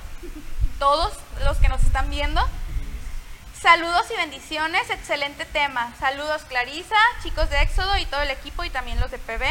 todos 0.77 1.13
los 1.43 1.57
que 1.57 1.69
nos 1.69 1.81
están 1.83 2.09
viendo. 2.09 2.45
Saludos 3.63 4.07
y 4.11 4.17
bendiciones, 4.17 4.89
excelente 4.89 5.45
tema. 5.45 5.93
Saludos 5.97 6.41
Clarisa, 6.49 6.97
chicos 7.23 7.49
de 7.49 7.61
Éxodo 7.61 7.97
y 7.97 8.05
todo 8.05 8.21
el 8.21 8.29
equipo 8.29 8.65
y 8.65 8.69
también 8.69 8.99
los 8.99 9.09
de 9.09 9.19
PB. 9.19 9.41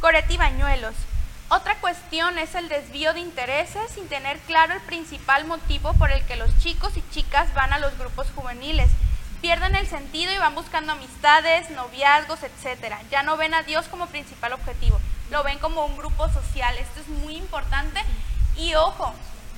Goretti 0.00 0.36
Bañuelos. 0.36 0.94
Otra 1.48 1.74
cuestión 1.80 2.38
es 2.38 2.54
el 2.54 2.68
desvío 2.68 3.12
de 3.12 3.18
intereses 3.18 3.90
sin 3.92 4.06
tener 4.06 4.38
claro 4.42 4.74
el 4.74 4.80
principal 4.82 5.46
motivo 5.46 5.94
por 5.94 6.12
el 6.12 6.24
que 6.26 6.36
los 6.36 6.56
chicos 6.58 6.96
y 6.96 7.02
chicas 7.10 7.52
van 7.54 7.72
a 7.72 7.80
los 7.80 7.98
grupos 7.98 8.28
juveniles. 8.36 8.88
Pierden 9.40 9.74
el 9.74 9.88
sentido 9.88 10.32
y 10.32 10.38
van 10.38 10.54
buscando 10.54 10.92
amistades, 10.92 11.70
noviazgos, 11.70 12.38
etc. 12.44 12.94
Ya 13.10 13.24
no 13.24 13.36
ven 13.36 13.54
a 13.54 13.64
Dios 13.64 13.88
como 13.88 14.06
principal 14.06 14.52
objetivo, 14.52 15.00
lo 15.32 15.42
ven 15.42 15.58
como 15.58 15.84
un 15.86 15.96
grupo 15.96 16.28
social. 16.28 16.78
Esto 16.78 17.00
es 17.00 17.08
muy 17.08 17.34
importante 17.34 18.00
y 18.56 18.76
ojo, 18.76 19.12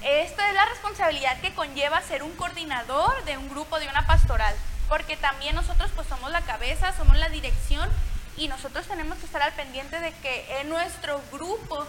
esta 0.06 0.48
es 0.48 0.54
la 0.54 0.64
responsabilidad 0.66 1.40
que 1.40 1.52
conlleva 1.52 2.00
ser 2.00 2.22
un 2.22 2.30
coordinador 2.36 3.24
de 3.24 3.36
un 3.38 3.48
grupo, 3.48 3.80
de 3.80 3.88
una 3.88 4.06
pastoral, 4.06 4.54
porque 4.88 5.16
también 5.16 5.56
nosotros 5.56 5.90
pues 5.96 6.06
somos 6.06 6.30
la 6.30 6.42
cabeza, 6.42 6.96
somos 6.96 7.16
la 7.16 7.28
dirección 7.28 7.90
y 8.36 8.46
nosotros 8.46 8.86
tenemos 8.86 9.18
que 9.18 9.26
estar 9.26 9.42
al 9.42 9.52
pendiente 9.54 9.98
de 9.98 10.12
que 10.12 10.60
en 10.60 10.68
nuestro 10.68 11.20
grupo 11.32 11.84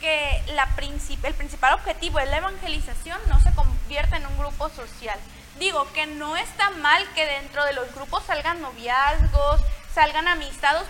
que 0.00 0.42
la 0.54 0.68
el 0.78 1.34
principal 1.34 1.74
objetivo 1.74 2.20
es 2.20 2.28
la 2.30 2.36
evangelización 2.36 3.18
no 3.28 3.40
se 3.40 3.52
convierta 3.54 4.16
en 4.16 4.26
un 4.26 4.38
grupo 4.38 4.68
social. 4.68 5.18
Digo 5.58 5.90
que 5.92 6.06
no 6.06 6.36
está 6.36 6.70
mal 6.70 7.02
que 7.14 7.26
dentro 7.26 7.64
de 7.64 7.72
los 7.72 7.92
grupos 7.94 8.22
salgan 8.24 8.60
noviazgos, 8.60 9.60
salgan 9.92 10.28
amistades, 10.28 10.86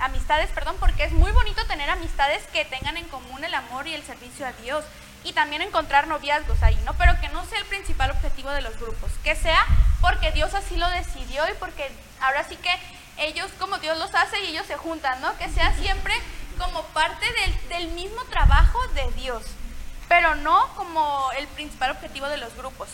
amistades, 0.00 0.50
perdón, 0.50 0.74
porque 0.80 1.04
es 1.04 1.12
muy 1.12 1.30
bonito 1.32 1.64
tener 1.66 1.88
amistades 1.90 2.42
que 2.52 2.64
tengan 2.64 2.96
en 2.96 3.06
común 3.08 3.44
el 3.44 3.54
amor 3.54 3.86
y 3.86 3.94
el 3.94 4.02
servicio 4.02 4.46
a 4.46 4.52
Dios 4.52 4.84
y 5.24 5.32
también 5.32 5.62
encontrar 5.62 6.06
noviazgos 6.06 6.62
ahí, 6.62 6.78
¿no? 6.84 6.94
Pero 6.94 7.20
que 7.20 7.28
no 7.28 7.44
sea 7.46 7.58
el 7.58 7.66
principal 7.66 8.10
objetivo 8.10 8.50
de 8.50 8.62
los 8.62 8.78
grupos, 8.78 9.10
que 9.22 9.36
sea 9.36 9.64
porque 10.00 10.32
Dios 10.32 10.54
así 10.54 10.76
lo 10.76 10.88
decidió 10.90 11.48
y 11.48 11.54
porque 11.54 11.90
ahora 12.20 12.44
sí 12.48 12.56
que 12.56 12.70
ellos 13.18 13.50
como 13.58 13.78
Dios 13.78 13.98
los 13.98 14.14
hace 14.14 14.40
y 14.40 14.48
ellos 14.48 14.66
se 14.66 14.76
juntan, 14.76 15.20
¿no? 15.20 15.36
Que 15.36 15.48
sea 15.50 15.74
siempre 15.74 16.14
como 16.58 16.82
parte 16.88 17.26
del, 17.68 17.88
mismo 17.88 18.22
trabajo 18.24 18.78
de 18.94 19.10
Dios, 19.12 19.42
pero 20.08 20.34
no 20.36 20.68
como 20.74 21.30
el 21.38 21.46
principal 21.48 21.90
objetivo 21.90 22.28
de 22.28 22.36
los 22.36 22.54
grupos. 22.54 22.88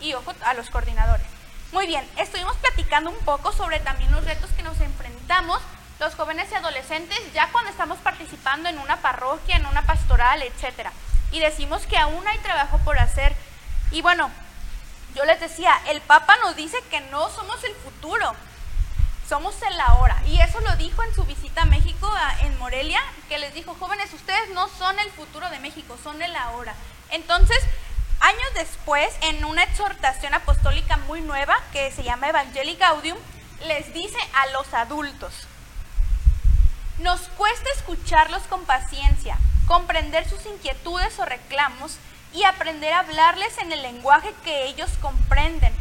Y 0.00 0.14
ojo 0.14 0.34
a 0.44 0.54
los 0.54 0.70
coordinadores. 0.70 1.26
Muy 1.72 1.86
bien, 1.86 2.08
estuvimos 2.16 2.56
platicando 2.56 3.10
un 3.10 3.18
poco 3.24 3.52
sobre 3.52 3.80
también 3.80 4.10
los 4.12 4.24
retos 4.24 4.50
que 4.50 4.62
nos 4.62 4.80
enfrentamos 4.80 5.60
los 6.00 6.14
jóvenes 6.14 6.50
y 6.50 6.54
adolescentes 6.54 7.18
ya 7.32 7.50
cuando 7.52 7.70
estamos 7.70 7.98
participando 7.98 8.68
en 8.68 8.78
una 8.78 8.96
parroquia, 8.96 9.56
en 9.56 9.66
una 9.66 9.82
pastoral, 9.82 10.42
etcétera. 10.42 10.92
Y 11.34 11.40
decimos 11.40 11.84
que 11.86 11.98
aún 11.98 12.24
hay 12.28 12.38
trabajo 12.38 12.78
por 12.84 12.96
hacer. 12.96 13.34
Y 13.90 14.02
bueno, 14.02 14.30
yo 15.16 15.24
les 15.24 15.40
decía, 15.40 15.74
el 15.88 16.00
Papa 16.00 16.32
nos 16.44 16.54
dice 16.54 16.78
que 16.92 17.00
no 17.10 17.28
somos 17.28 17.62
el 17.64 17.74
futuro, 17.74 18.32
somos 19.28 19.60
el 19.62 19.80
ahora. 19.80 20.22
Y 20.28 20.40
eso 20.40 20.60
lo 20.60 20.76
dijo 20.76 21.02
en 21.02 21.12
su 21.12 21.24
visita 21.24 21.62
a 21.62 21.64
México, 21.64 22.08
en 22.42 22.56
Morelia, 22.60 23.02
que 23.28 23.40
les 23.40 23.52
dijo, 23.52 23.74
jóvenes, 23.80 24.12
ustedes 24.12 24.50
no 24.50 24.68
son 24.68 24.96
el 25.00 25.10
futuro 25.10 25.50
de 25.50 25.58
México, 25.58 25.98
son 26.04 26.22
el 26.22 26.36
ahora. 26.36 26.72
Entonces, 27.10 27.58
años 28.20 28.54
después, 28.54 29.12
en 29.22 29.44
una 29.44 29.64
exhortación 29.64 30.34
apostólica 30.34 30.98
muy 31.08 31.20
nueva, 31.20 31.58
que 31.72 31.90
se 31.90 32.04
llama 32.04 32.28
Evangelii 32.28 32.76
Gaudium, 32.76 33.18
les 33.66 33.92
dice 33.92 34.18
a 34.34 34.46
los 34.52 34.72
adultos, 34.72 35.48
nos 36.98 37.20
cuesta 37.36 37.68
escucharlos 37.76 38.42
con 38.44 38.64
paciencia, 38.64 39.36
comprender 39.66 40.28
sus 40.28 40.44
inquietudes 40.46 41.18
o 41.18 41.24
reclamos 41.24 41.96
y 42.32 42.44
aprender 42.44 42.92
a 42.92 43.00
hablarles 43.00 43.58
en 43.58 43.72
el 43.72 43.82
lenguaje 43.82 44.34
que 44.44 44.66
ellos 44.66 44.90
comprenden 45.00 45.74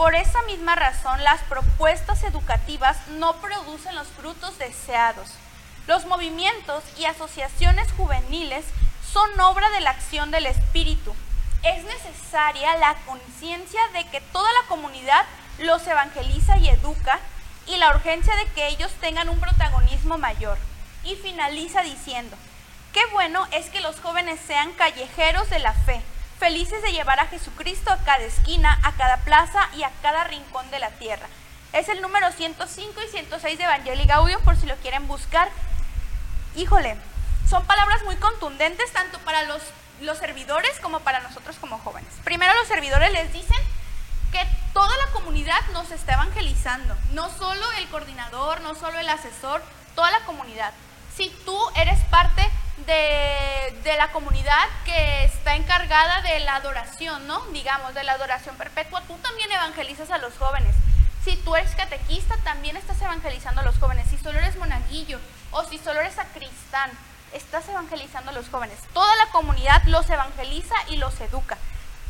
por 0.00 0.14
esa 0.14 0.40
misma 0.44 0.76
razón, 0.76 1.22
las 1.24 1.42
propuestas 1.42 2.22
educativas 2.22 2.96
no 3.18 3.34
producen 3.34 3.94
los 3.94 4.08
frutos 4.08 4.56
deseados. 4.56 5.28
Los 5.86 6.06
movimientos 6.06 6.82
y 6.96 7.04
asociaciones 7.04 7.92
juveniles 7.92 8.64
son 9.12 9.38
obra 9.38 9.68
de 9.68 9.82
la 9.82 9.90
acción 9.90 10.30
del 10.30 10.46
espíritu. 10.46 11.14
Es 11.62 11.84
necesaria 11.84 12.78
la 12.78 12.94
conciencia 13.04 13.82
de 13.92 14.08
que 14.08 14.22
toda 14.32 14.50
la 14.50 14.68
comunidad 14.68 15.26
los 15.58 15.86
evangeliza 15.86 16.56
y 16.56 16.70
educa 16.70 17.20
y 17.70 17.76
la 17.76 17.90
urgencia 17.90 18.34
de 18.34 18.46
que 18.46 18.68
ellos 18.68 18.90
tengan 19.00 19.28
un 19.28 19.38
protagonismo 19.38 20.18
mayor. 20.18 20.58
Y 21.04 21.14
finaliza 21.16 21.82
diciendo, 21.82 22.36
qué 22.92 23.00
bueno 23.12 23.46
es 23.52 23.70
que 23.70 23.80
los 23.80 24.00
jóvenes 24.00 24.40
sean 24.46 24.72
callejeros 24.72 25.48
de 25.50 25.60
la 25.60 25.72
fe, 25.72 26.00
felices 26.38 26.82
de 26.82 26.92
llevar 26.92 27.20
a 27.20 27.28
Jesucristo 27.28 27.92
a 27.92 27.98
cada 27.98 28.24
esquina, 28.24 28.78
a 28.82 28.92
cada 28.92 29.18
plaza 29.18 29.68
y 29.76 29.84
a 29.84 29.90
cada 30.02 30.24
rincón 30.24 30.68
de 30.70 30.80
la 30.80 30.90
tierra. 30.90 31.26
Es 31.72 31.88
el 31.88 32.02
número 32.02 32.32
105 32.32 33.00
y 33.06 33.10
106 33.10 33.58
de 33.58 33.64
Evangelii 33.64 34.06
Gaudium 34.06 34.42
por 34.42 34.56
si 34.56 34.66
lo 34.66 34.74
quieren 34.76 35.06
buscar. 35.06 35.48
Híjole, 36.56 36.96
son 37.48 37.64
palabras 37.66 38.02
muy 38.02 38.16
contundentes 38.16 38.92
tanto 38.92 39.20
para 39.20 39.44
los, 39.44 39.62
los 40.00 40.18
servidores 40.18 40.80
como 40.80 41.00
para 41.00 41.20
nosotros 41.20 41.56
como 41.60 41.78
jóvenes. 41.78 42.12
Primero 42.24 42.52
los 42.54 42.66
servidores 42.66 43.12
les 43.12 43.32
dicen 43.32 43.58
que 44.30 44.46
toda 44.72 44.96
la 44.96 45.12
comunidad 45.12 45.60
nos 45.72 45.90
está 45.90 46.14
evangelizando, 46.14 46.96
no 47.12 47.28
solo 47.30 47.64
el 47.78 47.88
coordinador, 47.88 48.60
no 48.60 48.74
solo 48.74 48.98
el 48.98 49.08
asesor, 49.08 49.62
toda 49.94 50.10
la 50.10 50.20
comunidad. 50.20 50.72
Si 51.16 51.28
tú 51.44 51.58
eres 51.74 51.98
parte 52.04 52.48
de, 52.86 53.96
la 53.96 54.12
comunidad 54.12 54.66
que 54.84 55.24
está 55.24 55.54
encargada 55.56 56.22
de 56.22 56.40
la 56.40 56.56
adoración, 56.56 57.26
¿no? 57.26 57.44
Digamos, 57.46 57.94
de 57.94 58.04
la 58.04 58.12
adoración 58.12 58.56
perpetua, 58.56 59.02
tú 59.06 59.16
también 59.18 59.50
evangelizas 59.52 60.10
a 60.10 60.18
los 60.18 60.38
jóvenes. 60.38 60.74
Si 61.24 61.36
tú 61.36 61.54
eres 61.54 61.74
catequista, 61.74 62.36
también 62.38 62.76
estás 62.76 63.00
evangelizando 63.02 63.60
a 63.60 63.64
los 63.64 63.78
jóvenes. 63.78 64.08
Si 64.08 64.16
solo 64.16 64.38
eres 64.38 64.56
monaguillo 64.56 65.18
o 65.50 65.64
si 65.64 65.76
solo 65.78 66.00
eres 66.00 66.14
sacristán, 66.14 66.90
estás 67.34 67.68
evangelizando 67.68 68.30
a 68.30 68.34
los 68.34 68.48
jóvenes. 68.48 68.78
Toda 68.94 69.14
la 69.16 69.26
comunidad 69.26 69.82
los 69.84 70.08
evangeliza 70.08 70.74
y 70.88 70.96
los 70.96 71.20
educa. 71.20 71.58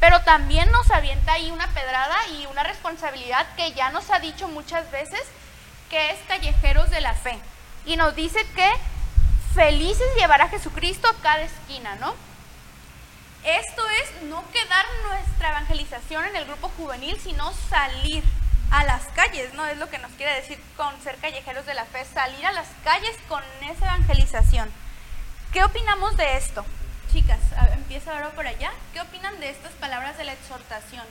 Pero 0.00 0.22
también 0.22 0.72
nos 0.72 0.90
avienta 0.90 1.34
ahí 1.34 1.50
una 1.50 1.68
pedrada 1.68 2.16
y 2.28 2.46
una 2.46 2.62
responsabilidad 2.62 3.46
que 3.54 3.72
ya 3.72 3.90
nos 3.90 4.10
ha 4.10 4.18
dicho 4.18 4.48
muchas 4.48 4.90
veces, 4.90 5.22
que 5.90 6.10
es 6.10 6.18
callejeros 6.26 6.90
de 6.90 7.02
la 7.02 7.14
fe. 7.14 7.38
Y 7.84 7.96
nos 7.96 8.16
dice 8.16 8.44
que 8.54 8.70
felices 9.54 10.06
llevar 10.16 10.42
a 10.42 10.48
Jesucristo 10.48 11.08
a 11.08 11.22
cada 11.22 11.42
esquina, 11.42 11.96
¿no? 11.96 12.14
Esto 13.44 13.82
es 14.02 14.22
no 14.24 14.44
quedar 14.52 14.86
nuestra 15.04 15.50
evangelización 15.50 16.24
en 16.26 16.36
el 16.36 16.44
grupo 16.46 16.70
juvenil, 16.76 17.18
sino 17.22 17.52
salir 17.68 18.22
a 18.70 18.84
las 18.84 19.02
calles, 19.08 19.52
¿no? 19.54 19.66
Es 19.66 19.78
lo 19.78 19.88
que 19.90 19.98
nos 19.98 20.12
quiere 20.12 20.34
decir 20.34 20.62
con 20.76 20.98
ser 21.02 21.16
callejeros 21.16 21.66
de 21.66 21.74
la 21.74 21.84
fe, 21.84 22.04
salir 22.04 22.46
a 22.46 22.52
las 22.52 22.68
calles 22.84 23.16
con 23.28 23.42
esa 23.62 23.86
evangelización. 23.86 24.70
¿Qué 25.52 25.64
opinamos 25.64 26.16
de 26.16 26.36
esto? 26.36 26.64
Chicas, 27.12 27.40
empieza 27.74 28.12
ahora 28.12 28.30
por 28.30 28.46
allá. 28.46 28.70
¿Qué 28.92 29.00
opinan 29.00 29.40
de 29.40 29.50
estas 29.50 29.72
palabras 29.72 30.16
de 30.16 30.24
la 30.24 30.32
exhortación? 30.32 31.04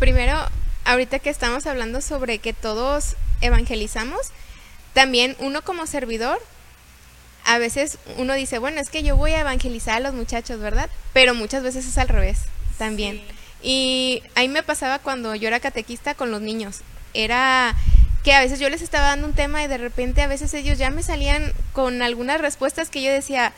Primero, 0.00 0.36
ahorita 0.84 1.20
que 1.20 1.30
estamos 1.30 1.66
hablando 1.66 2.00
sobre 2.00 2.38
que 2.38 2.52
todos 2.52 3.14
evangelizamos, 3.40 4.32
también 4.92 5.36
uno 5.38 5.62
como 5.62 5.86
servidor, 5.86 6.40
a 7.44 7.58
veces 7.58 7.98
uno 8.16 8.34
dice, 8.34 8.58
bueno, 8.58 8.80
es 8.80 8.90
que 8.90 9.04
yo 9.04 9.16
voy 9.16 9.32
a 9.32 9.40
evangelizar 9.40 9.96
a 9.96 10.00
los 10.00 10.14
muchachos, 10.14 10.58
¿verdad? 10.58 10.90
Pero 11.12 11.34
muchas 11.34 11.62
veces 11.62 11.86
es 11.86 11.96
al 11.96 12.08
revés 12.08 12.40
también. 12.76 13.22
Y 13.62 14.22
ahí 14.34 14.48
me 14.48 14.64
pasaba 14.64 14.98
cuando 14.98 15.34
yo 15.36 15.46
era 15.46 15.60
catequista 15.60 16.14
con 16.14 16.30
los 16.30 16.40
niños. 16.40 16.80
Era 17.14 17.76
que 18.24 18.32
a 18.34 18.40
veces 18.40 18.58
yo 18.58 18.68
les 18.68 18.82
estaba 18.82 19.06
dando 19.06 19.28
un 19.28 19.34
tema 19.34 19.62
y 19.62 19.68
de 19.68 19.78
repente 19.78 20.22
a 20.22 20.26
veces 20.26 20.52
ellos 20.54 20.76
ya 20.76 20.90
me 20.90 21.04
salían 21.04 21.52
con 21.72 22.02
algunas 22.02 22.40
respuestas 22.40 22.90
que 22.90 23.02
yo 23.02 23.12
decía, 23.12 23.52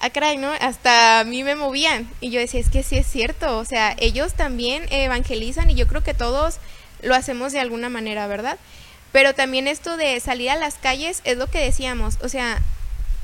ah, 0.00 0.10
caray, 0.10 0.36
¿no? 0.36 0.52
Hasta 0.60 1.20
a 1.20 1.24
mí 1.24 1.44
me 1.44 1.54
movían. 1.54 2.08
Y 2.20 2.30
yo 2.30 2.40
decía, 2.40 2.60
es 2.60 2.70
que 2.70 2.82
sí 2.82 2.96
es 2.96 3.06
cierto. 3.06 3.58
O 3.58 3.64
sea, 3.64 3.94
ellos 3.98 4.34
también 4.34 4.86
evangelizan 4.90 5.70
y 5.70 5.74
yo 5.74 5.86
creo 5.86 6.02
que 6.02 6.14
todos 6.14 6.58
lo 7.02 7.14
hacemos 7.14 7.52
de 7.52 7.60
alguna 7.60 7.88
manera, 7.88 8.26
¿verdad? 8.26 8.58
Pero 9.12 9.34
también 9.34 9.68
esto 9.68 9.96
de 9.96 10.18
salir 10.20 10.50
a 10.50 10.56
las 10.56 10.74
calles 10.74 11.22
es 11.24 11.38
lo 11.38 11.46
que 11.46 11.60
decíamos, 11.60 12.18
o 12.22 12.28
sea, 12.28 12.60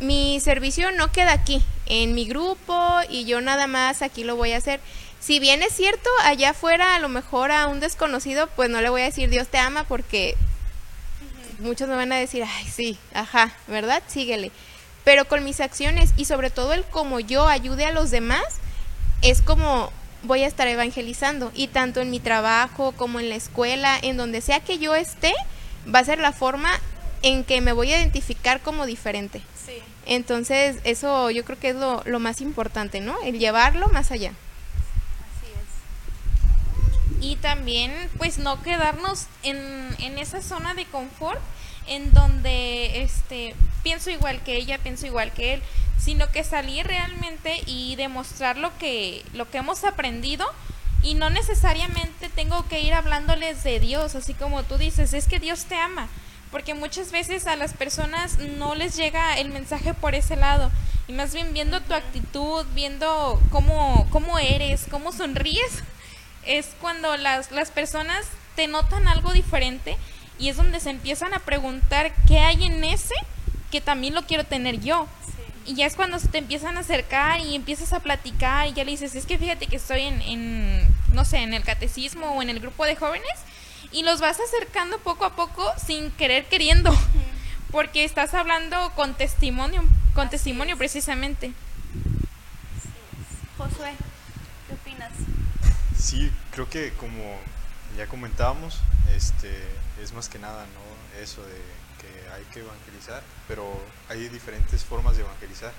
mi 0.00 0.40
servicio 0.40 0.90
no 0.92 1.12
queda 1.12 1.32
aquí, 1.32 1.62
en 1.86 2.14
mi 2.14 2.24
grupo 2.24 2.80
y 3.08 3.24
yo 3.26 3.40
nada 3.40 3.66
más 3.66 4.02
aquí 4.02 4.24
lo 4.24 4.36
voy 4.36 4.52
a 4.52 4.58
hacer. 4.58 4.80
Si 5.20 5.38
bien 5.38 5.62
es 5.62 5.74
cierto, 5.74 6.08
allá 6.22 6.50
afuera 6.50 6.94
a 6.94 6.98
lo 6.98 7.08
mejor 7.08 7.50
a 7.50 7.66
un 7.66 7.80
desconocido, 7.80 8.48
pues 8.56 8.70
no 8.70 8.80
le 8.80 8.88
voy 8.88 9.02
a 9.02 9.06
decir 9.06 9.30
Dios 9.30 9.48
te 9.48 9.58
ama 9.58 9.84
porque 9.84 10.36
muchos 11.60 11.88
me 11.88 11.96
van 11.96 12.12
a 12.12 12.16
decir, 12.16 12.44
ay, 12.44 12.66
sí, 12.66 12.98
ajá, 13.12 13.52
¿verdad? 13.66 14.02
Síguele. 14.06 14.50
Pero 15.04 15.26
con 15.26 15.44
mis 15.44 15.60
acciones 15.60 16.12
y 16.16 16.24
sobre 16.24 16.50
todo 16.50 16.72
el 16.72 16.84
como 16.84 17.20
yo 17.20 17.46
ayude 17.46 17.84
a 17.84 17.92
los 17.92 18.10
demás, 18.10 18.44
es 19.22 19.42
como 19.42 19.90
voy 20.24 20.42
a 20.42 20.46
estar 20.46 20.66
evangelizando. 20.66 21.52
Y 21.54 21.68
tanto 21.68 22.00
en 22.00 22.10
mi 22.10 22.20
trabajo 22.20 22.92
como 22.92 23.20
en 23.20 23.28
la 23.28 23.36
escuela, 23.36 23.98
en 24.00 24.16
donde 24.16 24.40
sea 24.40 24.60
que 24.60 24.78
yo 24.78 24.94
esté, 24.94 25.32
va 25.92 26.00
a 26.00 26.04
ser 26.04 26.18
la 26.18 26.32
forma 26.32 26.70
en 27.22 27.44
que 27.44 27.60
me 27.60 27.72
voy 27.72 27.92
a 27.92 27.98
identificar 27.98 28.60
como 28.60 28.86
diferente. 28.86 29.42
Sí. 29.64 29.78
Entonces, 30.06 30.76
eso 30.84 31.30
yo 31.30 31.44
creo 31.44 31.58
que 31.58 31.70
es 31.70 31.76
lo, 31.76 32.02
lo 32.04 32.20
más 32.20 32.40
importante, 32.40 33.00
¿no? 33.00 33.16
El 33.24 33.38
llevarlo 33.38 33.88
más 33.88 34.10
allá. 34.10 34.32
Así 35.20 35.46
es. 37.18 37.24
Y 37.24 37.36
también, 37.36 37.92
pues, 38.18 38.38
no 38.38 38.62
quedarnos 38.62 39.26
en, 39.42 39.58
en 40.00 40.18
esa 40.18 40.42
zona 40.42 40.74
de 40.74 40.84
confort 40.84 41.40
en 41.86 42.12
donde, 42.12 43.02
este, 43.02 43.54
pienso 43.82 44.10
igual 44.10 44.42
que 44.42 44.56
ella, 44.56 44.78
pienso 44.78 45.06
igual 45.06 45.32
que 45.32 45.54
él, 45.54 45.62
sino 45.98 46.30
que 46.30 46.44
salir 46.44 46.86
realmente 46.86 47.62
y 47.66 47.96
demostrar 47.96 48.56
lo 48.56 48.76
que, 48.78 49.24
lo 49.32 49.50
que 49.50 49.58
hemos 49.58 49.84
aprendido 49.84 50.46
y 51.04 51.14
no 51.14 51.30
necesariamente 51.30 52.30
tengo 52.30 52.66
que 52.66 52.80
ir 52.80 52.94
hablándoles 52.94 53.62
de 53.62 53.78
Dios, 53.78 54.14
así 54.14 54.32
como 54.34 54.62
tú 54.62 54.78
dices, 54.78 55.12
es 55.12 55.28
que 55.28 55.38
Dios 55.38 55.66
te 55.66 55.76
ama, 55.76 56.08
porque 56.50 56.72
muchas 56.72 57.12
veces 57.12 57.46
a 57.46 57.56
las 57.56 57.74
personas 57.74 58.38
no 58.38 58.74
les 58.74 58.96
llega 58.96 59.38
el 59.38 59.50
mensaje 59.50 59.92
por 59.92 60.14
ese 60.14 60.36
lado, 60.36 60.70
y 61.06 61.12
más 61.12 61.34
bien 61.34 61.52
viendo 61.52 61.82
tu 61.82 61.92
actitud, 61.92 62.64
viendo 62.74 63.38
cómo, 63.50 64.06
cómo 64.10 64.38
eres, 64.38 64.86
cómo 64.90 65.12
sonríes, 65.12 65.82
es 66.46 66.68
cuando 66.80 67.16
las, 67.18 67.50
las 67.50 67.70
personas 67.70 68.26
te 68.56 68.66
notan 68.66 69.06
algo 69.06 69.32
diferente 69.32 69.98
y 70.38 70.48
es 70.48 70.56
donde 70.56 70.80
se 70.80 70.90
empiezan 70.90 71.34
a 71.34 71.38
preguntar 71.38 72.12
qué 72.26 72.38
hay 72.38 72.64
en 72.64 72.84
ese 72.84 73.14
que 73.70 73.80
también 73.80 74.14
lo 74.14 74.22
quiero 74.26 74.44
tener 74.44 74.80
yo. 74.80 75.08
Y 75.66 75.74
ya 75.74 75.86
es 75.86 75.96
cuando 75.96 76.18
se 76.18 76.28
te 76.28 76.38
empiezan 76.38 76.76
a 76.76 76.80
acercar 76.80 77.40
y 77.40 77.54
empiezas 77.54 77.92
a 77.92 78.00
platicar 78.00 78.68
y 78.68 78.74
ya 78.74 78.84
le 78.84 78.90
dices, 78.90 79.14
es 79.14 79.24
que 79.26 79.38
fíjate 79.38 79.66
que 79.66 79.76
estoy 79.76 80.02
en, 80.02 80.20
en, 80.22 80.86
no 81.12 81.24
sé, 81.24 81.38
en 81.38 81.54
el 81.54 81.64
catecismo 81.64 82.26
o 82.32 82.42
en 82.42 82.50
el 82.50 82.60
grupo 82.60 82.84
de 82.84 82.96
jóvenes 82.96 83.32
y 83.94 84.02
los 84.02 84.20
vas 84.20 84.38
acercando 84.40 84.98
poco 84.98 85.24
a 85.24 85.36
poco 85.36 85.72
sin 85.84 86.10
querer 86.12 86.46
queriendo, 86.46 86.92
porque 87.70 88.04
estás 88.04 88.34
hablando 88.34 88.90
con 88.96 89.14
testimonio, 89.14 89.84
con 90.14 90.28
testimonio 90.28 90.76
precisamente. 90.76 91.52
Josué, 93.56 93.92
¿qué 94.66 94.74
opinas? 94.74 95.12
Sí, 95.96 96.30
creo 96.50 96.68
que 96.68 96.92
como 96.94 97.38
ya 97.96 98.06
comentábamos, 98.08 98.80
este, 99.14 99.48
es 100.04 100.12
más 100.12 100.28
que 100.28 100.38
nada, 100.38 100.64
¿no? 100.66 101.20
Eso 101.20 101.42
de 101.42 101.60
que 102.00 102.30
hay 102.30 102.44
que 102.52 102.60
evangelizar, 102.60 103.22
pero 103.48 103.80
hay 104.08 104.28
diferentes 104.28 104.84
formas 104.84 105.16
de 105.16 105.22
evangelizar. 105.22 105.72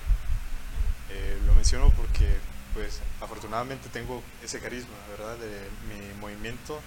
Eh, 1.10 1.38
lo 1.46 1.54
menciono 1.54 1.90
porque, 1.90 2.36
pues, 2.74 3.00
afortunadamente 3.20 3.88
tengo 3.88 4.22
ese 4.42 4.60
carisma, 4.60 4.94
¿verdad? 5.10 5.36
De, 5.36 5.70
mi 5.88 6.20
movimiento 6.20 6.80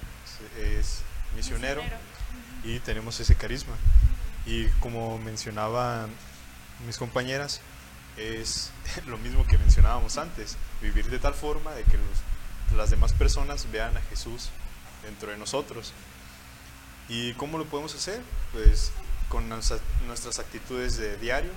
es 0.57 1.01
misionero, 1.35 1.81
y 2.63 2.79
tenemos 2.79 3.19
ese 3.19 3.35
carisma. 3.35 3.75
Y 4.45 4.67
como 4.79 5.17
mencionaban 5.17 6.09
mis 6.85 6.97
compañeras, 6.97 7.61
es 8.17 8.71
lo 9.07 9.17
mismo 9.17 9.45
que 9.45 9.57
mencionábamos 9.57 10.17
antes, 10.17 10.57
vivir 10.81 11.09
de 11.09 11.19
tal 11.19 11.33
forma 11.33 11.71
de 11.71 11.83
que 11.83 11.97
las 12.75 12.89
demás 12.89 13.13
personas 13.13 13.71
vean 13.71 13.95
a 13.97 14.01
Jesús 14.01 14.49
dentro 15.03 15.31
de 15.31 15.37
nosotros. 15.37 15.93
¿Y 17.09 17.33
cómo 17.33 17.57
lo 17.57 17.65
podemos 17.65 17.95
hacer? 17.95 18.21
Pues 18.53 18.91
con 19.29 19.49
nuestras 19.49 20.39
actitudes 20.39 20.97
de 20.97 21.17
diario. 21.17 21.49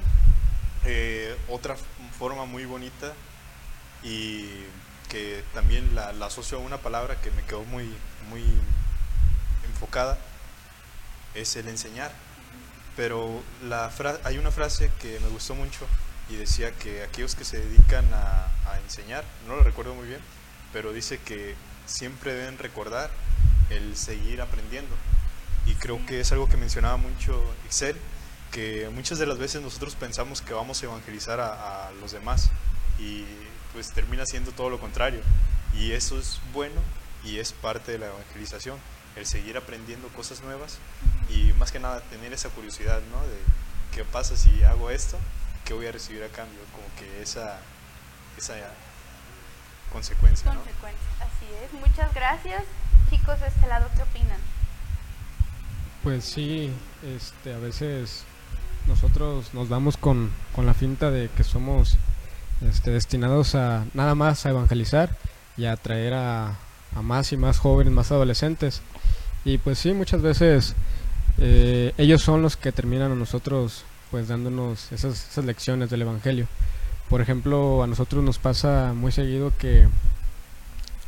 Eh, 0.85 1.37
otra 1.49 1.77
forma 2.19 2.47
muy 2.47 2.65
bonita 2.65 3.13
y 4.03 4.49
que 5.09 5.45
también 5.53 5.95
la, 5.95 6.09
asocio 6.25 6.59
a 6.59 6.61
una 6.61 6.79
palabra 6.79 7.21
que 7.21 7.31
me 7.33 7.43
quedó 7.45 7.65
muy, 7.65 7.85
muy 8.31 8.43
enfocada 9.67 10.19
es 11.35 11.55
el 11.57 11.69
enseñar. 11.69 12.13
Pero 12.97 13.43
la 13.63 13.91
hay 14.25 14.39
una 14.39 14.51
frase 14.51 14.91
que 15.01 15.21
me 15.21 15.29
gustó 15.29 15.55
mucho 15.55 15.87
y 16.31 16.37
decía 16.37 16.73
que 16.73 17.03
aquellos 17.03 17.35
que 17.35 17.45
se 17.45 17.59
dedican 17.59 18.07
a, 18.15 18.47
a 18.71 18.81
enseñar, 18.83 19.25
no 19.47 19.57
lo 19.57 19.63
recuerdo 19.63 19.95
muy 19.95 20.07
bien, 20.07 20.21
pero 20.73 20.93
dice 20.93 21.19
que 21.19 21.55
siempre 21.87 22.33
deben 22.33 22.57
recordar 22.57 23.11
el 23.71 23.97
seguir 23.97 24.41
aprendiendo. 24.41 24.95
Y 25.67 25.75
creo 25.75 26.05
que 26.07 26.21
es 26.21 26.33
algo 26.33 26.49
que 26.49 26.57
mencionaba 26.57 26.97
mucho 26.97 27.43
Excel, 27.67 27.97
que 28.51 28.91
muchas 28.95 29.19
de 29.19 29.27
las 29.27 29.39
veces 29.39 29.63
nosotros 29.63 29.95
pensamos 29.95 30.43
que 30.43 30.53
vamos 30.53 30.83
a 30.83 30.87
evangelizar 30.87 31.41
a, 31.41 31.91
los 32.01 32.13
demás 32.13 32.51
y 32.99 33.25
pues 33.73 33.91
termina 33.93 34.27
siendo 34.27 34.53
todo 34.53 34.71
lo 34.71 34.79
contrario. 34.79 35.21
Y 35.75 35.93
eso 35.93 36.19
es 36.19 36.41
bueno 36.53 36.81
y 37.25 37.39
es 37.39 37.53
parte 37.53 37.93
de 37.93 37.99
la 37.99 38.07
evangelización, 38.07 38.79
el 39.17 39.27
seguir 39.27 39.57
aprendiendo 39.57 40.09
cosas 40.09 40.43
nuevas 40.43 40.79
y 41.31 41.53
más 41.55 41.73
que 41.73 41.81
nada 41.81 42.01
tener 42.03 42.33
esa 42.33 42.51
curiosidad, 42.51 43.01
¿no? 43.11 43.21
De 43.27 43.39
qué 43.95 44.05
pasa 44.05 44.37
si 44.37 44.63
hago 44.65 44.91
esto, 44.91 45.19
qué 45.65 45.73
voy 45.73 45.87
a 45.87 45.93
recibir 45.93 46.23
a 46.23 46.29
cambio, 46.29 46.61
como 46.73 46.87
que 46.99 47.23
esa, 47.23 47.59
esa 48.37 48.55
consecuencia. 49.91 50.53
Consecuencia, 50.53 51.09
así 51.21 51.47
es. 51.65 51.73
Muchas 51.73 52.13
gracias. 52.15 52.65
Chicos 53.09 53.41
de 53.41 53.47
este 53.47 53.67
lado, 53.67 53.89
¿qué 53.95 54.03
opinan? 54.03 54.41
Pues 56.03 56.25
sí, 56.25 56.71
este, 57.17 57.55
a 57.55 57.59
veces 57.59 58.25
nosotros 58.89 59.55
nos 59.55 59.69
damos 59.69 59.97
con, 59.97 60.31
con 60.55 60.67
la 60.67 60.75
finta 60.75 61.11
de 61.11 61.29
que 61.37 61.45
somos 61.45 61.97
este, 62.69 62.91
destinados 62.91 63.55
a 63.55 63.85
nada 63.95 64.15
más 64.15 64.45
a 64.45 64.51
evangelizar 64.51 65.17
y 65.57 65.67
a 65.67 65.73
atraer 65.73 66.15
a, 66.15 66.57
a 66.97 67.03
más 67.03 67.33
y 67.33 67.37
más 67.37 67.59
jóvenes, 67.59 67.93
más 67.93 68.11
adolescentes. 68.11 68.83
Y 69.45 69.59
pues 69.59 69.79
sí, 69.79 69.93
muchas 69.93 70.23
veces 70.23 70.75
eh, 71.39 71.93
ellos 71.99 72.23
son 72.23 72.43
los 72.43 72.57
que 72.57 72.73
terminan 72.73 73.13
a 73.13 73.17
nosotros 73.17 73.85
pues 74.11 74.29
dándonos 74.29 74.93
esas, 74.93 75.31
esas 75.31 75.45
lecciones 75.45 75.91
del 75.91 76.03
Evangelio. 76.03 76.47
Por 77.09 77.21
ejemplo, 77.21 77.83
a 77.83 77.87
nosotros 77.87 78.23
nos 78.23 78.39
pasa 78.39 78.93
muy 78.95 79.13
seguido 79.13 79.53
que 79.57 79.87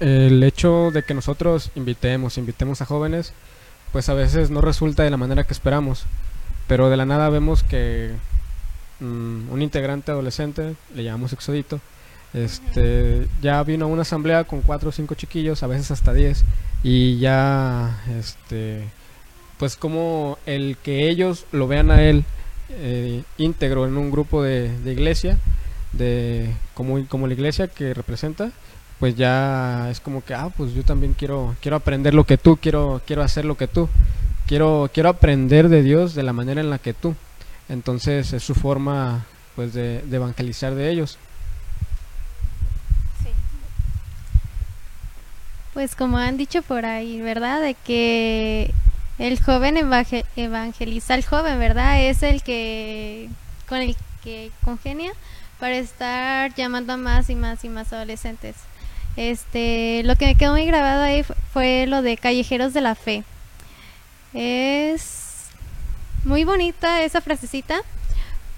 el 0.01 0.43
hecho 0.43 0.91
de 0.93 1.03
que 1.03 1.15
nosotros 1.15 1.71
invitemos, 1.75 2.39
invitemos 2.39 2.81
a 2.81 2.87
jóvenes, 2.87 3.33
pues 3.95 4.09
a 4.09 4.15
veces 4.15 4.51
no 4.51 4.61
resulta 4.61 5.05
de 5.05 5.11
la 5.11 5.17
manera 5.17 5.45
que 5.45 5.53
esperamos, 5.53 6.03
pero 6.67 6.91
de 6.91 6.97
la 6.97 7.07
nada 7.07 7.29
vemos 7.29 7.63
que 7.63 8.11
mm, 8.99 9.53
un 9.53 9.63
integrante 9.63 10.11
adolescente, 10.11 10.75
le 10.97 11.05
llamamos 11.05 11.33
Exodito, 11.33 11.79
este, 12.33 13.29
ya 13.41 13.63
vino 13.63 13.85
a 13.85 13.89
una 13.89 14.03
asamblea 14.03 14.43
con 14.43 14.63
cuatro 14.63 14.89
o 14.89 14.93
cinco 14.93 15.15
chiquillos, 15.15 15.63
a 15.63 15.69
veces 15.69 15.93
hasta 15.93 16.13
diez, 16.13 16.43
y 16.83 17.19
ya, 17.19 18.03
este, 18.19 18.83
pues 19.59 19.77
como 19.77 20.39
el 20.45 20.77
que 20.83 21.09
ellos 21.09 21.47
lo 21.53 21.69
vean 21.69 21.93
a 21.93 22.03
él 22.03 22.25
eh, 22.71 23.23
íntegro 23.39 23.87
en 23.87 23.97
un 23.97 24.11
grupo 24.11 24.43
de, 24.43 24.77
de 24.77 24.93
iglesia, 24.93 25.39
de 25.93 26.53
como, 26.75 27.07
como 27.07 27.29
la 27.29 27.35
iglesia 27.35 27.69
que 27.69 27.95
representa, 27.95 28.51
pues 28.99 29.17
ya 29.17 29.91
es 29.91 30.01
como 30.01 30.25
que, 30.25 30.35
ah, 30.35 30.51
pues 30.57 30.73
yo 30.73 30.83
también 30.85 31.15
quiero, 31.15 31.57
quiero 31.61 31.77
aprender 31.77 32.15
lo 32.15 32.25
que 32.25 32.39
tú, 32.39 32.57
quiero, 32.57 33.03
quiero 33.07 33.23
hacer 33.23 33.45
lo 33.45 33.57
que 33.57 33.67
tú, 33.67 33.89
quiero, 34.47 34.91
quiero 34.93 35.09
aprender 35.09 35.69
de 35.69 35.83
Dios 35.83 36.15
de 36.15 36.23
la 36.23 36.33
manera 36.33 36.61
en 36.61 36.71
la 36.71 36.79
que 36.79 36.95
tú. 36.95 37.15
Entonces 37.69 38.33
es 38.33 38.43
su 38.43 38.55
forma 38.55 39.25
pues 39.57 39.73
de, 39.73 40.05
evangelizar 40.11 40.75
de 40.75 40.91
ellos. 40.91 41.19
Pues 45.73 45.97
como 45.97 46.19
han 46.19 46.37
dicho 46.37 46.63
por 46.63 46.87
ahí, 46.87 47.21
¿verdad? 47.21 47.61
De 47.61 47.75
que 47.75 48.73
el 49.19 49.43
joven 49.43 49.77
evangeliza 50.37 51.15
al 51.15 51.25
joven, 51.25 51.59
¿verdad? 51.59 52.01
Es 52.01 52.23
el 52.23 52.43
que 52.45 53.29
con 53.69 53.79
el 53.79 53.97
que 54.23 54.53
congenia 54.65 55.11
para 55.59 55.77
estar 55.77 56.55
llamando 56.55 56.93
a 56.93 56.97
más 56.97 57.29
y 57.29 57.35
más 57.35 57.65
y 57.65 57.69
más 57.69 57.93
adolescentes. 57.93 58.55
Este, 59.17 60.03
lo 60.05 60.17
que 60.17 60.27
me 60.27 60.35
quedó 60.35 60.53
muy 60.53 60.67
grabado 60.67 61.03
ahí 61.03 61.25
fue 61.53 61.87
lo 61.87 62.03
de 62.03 62.17
Callejeros 62.17 62.73
de 62.73 62.81
la 62.81 62.95
Fe. 62.95 63.23
Es 64.33 65.49
muy 66.25 66.45
bonita 66.45 67.03
esa 67.03 67.21
frasecita 67.21 67.83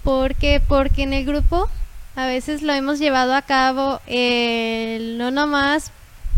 porque 0.03 0.61
porque 0.65 1.03
en 1.03 1.13
el 1.13 1.25
grupo 1.25 1.69
a 2.15 2.25
veces 2.25 2.61
lo 2.61 2.73
hemos 2.73 2.97
llevado 2.97 3.35
a 3.35 3.41
cabo 3.41 3.99
el 4.07 5.17
no 5.17 5.29
nomás 5.29 5.91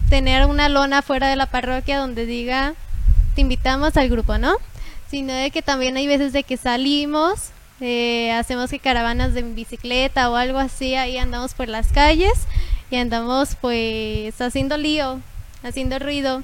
tener 0.10 0.46
una 0.48 0.68
lona 0.68 1.02
fuera 1.02 1.28
de 1.30 1.36
la 1.36 1.46
parroquia 1.46 2.00
donde 2.00 2.26
diga 2.26 2.74
te 3.36 3.42
invitamos 3.42 3.96
al 3.96 4.10
grupo, 4.10 4.38
¿no? 4.38 4.56
Sino 5.10 5.34
de 5.34 5.52
que 5.52 5.62
también 5.62 5.96
hay 5.96 6.08
veces 6.08 6.34
de 6.34 6.44
que 6.44 6.58
salimos, 6.58 7.52
eh, 7.80 8.32
hacemos 8.34 8.70
que 8.70 8.80
caravanas 8.80 9.34
de 9.34 9.44
bicicleta 9.44 10.30
o 10.30 10.36
algo 10.36 10.58
así, 10.58 10.96
ahí 10.96 11.18
andamos 11.18 11.54
por 11.54 11.70
las 11.70 11.88
calles 11.94 12.48
y 12.90 12.98
andamos 12.98 13.56
pues 13.56 14.40
haciendo 14.42 14.78
lío, 14.78 15.20
haciendo 15.64 16.00
ruido, 16.00 16.44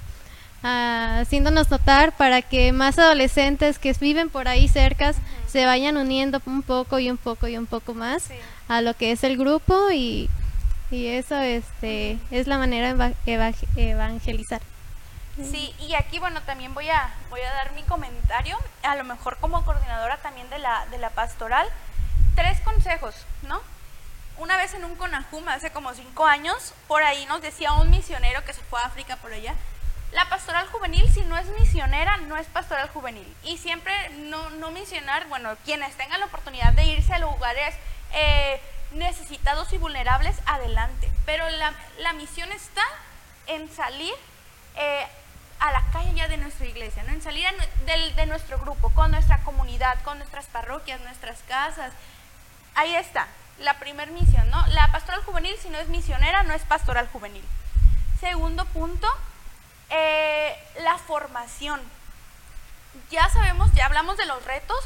ah, 0.64 1.20
haciéndonos 1.22 1.72
notar 1.72 2.12
para 2.14 2.42
que 2.42 2.72
más 2.72 3.00
adolescentes 3.00 3.80
que 3.80 3.94
viven 3.94 4.30
por 4.30 4.48
ahí 4.48 4.68
cerca 4.68 5.14
se 5.48 5.66
vayan 5.66 5.98
uniendo 5.98 6.42
un 6.46 6.62
poco 6.64 7.00
y 7.00 7.10
un 7.10 7.18
poco 7.18 7.48
y 7.48 7.58
un 7.58 7.66
poco 7.66 7.94
más 7.94 8.30
a 8.68 8.82
lo 8.82 8.94
que 8.96 9.12
es 9.12 9.24
el 9.24 9.38
grupo 9.38 9.92
y, 9.92 10.30
y 10.92 11.08
eso 11.08 11.38
este 11.40 12.18
es 12.32 12.48
la 12.48 12.58
manera 12.58 12.94
de 12.94 13.54
evangelizar. 13.76 14.62
Sí, 15.38 15.74
y 15.80 15.96
aquí 15.96 16.18
bueno, 16.20 16.42
también 16.44 16.74
voy 16.74 16.88
a 16.90 17.14
voy 17.30 17.42
a 17.42 17.52
dar 17.52 17.74
mi 17.74 17.84
comentario, 17.84 18.58
a 18.84 18.96
lo 18.96 19.04
mejor 19.04 19.38
como 19.42 19.66
coordinadora 19.66 20.18
también 20.18 20.50
de 20.50 20.60
la 20.60 20.86
de 20.88 20.98
la 20.98 21.10
pastoral, 21.10 21.68
tres 22.36 22.60
consejos, 22.62 23.16
¿no? 23.48 23.60
Una 24.38 24.58
vez 24.58 24.74
en 24.74 24.84
un 24.84 24.96
Conajum, 24.96 25.48
hace 25.48 25.72
como 25.72 25.94
cinco 25.94 26.26
años, 26.26 26.74
por 26.88 27.04
ahí 27.04 27.26
nos 27.28 27.42
decía 27.42 27.74
un 27.74 27.90
misionero 27.90 28.44
que 28.44 28.54
se 28.54 28.62
fue 28.64 28.80
a 28.82 28.86
África 28.86 29.18
por 29.18 29.32
allá, 29.32 29.56
La 30.12 30.30
pastoral 30.30 30.68
juvenil, 30.68 31.10
si 31.10 31.22
no 31.24 31.38
es 31.38 31.48
misionera, 31.60 32.18
no 32.18 32.38
es 32.38 32.48
pastoral 32.48 32.88
juvenil. 32.90 33.28
Y 33.44 33.58
siempre 33.58 33.94
no, 34.12 34.50
no 34.52 34.72
misionar, 34.72 35.28
bueno, 35.28 35.58
quienes 35.66 35.96
tengan 35.98 36.20
la 36.22 36.28
oportunidad 36.28 36.72
de 36.74 36.86
irse 36.86 37.14
a 37.14 37.20
lugares 37.20 37.76
eh, 38.14 38.62
necesitados 38.94 39.74
y 39.74 39.78
vulnerables, 39.78 40.38
adelante. 40.46 41.12
Pero 41.26 41.50
la, 41.50 41.74
la 42.00 42.14
misión 42.14 42.50
está 42.54 42.84
en 43.48 43.70
salir 43.74 44.14
eh, 44.76 45.06
a 45.60 45.72
la 45.72 45.82
calle 45.92 46.14
ya 46.14 46.28
de 46.28 46.38
nuestra 46.38 46.66
iglesia, 46.66 47.04
¿no? 47.04 47.14
en 47.14 47.22
salir 47.22 47.46
de, 47.86 48.12
de 48.12 48.26
nuestro 48.26 48.58
grupo, 48.60 48.92
con 48.92 49.12
nuestra 49.12 49.40
comunidad, 49.44 50.02
con 50.04 50.18
nuestras 50.18 50.46
parroquias, 50.46 51.02
nuestras 51.02 51.42
casas. 51.44 51.92
Ahí 52.76 52.96
está, 52.96 53.28
la 53.60 53.80
primer 53.80 54.12
misión, 54.12 54.50
¿no? 54.50 54.66
La 54.68 54.92
pastoral 54.92 55.24
juvenil, 55.24 55.56
si 55.62 55.70
no 55.70 55.78
es 55.78 55.88
misionera, 55.88 56.44
no 56.44 56.54
es 56.54 56.64
pastoral 56.64 57.08
juvenil. 57.08 57.44
Segundo 58.20 58.66
punto, 58.66 59.08
eh, 59.90 60.56
la 60.82 60.98
formación. 60.98 61.82
Ya 63.12 63.30
sabemos, 63.30 63.74
ya 63.74 63.86
hablamos 63.86 64.18
de 64.18 64.26
los 64.26 64.44
retos 64.46 64.80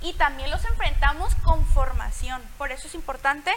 y 0.00 0.12
también 0.14 0.50
los 0.50 0.64
enfrentamos 0.64 1.34
con 1.36 1.64
formación. 1.66 2.42
Por 2.58 2.72
eso 2.72 2.86
es 2.88 2.94
importante 2.94 3.52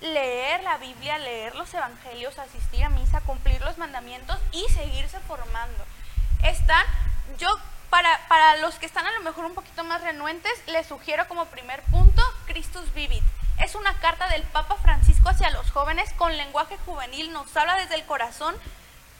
leer 0.00 0.62
la 0.64 0.78
Biblia, 0.78 1.18
leer 1.18 1.54
los 1.54 1.72
evangelios, 1.72 2.38
asistir 2.38 2.84
a 2.84 2.88
misa, 2.88 3.20
cumplir 3.20 3.60
los 3.62 3.78
mandamientos 3.78 4.38
y 4.50 4.66
seguirse 4.72 5.20
formando. 5.20 5.84
Están, 6.42 6.84
yo 7.38 7.48
para, 7.88 8.26
para 8.26 8.56
los 8.56 8.74
que 8.76 8.86
están 8.86 9.06
a 9.06 9.12
lo 9.12 9.20
mejor 9.20 9.44
un 9.44 9.54
poquito 9.54 9.84
más 9.84 10.02
renuentes, 10.02 10.52
les 10.66 10.86
sugiero 10.86 11.28
como 11.28 11.46
primer 11.46 11.82
punto 11.84 12.22
Christus 12.46 12.92
Vivit. 12.94 13.22
Es 13.62 13.76
una 13.76 13.94
carta 14.00 14.28
del 14.28 14.42
Papa 14.42 14.76
Francisco 14.82 15.28
hacia 15.28 15.50
los 15.50 15.70
jóvenes 15.70 16.12
con 16.14 16.36
lenguaje 16.36 16.76
juvenil, 16.84 17.32
nos 17.32 17.56
habla 17.56 17.76
desde 17.76 17.94
el 17.94 18.04
corazón 18.06 18.56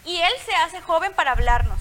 y 0.05 0.16
él 0.16 0.32
se 0.45 0.53
hace 0.57 0.80
joven 0.80 1.12
para 1.14 1.30
hablarnos. 1.30 1.78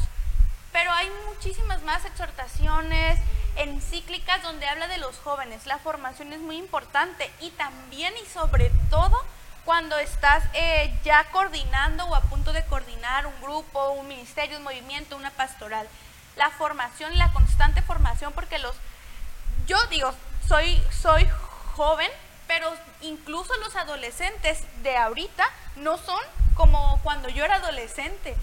Pero 0.72 0.92
hay 0.92 1.10
muchísimas 1.26 1.82
más 1.82 2.06
exhortaciones, 2.06 3.20
encíclicas 3.56 4.44
donde 4.44 4.68
habla 4.68 4.88
de 4.88 5.00
los 5.00 5.18
jóvenes. 5.18 5.66
La 5.66 5.80
formación 5.80 6.34
es 6.34 6.40
muy 6.40 6.58
importante 6.58 7.32
y 7.40 7.50
también 7.50 8.14
y 8.24 8.30
sobre 8.30 8.70
todo 8.92 9.20
cuando 9.66 9.98
estás 9.98 10.44
eh, 10.54 10.94
ya 11.04 11.24
coordinando 11.32 12.06
o 12.06 12.16
a 12.16 12.22
punto 12.22 12.54
de 12.54 12.64
coordinar 12.66 13.26
un 13.26 13.42
grupo, 13.42 13.90
un 13.94 14.08
ministerio, 14.08 14.58
un 14.58 14.64
movimiento, 14.64 15.16
una 15.18 15.32
pastoral. 15.32 15.88
La 16.36 16.52
formación, 16.52 17.18
la 17.18 17.34
constante 17.34 17.82
formación, 17.82 18.34
porque 18.34 18.60
los, 18.60 18.76
yo 19.66 19.84
digo, 19.88 20.14
soy, 20.48 20.80
soy 20.92 21.28
joven, 21.76 22.10
pero 22.52 22.70
incluso 23.00 23.56
los 23.64 23.78
adolescentes 23.78 24.66
de 24.84 24.98
ahorita 24.98 25.48
no 25.78 25.98
son 25.98 26.20
como 26.54 27.00
cuando 27.02 27.30
yo 27.30 27.46
era 27.46 27.56
adolescente. 27.56 28.36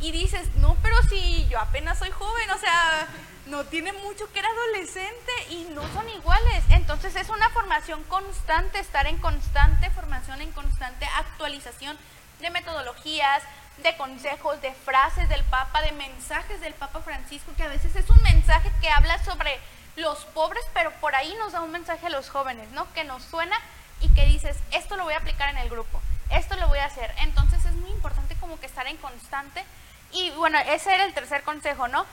Y 0.00 0.12
dices, 0.12 0.54
no, 0.56 0.76
pero 0.82 1.02
si 1.04 1.48
yo 1.48 1.58
apenas 1.58 1.98
soy 1.98 2.10
joven, 2.10 2.50
o 2.50 2.58
sea, 2.58 3.08
no 3.46 3.64
tiene 3.64 3.94
mucho 3.94 4.30
que 4.30 4.40
era 4.40 4.50
adolescente 4.50 5.32
y 5.48 5.66
no 5.70 5.80
son 5.94 6.06
iguales. 6.10 6.62
Entonces 6.68 7.16
es 7.16 7.30
una 7.30 7.48
formación 7.50 8.04
constante, 8.04 8.80
estar 8.80 9.06
en 9.06 9.16
constante 9.16 9.88
formación, 9.92 10.42
en 10.42 10.52
constante 10.52 11.06
actualización 11.16 11.96
de 12.40 12.50
metodologías, 12.50 13.44
de 13.78 13.96
consejos, 13.96 14.60
de 14.60 14.74
frases 14.74 15.26
del 15.30 15.42
Papa, 15.44 15.80
de 15.80 15.92
mensajes 15.92 16.60
del 16.60 16.74
Papa 16.74 17.00
Francisco, 17.00 17.50
que 17.56 17.62
a 17.62 17.68
veces 17.68 17.96
es 17.96 18.10
un 18.10 18.22
mensaje 18.24 18.70
que 18.82 18.90
habla 18.90 19.24
sobre 19.24 19.58
los 19.96 20.24
pobres, 20.26 20.64
pero 20.72 20.90
por 21.00 21.14
ahí 21.14 21.34
nos 21.38 21.52
da 21.52 21.60
un 21.60 21.70
mensaje 21.70 22.06
a 22.06 22.10
los 22.10 22.28
jóvenes, 22.30 22.70
¿no? 22.70 22.92
Que 22.92 23.04
nos 23.04 23.22
suena 23.22 23.56
y 24.00 24.08
que 24.14 24.26
dices, 24.26 24.56
esto 24.72 24.96
lo 24.96 25.04
voy 25.04 25.14
a 25.14 25.18
aplicar 25.18 25.50
en 25.50 25.58
el 25.58 25.70
grupo, 25.70 26.00
esto 26.30 26.56
lo 26.56 26.68
voy 26.68 26.78
a 26.78 26.86
hacer. 26.86 27.14
Entonces 27.18 27.64
es 27.64 27.72
muy 27.72 27.90
importante 27.90 28.34
como 28.36 28.58
que 28.58 28.66
estar 28.66 28.86
en 28.86 28.96
constante. 28.96 29.64
Y 30.12 30.30
bueno, 30.32 30.58
ese 30.58 30.94
era 30.94 31.04
el 31.04 31.14
tercer 31.14 31.42
consejo, 31.42 31.88
¿no? 31.88 32.06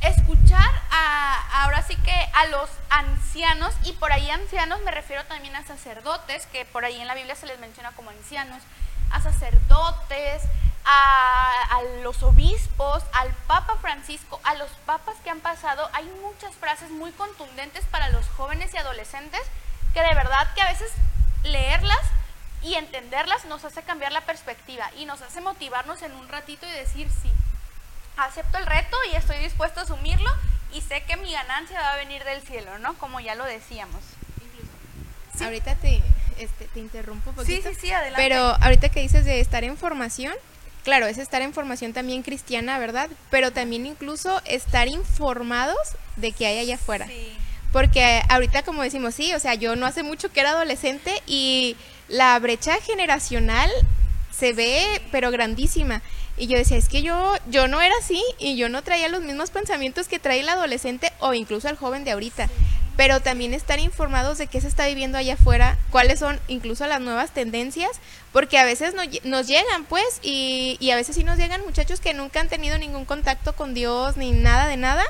Escuchar 0.00 0.70
a, 0.90 1.62
ahora 1.62 1.82
sí 1.82 1.96
que 1.96 2.28
a 2.34 2.46
los 2.46 2.68
ancianos, 2.90 3.74
y 3.84 3.92
por 3.92 4.12
ahí 4.12 4.28
ancianos 4.30 4.80
me 4.82 4.90
refiero 4.90 5.24
también 5.26 5.56
a 5.56 5.64
sacerdotes, 5.64 6.46
que 6.46 6.64
por 6.66 6.84
ahí 6.84 7.00
en 7.00 7.06
la 7.06 7.14
Biblia 7.14 7.34
se 7.34 7.46
les 7.46 7.58
menciona 7.58 7.92
como 7.92 8.10
ancianos, 8.10 8.62
a 9.10 9.20
sacerdotes, 9.20 10.42
a, 10.84 11.52
a, 11.70 11.82
los 12.02 12.22
obispos, 12.22 13.02
al 13.12 13.32
Papa 13.46 13.76
Francisco, 13.80 14.40
a 14.44 14.54
los 14.54 14.70
papas 14.86 15.16
que 15.24 15.30
han 15.30 15.40
pasado, 15.40 15.88
hay 15.92 16.04
muchas 16.22 16.54
frases 16.54 16.90
muy 16.90 17.10
contundentes 17.12 17.84
para 17.86 18.10
los 18.10 18.26
jóvenes 18.30 18.72
y 18.74 18.78
adolescentes 18.78 19.40
que 19.94 20.02
de 20.02 20.14
verdad 20.14 20.52
que 20.54 20.62
a 20.62 20.68
veces 20.68 20.90
leerlas 21.44 22.00
y 22.62 22.74
entenderlas 22.74 23.44
nos 23.44 23.64
hace 23.64 23.82
cambiar 23.82 24.12
la 24.12 24.22
perspectiva 24.22 24.90
y 24.96 25.04
nos 25.04 25.22
hace 25.22 25.40
motivarnos 25.40 26.02
en 26.02 26.12
un 26.12 26.28
ratito 26.28 26.66
y 26.66 26.72
decir 26.72 27.08
sí, 27.22 27.30
acepto 28.16 28.58
el 28.58 28.66
reto 28.66 28.96
y 29.12 29.16
estoy 29.16 29.38
dispuesto 29.38 29.80
a 29.80 29.82
asumirlo 29.84 30.30
y 30.72 30.80
sé 30.80 31.04
que 31.04 31.16
mi 31.16 31.32
ganancia 31.32 31.80
va 31.80 31.92
a 31.92 31.96
venir 31.96 32.24
del 32.24 32.42
cielo, 32.42 32.78
¿no? 32.78 32.94
Como 32.94 33.20
ya 33.20 33.34
lo 33.34 33.44
decíamos. 33.44 34.02
Sí. 35.36 35.44
Ahorita 35.44 35.74
te, 35.76 36.02
este, 36.38 36.66
te 36.66 36.80
interrumpo 36.80 37.30
un 37.30 37.36
poquito. 37.36 37.68
Sí, 37.68 37.74
sí, 37.74 37.80
sí, 37.80 37.92
adelante. 37.92 38.22
Pero 38.22 38.56
ahorita 38.60 38.88
que 38.88 39.00
dices 39.00 39.24
de 39.24 39.40
estar 39.40 39.64
en 39.64 39.76
formación, 39.76 40.34
claro, 40.84 41.06
es 41.06 41.18
estar 41.18 41.42
en 41.42 41.52
formación 41.52 41.92
también 41.92 42.22
cristiana, 42.22 42.78
¿verdad? 42.78 43.08
Pero 43.30 43.52
también 43.52 43.86
incluso 43.86 44.40
estar 44.44 44.86
informados 44.86 45.78
de 46.16 46.32
que 46.32 46.46
hay 46.46 46.58
allá 46.58 46.76
afuera. 46.76 47.06
Sí. 47.08 47.32
Porque 47.72 48.22
ahorita 48.28 48.62
como 48.62 48.82
decimos, 48.82 49.16
sí, 49.16 49.34
o 49.34 49.40
sea, 49.40 49.54
yo 49.54 49.74
no 49.74 49.86
hace 49.86 50.04
mucho 50.04 50.30
que 50.30 50.40
era 50.40 50.50
adolescente 50.50 51.22
y 51.26 51.76
la 52.06 52.38
brecha 52.38 52.76
generacional 52.80 53.68
se 54.30 54.52
ve, 54.52 55.02
pero 55.10 55.32
grandísima. 55.32 56.02
Y 56.36 56.46
yo 56.46 56.56
decía, 56.56 56.76
es 56.76 56.88
que 56.88 57.02
yo, 57.02 57.34
yo 57.48 57.66
no 57.68 57.80
era 57.80 57.94
así 58.00 58.22
y 58.38 58.56
yo 58.56 58.68
no 58.68 58.82
traía 58.82 59.08
los 59.08 59.22
mismos 59.22 59.50
pensamientos 59.50 60.08
que 60.08 60.18
trae 60.18 60.40
el 60.40 60.48
adolescente 60.48 61.12
o 61.20 61.34
incluso 61.34 61.68
el 61.68 61.76
joven 61.76 62.04
de 62.04 62.12
ahorita. 62.12 62.48
Pero 62.96 63.20
también 63.20 63.54
estar 63.54 63.80
informados 63.80 64.38
de 64.38 64.46
qué 64.46 64.60
se 64.60 64.68
está 64.68 64.86
viviendo 64.86 65.18
allá 65.18 65.34
afuera, 65.34 65.78
cuáles 65.90 66.20
son 66.20 66.40
incluso 66.48 66.86
las 66.86 67.00
nuevas 67.00 67.32
tendencias, 67.32 67.90
porque 68.32 68.58
a 68.58 68.64
veces 68.64 68.94
no, 68.94 69.02
nos 69.24 69.48
llegan, 69.48 69.84
pues, 69.84 70.20
y, 70.22 70.76
y 70.80 70.90
a 70.90 70.96
veces 70.96 71.16
sí 71.16 71.24
nos 71.24 71.38
llegan 71.38 71.64
muchachos 71.64 72.00
que 72.00 72.14
nunca 72.14 72.40
han 72.40 72.48
tenido 72.48 72.78
ningún 72.78 73.04
contacto 73.04 73.54
con 73.54 73.74
Dios 73.74 74.16
ni 74.16 74.30
nada 74.30 74.68
de 74.68 74.76
nada, 74.76 75.04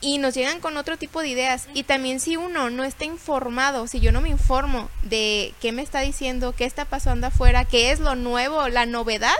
y 0.00 0.18
nos 0.18 0.34
llegan 0.34 0.60
con 0.60 0.76
otro 0.76 0.96
tipo 0.96 1.20
de 1.20 1.28
ideas. 1.28 1.68
Y 1.74 1.84
también 1.84 2.20
si 2.20 2.36
uno 2.36 2.70
no 2.70 2.84
está 2.84 3.04
informado, 3.04 3.86
si 3.86 4.00
yo 4.00 4.12
no 4.12 4.20
me 4.20 4.28
informo 4.28 4.90
de 5.02 5.54
qué 5.60 5.72
me 5.72 5.82
está 5.82 6.00
diciendo, 6.00 6.54
qué 6.56 6.64
está 6.64 6.84
pasando 6.84 7.28
afuera, 7.28 7.64
qué 7.64 7.90
es 7.90 8.00
lo 8.00 8.14
nuevo, 8.14 8.68
la 8.68 8.86
novedad, 8.86 9.36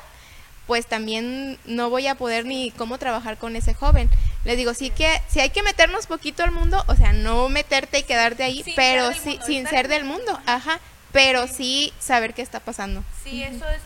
pues 0.67 0.87
también 0.87 1.59
no 1.64 1.91
voy 1.91 2.07
a 2.07 2.14
poder 2.17 2.45
ni 2.45 2.71
cómo 2.73 2.99
trabajar 2.99 3.39
con 3.39 3.57
ese 3.57 3.75
joven. 3.75 4.11
Le 4.45 4.57
digo, 4.57 4.75
sí 4.75 4.91
que 4.91 5.23
si 5.29 5.41
hay 5.41 5.51
que 5.51 5.62
meternos 5.62 6.07
poquito 6.07 6.43
al 6.45 6.51
mundo, 6.51 6.85
o 6.89 6.95
sea, 6.95 7.12
no 7.12 7.49
meterte 7.49 7.99
y 7.99 8.03
quedarte 8.03 8.43
ahí, 8.45 8.62
Sin 8.62 8.75
pero 8.75 9.12
sí, 9.12 9.31
mundo, 9.31 9.47
sin 9.47 9.67
ser 9.69 9.89
del 9.89 10.03
el 10.03 10.05
mundo, 10.05 10.33
mundo. 10.33 10.43
ajá, 10.47 10.81
pero 11.12 11.47
sí 11.49 11.93
saber 11.99 12.35
qué 12.35 12.43
está 12.43 12.61
pasando. 12.61 13.03
Sí, 13.25 13.43
eso 13.43 13.64
es, 13.69 13.81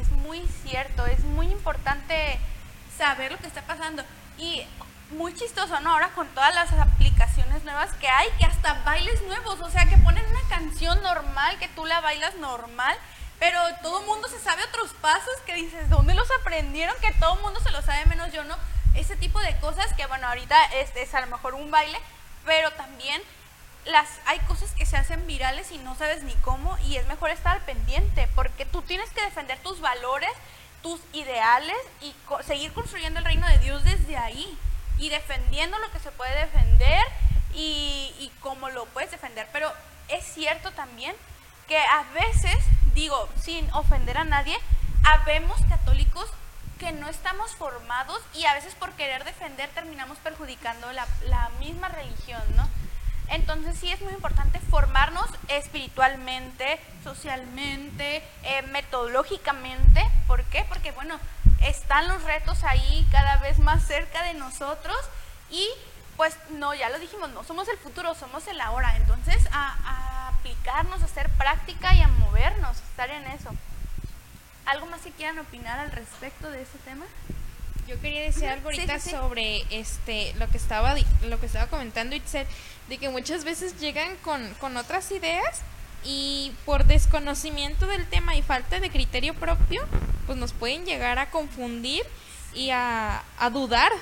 es 0.00 0.10
muy 0.10 0.42
cierto, 0.64 1.06
es 1.06 1.20
muy 1.20 1.46
importante 1.46 2.38
saber 2.96 3.32
lo 3.32 3.38
que 3.38 3.46
está 3.46 3.62
pasando. 3.62 4.02
Y 4.38 4.62
muy 5.10 5.34
chistoso, 5.34 5.80
¿no? 5.80 5.92
Ahora 5.92 6.10
con 6.14 6.26
todas 6.28 6.54
las 6.54 6.72
aplicaciones 6.72 7.62
nuevas 7.64 7.90
que 8.00 8.08
hay, 8.08 8.28
que 8.38 8.44
hasta 8.44 8.74
bailes 8.84 9.22
nuevos, 9.22 9.60
o 9.60 9.70
sea, 9.70 9.86
que 9.86 9.96
ponen 9.98 10.24
una 10.30 10.48
canción 10.48 11.00
normal, 11.02 11.58
que 11.58 11.68
tú 11.68 11.84
la 11.86 12.00
bailas 12.00 12.34
normal, 12.36 12.96
pero 13.38 13.60
todo 13.82 14.00
el 14.00 14.06
mundo 14.06 14.28
se 14.28 14.38
sabe 14.40 14.62
otros 14.64 14.92
pasos 15.00 15.34
que 15.44 15.54
dices, 15.54 15.88
¿dónde 15.90 16.14
los 16.14 16.28
aprendieron? 16.40 16.94
Que 17.00 17.12
todo 17.14 17.34
el 17.34 17.42
mundo 17.42 17.60
se 17.60 17.70
lo 17.70 17.82
sabe, 17.82 18.06
menos 18.06 18.32
yo, 18.32 18.44
¿no? 18.44 18.56
Ese 18.94 19.16
tipo 19.16 19.38
de 19.40 19.56
cosas 19.58 19.92
que, 19.94 20.06
bueno, 20.06 20.26
ahorita 20.28 20.64
es, 20.66 20.94
es 20.96 21.14
a 21.14 21.20
lo 21.20 21.26
mejor 21.26 21.54
un 21.54 21.70
baile, 21.70 22.00
pero 22.44 22.70
también 22.72 23.20
las, 23.84 24.08
hay 24.26 24.38
cosas 24.40 24.70
que 24.72 24.86
se 24.86 24.96
hacen 24.96 25.26
virales 25.26 25.70
y 25.70 25.78
no 25.78 25.94
sabes 25.96 26.22
ni 26.22 26.34
cómo 26.36 26.76
y 26.78 26.96
es 26.96 27.06
mejor 27.06 27.30
estar 27.30 27.60
pendiente 27.66 28.28
porque 28.34 28.64
tú 28.66 28.82
tienes 28.82 29.10
que 29.10 29.20
defender 29.22 29.58
tus 29.58 29.80
valores, 29.80 30.30
tus 30.82 31.00
ideales 31.12 31.76
y 32.00 32.12
co- 32.26 32.42
seguir 32.42 32.72
construyendo 32.72 33.18
el 33.20 33.24
reino 33.26 33.46
de 33.48 33.58
Dios 33.58 33.84
desde 33.84 34.16
ahí 34.16 34.58
y 34.98 35.08
defendiendo 35.10 35.78
lo 35.78 35.90
que 35.92 35.98
se 36.00 36.10
puede 36.10 36.34
defender 36.34 37.00
y, 37.54 38.12
y 38.18 38.32
cómo 38.40 38.70
lo 38.70 38.86
puedes 38.86 39.10
defender. 39.10 39.46
Pero 39.52 39.72
es 40.08 40.24
cierto 40.24 40.72
también 40.72 41.14
que 41.68 41.78
a 41.78 42.02
veces, 42.14 42.56
digo, 42.96 43.28
sin 43.40 43.70
ofender 43.74 44.16
a 44.18 44.24
nadie, 44.24 44.56
habemos 45.04 45.60
católicos 45.66 46.28
que 46.78 46.92
no 46.92 47.08
estamos 47.08 47.54
formados 47.54 48.20
y 48.34 48.46
a 48.46 48.54
veces 48.54 48.74
por 48.74 48.90
querer 48.92 49.22
defender 49.24 49.68
terminamos 49.70 50.18
perjudicando 50.18 50.90
la, 50.92 51.06
la 51.28 51.50
misma 51.60 51.88
religión, 51.88 52.42
¿no? 52.56 52.68
Entonces 53.28 53.76
sí 53.78 53.90
es 53.90 54.00
muy 54.00 54.14
importante 54.14 54.60
formarnos 54.60 55.28
espiritualmente, 55.48 56.80
socialmente, 57.04 58.22
eh, 58.44 58.62
metodológicamente. 58.72 60.02
¿Por 60.26 60.42
qué? 60.44 60.64
Porque 60.68 60.92
bueno, 60.92 61.18
están 61.60 62.08
los 62.08 62.22
retos 62.22 62.64
ahí 62.64 63.06
cada 63.10 63.36
vez 63.38 63.58
más 63.58 63.86
cerca 63.86 64.22
de 64.22 64.34
nosotros 64.34 64.96
y 65.50 65.68
pues 66.16 66.34
no, 66.50 66.72
ya 66.72 66.88
lo 66.88 66.98
dijimos, 66.98 67.28
no 67.30 67.44
somos 67.44 67.68
el 67.68 67.76
futuro, 67.78 68.14
somos 68.14 68.46
el 68.46 68.60
ahora. 68.60 68.96
Entonces 68.96 69.46
a, 69.52 70.15
aplicarnos, 70.46 71.02
a 71.02 71.06
hacer 71.06 71.28
práctica 71.30 71.94
y 71.94 72.00
a 72.00 72.08
movernos, 72.08 72.76
estar 72.78 73.10
en 73.10 73.24
eso. 73.26 73.50
¿Algo 74.64 74.86
más 74.86 75.00
que 75.00 75.10
quieran 75.10 75.38
opinar 75.38 75.78
al 75.78 75.90
respecto 75.90 76.50
de 76.50 76.62
ese 76.62 76.78
tema? 76.84 77.04
Yo 77.88 78.00
quería 78.00 78.22
decir 78.22 78.46
algo 78.48 78.68
ahorita 78.68 78.98
sobre 78.98 79.62
este 79.70 80.34
lo 80.34 80.48
que 80.48 80.56
estaba 80.56 80.96
lo 81.22 81.38
que 81.38 81.46
estaba 81.46 81.68
comentando 81.68 82.16
Itzel, 82.16 82.46
de 82.88 82.98
que 82.98 83.08
muchas 83.08 83.44
veces 83.44 83.78
llegan 83.78 84.16
con, 84.22 84.54
con 84.54 84.76
otras 84.76 85.10
ideas 85.12 85.62
y 86.04 86.52
por 86.64 86.84
desconocimiento 86.84 87.86
del 87.86 88.06
tema 88.06 88.34
y 88.34 88.42
falta 88.42 88.80
de 88.80 88.90
criterio 88.90 89.34
propio, 89.34 89.84
pues 90.26 90.36
nos 90.36 90.52
pueden 90.52 90.84
llegar 90.84 91.20
a 91.20 91.30
confundir 91.30 92.02
y 92.54 92.70
a, 92.70 93.22
a 93.38 93.50
dudar 93.50 93.92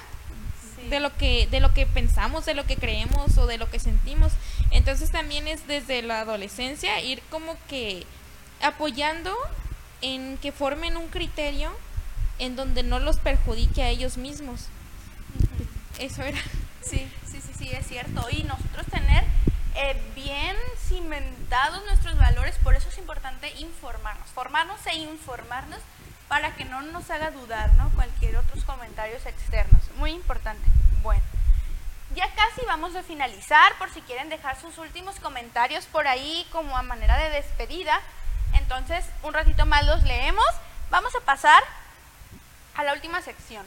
de 0.88 1.00
lo 1.00 1.14
que 1.16 1.46
de 1.46 1.60
lo 1.60 1.74
que 1.74 1.86
pensamos, 1.86 2.46
de 2.46 2.54
lo 2.54 2.64
que 2.64 2.76
creemos 2.76 3.36
o 3.36 3.46
de 3.46 3.58
lo 3.58 3.70
que 3.70 3.80
sentimos. 3.80 4.32
Entonces 4.70 5.10
también 5.10 5.48
es 5.48 5.66
desde 5.66 6.02
la 6.02 6.20
adolescencia 6.20 7.00
ir 7.00 7.22
como 7.30 7.56
que 7.68 8.06
apoyando 8.60 9.34
en 10.00 10.38
que 10.38 10.52
formen 10.52 10.96
un 10.96 11.08
criterio 11.08 11.70
en 12.38 12.56
donde 12.56 12.82
no 12.82 12.98
los 12.98 13.18
perjudique 13.18 13.82
a 13.82 13.88
ellos 13.88 14.16
mismos. 14.16 14.66
Eso 15.98 16.22
era. 16.22 16.38
Sí, 16.82 17.08
sí, 17.24 17.40
sí, 17.40 17.52
sí, 17.56 17.70
es 17.70 17.86
cierto. 17.86 18.26
Y 18.30 18.42
nosotros 18.42 18.86
tener 18.90 19.24
eh, 19.76 20.00
bien 20.14 20.56
cimentados 20.88 21.84
nuestros 21.86 22.18
valores, 22.18 22.56
por 22.62 22.74
eso 22.74 22.88
es 22.88 22.98
importante 22.98 23.50
informarnos, 23.58 24.28
formarnos 24.28 24.78
e 24.86 24.96
informarnos 24.96 25.80
para 26.28 26.54
que 26.54 26.64
no 26.64 26.82
nos 26.82 27.10
haga 27.10 27.30
dudar, 27.30 27.74
¿no? 27.74 27.90
Cualquier 27.90 28.36
otros 28.36 28.64
comentarios 28.64 29.24
externos. 29.26 29.82
Muy 29.96 30.12
importante. 30.12 30.68
Bueno, 31.02 31.22
ya 32.14 32.28
casi 32.34 32.64
vamos 32.66 32.94
a 32.96 33.02
finalizar, 33.02 33.76
por 33.78 33.90
si 33.90 34.00
quieren 34.02 34.28
dejar 34.28 34.60
sus 34.60 34.78
últimos 34.78 35.18
comentarios 35.20 35.86
por 35.86 36.06
ahí 36.06 36.46
como 36.52 36.76
a 36.76 36.82
manera 36.82 37.16
de 37.18 37.30
despedida. 37.30 38.00
Entonces, 38.54 39.04
un 39.22 39.34
ratito 39.34 39.66
más 39.66 39.84
los 39.84 40.02
leemos. 40.04 40.46
Vamos 40.90 41.14
a 41.14 41.20
pasar 41.20 41.62
a 42.76 42.84
la 42.84 42.92
última 42.92 43.20
sección. 43.22 43.66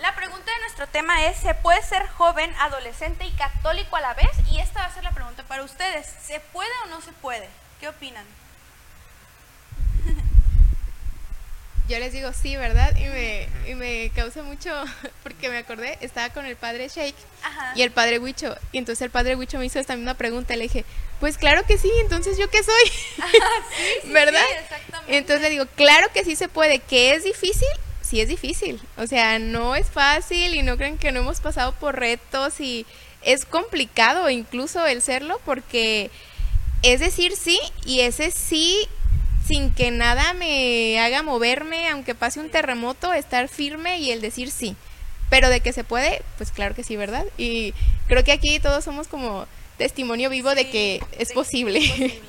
La 0.00 0.14
pregunta 0.14 0.52
de 0.52 0.60
nuestro 0.60 0.86
tema 0.86 1.26
es, 1.26 1.38
¿se 1.38 1.54
puede 1.54 1.82
ser 1.82 2.08
joven, 2.10 2.54
adolescente 2.60 3.24
y 3.24 3.32
católico 3.32 3.96
a 3.96 4.00
la 4.00 4.14
vez? 4.14 4.30
Y 4.50 4.60
esta 4.60 4.80
va 4.80 4.86
a 4.86 4.94
ser 4.94 5.02
la 5.02 5.12
pregunta 5.12 5.42
para 5.44 5.64
ustedes. 5.64 6.06
¿Se 6.22 6.38
puede 6.38 6.70
o 6.84 6.86
no 6.86 7.00
se 7.00 7.12
puede? 7.12 7.48
¿Qué 7.80 7.88
opinan? 7.88 8.24
Yo 11.88 11.98
les 11.98 12.12
digo 12.12 12.30
sí, 12.34 12.54
¿verdad? 12.56 12.94
Y 12.96 13.04
me, 13.04 13.48
y 13.66 13.74
me 13.74 14.10
causa 14.14 14.42
mucho, 14.42 14.70
porque 15.22 15.48
me 15.48 15.56
acordé, 15.56 15.96
estaba 16.02 16.30
con 16.30 16.44
el 16.44 16.56
padre 16.56 16.88
Shake 16.88 17.16
y 17.74 17.82
el 17.82 17.90
padre 17.90 18.18
Huicho. 18.18 18.54
Y 18.72 18.78
entonces 18.78 19.02
el 19.02 19.10
padre 19.10 19.36
Huicho 19.36 19.58
me 19.58 19.66
hizo 19.66 19.78
esta 19.78 19.96
misma 19.96 20.14
pregunta. 20.14 20.54
Le 20.54 20.64
dije, 20.64 20.84
pues 21.18 21.38
claro 21.38 21.64
que 21.66 21.78
sí, 21.78 21.90
entonces 22.02 22.36
yo 22.36 22.50
qué 22.50 22.62
soy. 22.62 23.32
¿Verdad? 24.12 24.44
Entonces 25.06 25.42
le 25.42 25.50
digo, 25.50 25.66
claro 25.76 26.08
que 26.12 26.24
sí 26.24 26.36
se 26.36 26.48
puede, 26.48 26.78
que 26.78 27.14
es 27.14 27.24
difícil, 27.24 27.68
sí 28.02 28.20
es 28.20 28.28
difícil. 28.28 28.80
O 28.98 29.06
sea, 29.06 29.38
no 29.38 29.74
es 29.74 29.86
fácil 29.86 30.54
y 30.54 30.62
no 30.62 30.76
creen 30.76 30.98
que 30.98 31.10
no 31.10 31.20
hemos 31.20 31.40
pasado 31.40 31.72
por 31.72 31.98
retos 31.98 32.60
y 32.60 32.84
es 33.22 33.44
complicado 33.44 34.28
incluso 34.30 34.86
el 34.86 35.02
serlo 35.02 35.40
porque 35.44 36.10
es 36.82 37.00
decir 37.00 37.34
sí 37.34 37.58
y 37.84 38.00
ese 38.00 38.30
sí 38.30 38.88
sin 39.48 39.72
que 39.72 39.90
nada 39.90 40.34
me 40.34 41.00
haga 41.00 41.22
moverme, 41.22 41.88
aunque 41.88 42.14
pase 42.14 42.38
un 42.38 42.50
terremoto, 42.50 43.14
estar 43.14 43.48
firme 43.48 43.98
y 43.98 44.10
el 44.10 44.20
decir 44.20 44.50
sí. 44.50 44.76
Pero 45.30 45.48
de 45.48 45.60
que 45.60 45.72
se 45.72 45.84
puede, 45.84 46.22
pues 46.36 46.52
claro 46.52 46.74
que 46.74 46.84
sí, 46.84 46.96
¿verdad? 46.96 47.24
Y 47.38 47.72
creo 48.06 48.24
que 48.24 48.32
aquí 48.32 48.60
todos 48.60 48.84
somos 48.84 49.08
como 49.08 49.46
testimonio 49.78 50.28
vivo 50.28 50.54
de 50.54 50.68
que 50.70 51.02
es 51.18 51.32
posible. 51.32 51.80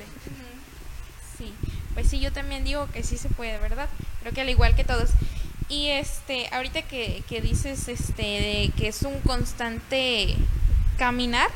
Sí, 1.38 1.54
pues 1.94 2.06
sí, 2.06 2.20
yo 2.20 2.32
también 2.32 2.64
digo 2.64 2.86
que 2.92 3.02
sí 3.02 3.16
se 3.16 3.30
puede, 3.30 3.56
¿verdad? 3.56 3.88
Creo 4.20 4.34
que 4.34 4.42
al 4.42 4.50
igual 4.50 4.76
que 4.76 4.84
todos. 4.84 5.08
Y 5.70 5.88
este, 5.88 6.48
ahorita 6.52 6.82
que, 6.82 7.22
que 7.30 7.40
dices 7.40 7.88
este, 7.88 8.22
de 8.22 8.72
que 8.76 8.88
es 8.88 9.00
un 9.04 9.18
constante 9.20 10.36
caminar, 10.98 11.48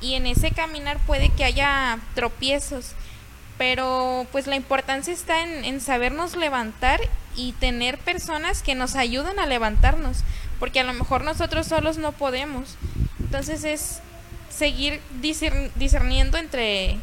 y 0.00 0.14
en 0.14 0.26
ese 0.26 0.50
caminar 0.50 0.98
puede 1.06 1.28
que 1.28 1.44
haya 1.44 2.00
tropiezos, 2.16 2.96
pero 3.58 4.26
pues 4.32 4.46
la 4.46 4.56
importancia 4.56 5.12
está 5.12 5.42
en, 5.42 5.64
en 5.64 5.80
sabernos 5.80 6.36
levantar 6.36 7.00
y 7.36 7.52
tener 7.52 7.98
personas 7.98 8.62
que 8.62 8.74
nos 8.74 8.94
ayuden 8.96 9.38
a 9.38 9.46
levantarnos, 9.46 10.18
porque 10.58 10.80
a 10.80 10.84
lo 10.84 10.92
mejor 10.92 11.24
nosotros 11.24 11.66
solos 11.66 11.98
no 11.98 12.12
podemos. 12.12 12.76
Entonces 13.20 13.64
es 13.64 14.00
seguir 14.56 15.00
discerniendo 15.20 16.38
entre, 16.38 16.96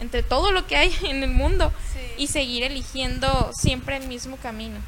entre 0.00 0.22
todo 0.22 0.52
lo 0.52 0.66
que 0.66 0.76
hay 0.76 0.96
en 1.04 1.22
el 1.22 1.30
mundo 1.30 1.72
y 2.16 2.28
seguir 2.28 2.62
eligiendo 2.62 3.50
siempre 3.52 3.96
el 3.96 4.06
mismo 4.06 4.36
camino. 4.36 4.80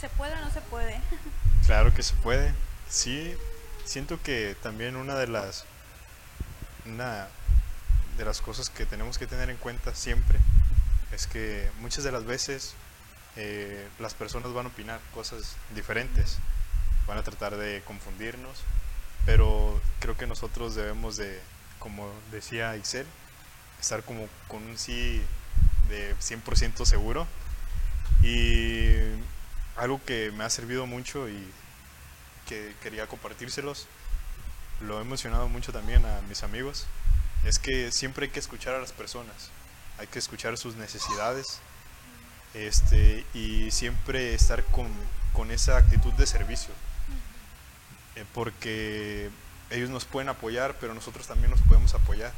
¿se 0.00 0.08
puede 0.08 0.34
o 0.34 0.40
no 0.40 0.50
se 0.50 0.60
puede? 0.62 1.00
Claro 1.66 1.94
que 1.94 2.02
se 2.02 2.14
puede. 2.14 2.52
Sí, 2.88 3.36
siento 3.84 4.20
que 4.20 4.56
también 4.64 4.96
una 4.96 5.14
de 5.14 5.28
las 5.28 5.64
una 6.84 7.28
de 8.16 8.24
las 8.24 8.40
cosas 8.40 8.70
que 8.70 8.86
tenemos 8.86 9.18
que 9.18 9.26
tener 9.26 9.50
en 9.50 9.56
cuenta 9.56 9.94
siempre 9.94 10.38
es 11.12 11.26
que 11.26 11.70
muchas 11.80 12.04
de 12.04 12.12
las 12.12 12.24
veces 12.24 12.74
eh, 13.36 13.88
las 13.98 14.14
personas 14.14 14.52
van 14.52 14.66
a 14.66 14.68
opinar 14.68 15.00
cosas 15.14 15.56
diferentes, 15.74 16.38
van 17.06 17.18
a 17.18 17.22
tratar 17.22 17.56
de 17.56 17.82
confundirnos, 17.86 18.58
pero 19.24 19.80
creo 20.00 20.16
que 20.16 20.26
nosotros 20.26 20.74
debemos 20.74 21.16
de, 21.16 21.40
como 21.78 22.10
decía 22.30 22.76
Ixel, 22.76 23.06
estar 23.80 24.02
como 24.04 24.28
con 24.48 24.62
un 24.62 24.78
sí 24.78 25.22
de 25.88 26.14
100% 26.16 26.84
seguro. 26.84 27.26
Y 28.22 28.86
algo 29.76 30.00
que 30.04 30.30
me 30.32 30.44
ha 30.44 30.50
servido 30.50 30.86
mucho 30.86 31.28
y 31.28 31.50
que 32.48 32.74
quería 32.82 33.06
compartírselos, 33.06 33.86
lo 34.80 35.00
he 35.00 35.04
mencionado 35.04 35.48
mucho 35.48 35.72
también 35.72 36.04
a 36.04 36.20
mis 36.28 36.42
amigos, 36.42 36.86
es 37.44 37.58
que 37.58 37.90
siempre 37.90 38.26
hay 38.26 38.30
que 38.30 38.40
escuchar 38.40 38.74
a 38.74 38.80
las 38.80 38.92
personas, 38.92 39.50
hay 39.98 40.06
que 40.06 40.18
escuchar 40.18 40.56
sus 40.58 40.76
necesidades 40.76 41.60
este, 42.54 43.24
y 43.34 43.70
siempre 43.70 44.34
estar 44.34 44.64
con, 44.64 44.88
con 45.32 45.50
esa 45.50 45.76
actitud 45.76 46.12
de 46.14 46.26
servicio, 46.26 46.72
eh, 48.16 48.24
porque 48.34 49.30
ellos 49.70 49.90
nos 49.90 50.04
pueden 50.04 50.28
apoyar, 50.28 50.76
pero 50.80 50.94
nosotros 50.94 51.26
también 51.26 51.50
nos 51.50 51.60
podemos 51.62 51.94
apoyar. 51.94 52.32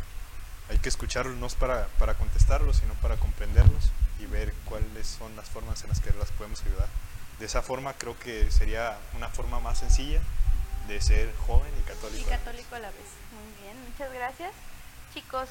Hay 0.70 0.78
que 0.78 0.88
escucharlos 0.88 1.36
no 1.36 1.48
para, 1.48 1.88
para 1.98 2.14
contestarlos, 2.14 2.78
sino 2.78 2.94
para 2.94 3.16
comprenderlos 3.16 3.90
y 4.18 4.26
ver 4.26 4.54
cuáles 4.64 5.06
son 5.06 5.34
las 5.36 5.50
formas 5.50 5.82
en 5.82 5.90
las 5.90 6.00
que 6.00 6.10
las 6.18 6.30
podemos 6.32 6.62
ayudar. 6.62 6.88
De 7.38 7.46
esa 7.46 7.60
forma 7.60 7.94
creo 7.94 8.18
que 8.18 8.50
sería 8.50 8.96
una 9.16 9.28
forma 9.28 9.60
más 9.60 9.78
sencilla 9.78 10.20
de 10.88 11.00
ser 11.00 11.34
joven 11.46 11.72
y 11.78 11.82
católico. 11.82 12.22
Y 12.22 12.24
católico 12.24 12.74
a 12.76 12.78
la 12.78 12.88
vez. 12.88 13.06
Muy 13.32 13.62
bien, 13.62 13.76
muchas 13.90 14.12
gracias. 14.12 14.52
Chicos. 15.14 15.48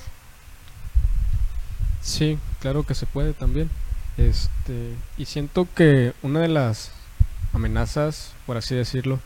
Sí, 2.02 2.38
claro 2.60 2.84
que 2.84 2.96
se 2.96 3.06
puede 3.06 3.34
también. 3.34 3.70
Este, 4.18 4.94
y 5.18 5.26
siento 5.26 5.68
que 5.74 6.14
una 6.22 6.42
de 6.42 6.50
las 6.50 6.92
amenazas, 7.54 8.34
por 8.46 8.58
así 8.58 8.76
decirlo, 8.76 9.20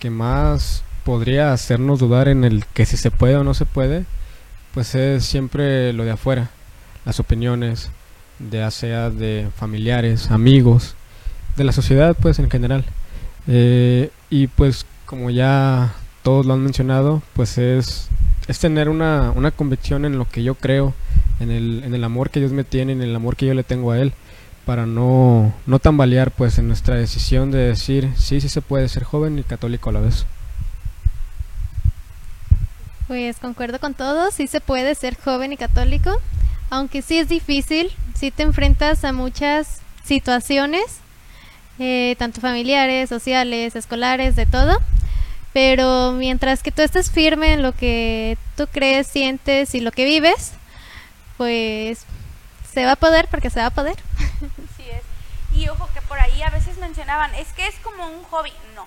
que 0.00 0.10
más 0.10 0.82
podría 1.04 1.52
hacernos 1.52 2.00
dudar 2.00 2.28
en 2.28 2.44
el 2.44 2.66
que 2.66 2.86
si 2.86 2.96
se 2.96 3.10
puede 3.10 3.36
o 3.36 3.44
no 3.44 3.54
se 3.54 3.66
puede, 3.66 4.04
pues 4.74 4.94
es 4.94 5.24
siempre 5.24 5.92
lo 5.92 6.04
de 6.04 6.10
afuera, 6.10 6.50
las 7.04 7.20
opiniones, 7.20 7.90
de 8.38 8.68
sea 8.70 9.10
de 9.10 9.48
familiares, 9.56 10.30
amigos, 10.30 10.94
de 11.56 11.64
la 11.64 11.72
sociedad 11.72 12.16
pues 12.20 12.38
en 12.38 12.50
general. 12.50 12.84
Eh, 13.46 14.10
y 14.28 14.48
pues 14.48 14.86
como 15.06 15.30
ya 15.30 15.94
todos 16.22 16.44
lo 16.46 16.54
han 16.54 16.62
mencionado, 16.62 17.22
pues 17.34 17.58
es, 17.58 18.08
es 18.48 18.58
tener 18.58 18.88
una, 18.88 19.30
una 19.34 19.50
convicción 19.50 20.04
en 20.04 20.18
lo 20.18 20.28
que 20.28 20.42
yo 20.42 20.54
creo, 20.54 20.94
en 21.38 21.50
el, 21.50 21.84
en 21.84 21.94
el 21.94 22.02
amor 22.02 22.30
que 22.30 22.40
Dios 22.40 22.52
me 22.52 22.64
tiene, 22.64 22.92
en 22.92 23.02
el 23.02 23.14
amor 23.14 23.36
que 23.36 23.46
yo 23.46 23.54
le 23.54 23.62
tengo 23.62 23.92
a 23.92 23.98
Él, 23.98 24.12
para 24.64 24.86
no, 24.86 25.54
no 25.66 25.78
tambalear 25.78 26.30
pues 26.30 26.58
en 26.58 26.66
nuestra 26.66 26.96
decisión 26.96 27.50
de 27.50 27.58
decir, 27.58 28.10
sí, 28.16 28.40
sí 28.40 28.48
se 28.48 28.60
puede 28.60 28.88
ser 28.88 29.04
joven 29.04 29.38
y 29.38 29.42
católico 29.42 29.90
a 29.90 29.92
la 29.92 30.00
vez. 30.00 30.26
Pues 33.06 33.38
concuerdo 33.38 33.78
con 33.78 33.94
todos, 33.94 34.34
sí 34.34 34.46
se 34.46 34.60
puede 34.60 34.94
ser 34.94 35.16
joven 35.16 35.52
y 35.52 35.56
católico, 35.56 36.10
aunque 36.70 37.02
sí 37.02 37.18
es 37.18 37.28
difícil, 37.28 37.92
sí 38.14 38.30
te 38.30 38.42
enfrentas 38.42 39.04
a 39.04 39.12
muchas 39.12 39.80
situaciones 40.04 41.00
eh, 41.78 42.16
tanto 42.18 42.40
familiares, 42.40 43.08
sociales, 43.08 43.76
escolares, 43.76 44.34
de 44.34 44.46
todo. 44.46 44.78
Pero 45.58 46.12
mientras 46.12 46.62
que 46.62 46.70
tú 46.70 46.82
estés 46.82 47.10
firme 47.10 47.52
en 47.52 47.62
lo 47.64 47.72
que 47.72 48.38
tú 48.56 48.68
crees, 48.68 49.08
sientes 49.08 49.74
y 49.74 49.80
lo 49.80 49.90
que 49.90 50.04
vives, 50.04 50.52
pues 51.36 52.04
se 52.72 52.84
va 52.84 52.92
a 52.92 52.96
poder 52.96 53.26
porque 53.28 53.50
se 53.50 53.58
va 53.58 53.66
a 53.66 53.70
poder. 53.70 53.96
Así 54.72 54.88
es. 54.88 55.02
Y 55.52 55.68
ojo 55.68 55.90
que 55.92 56.00
por 56.02 56.20
ahí 56.20 56.42
a 56.42 56.50
veces 56.50 56.78
mencionaban, 56.78 57.34
es 57.34 57.52
que 57.54 57.66
es 57.66 57.74
como 57.82 58.06
un 58.06 58.22
hobby. 58.22 58.52
No. 58.76 58.86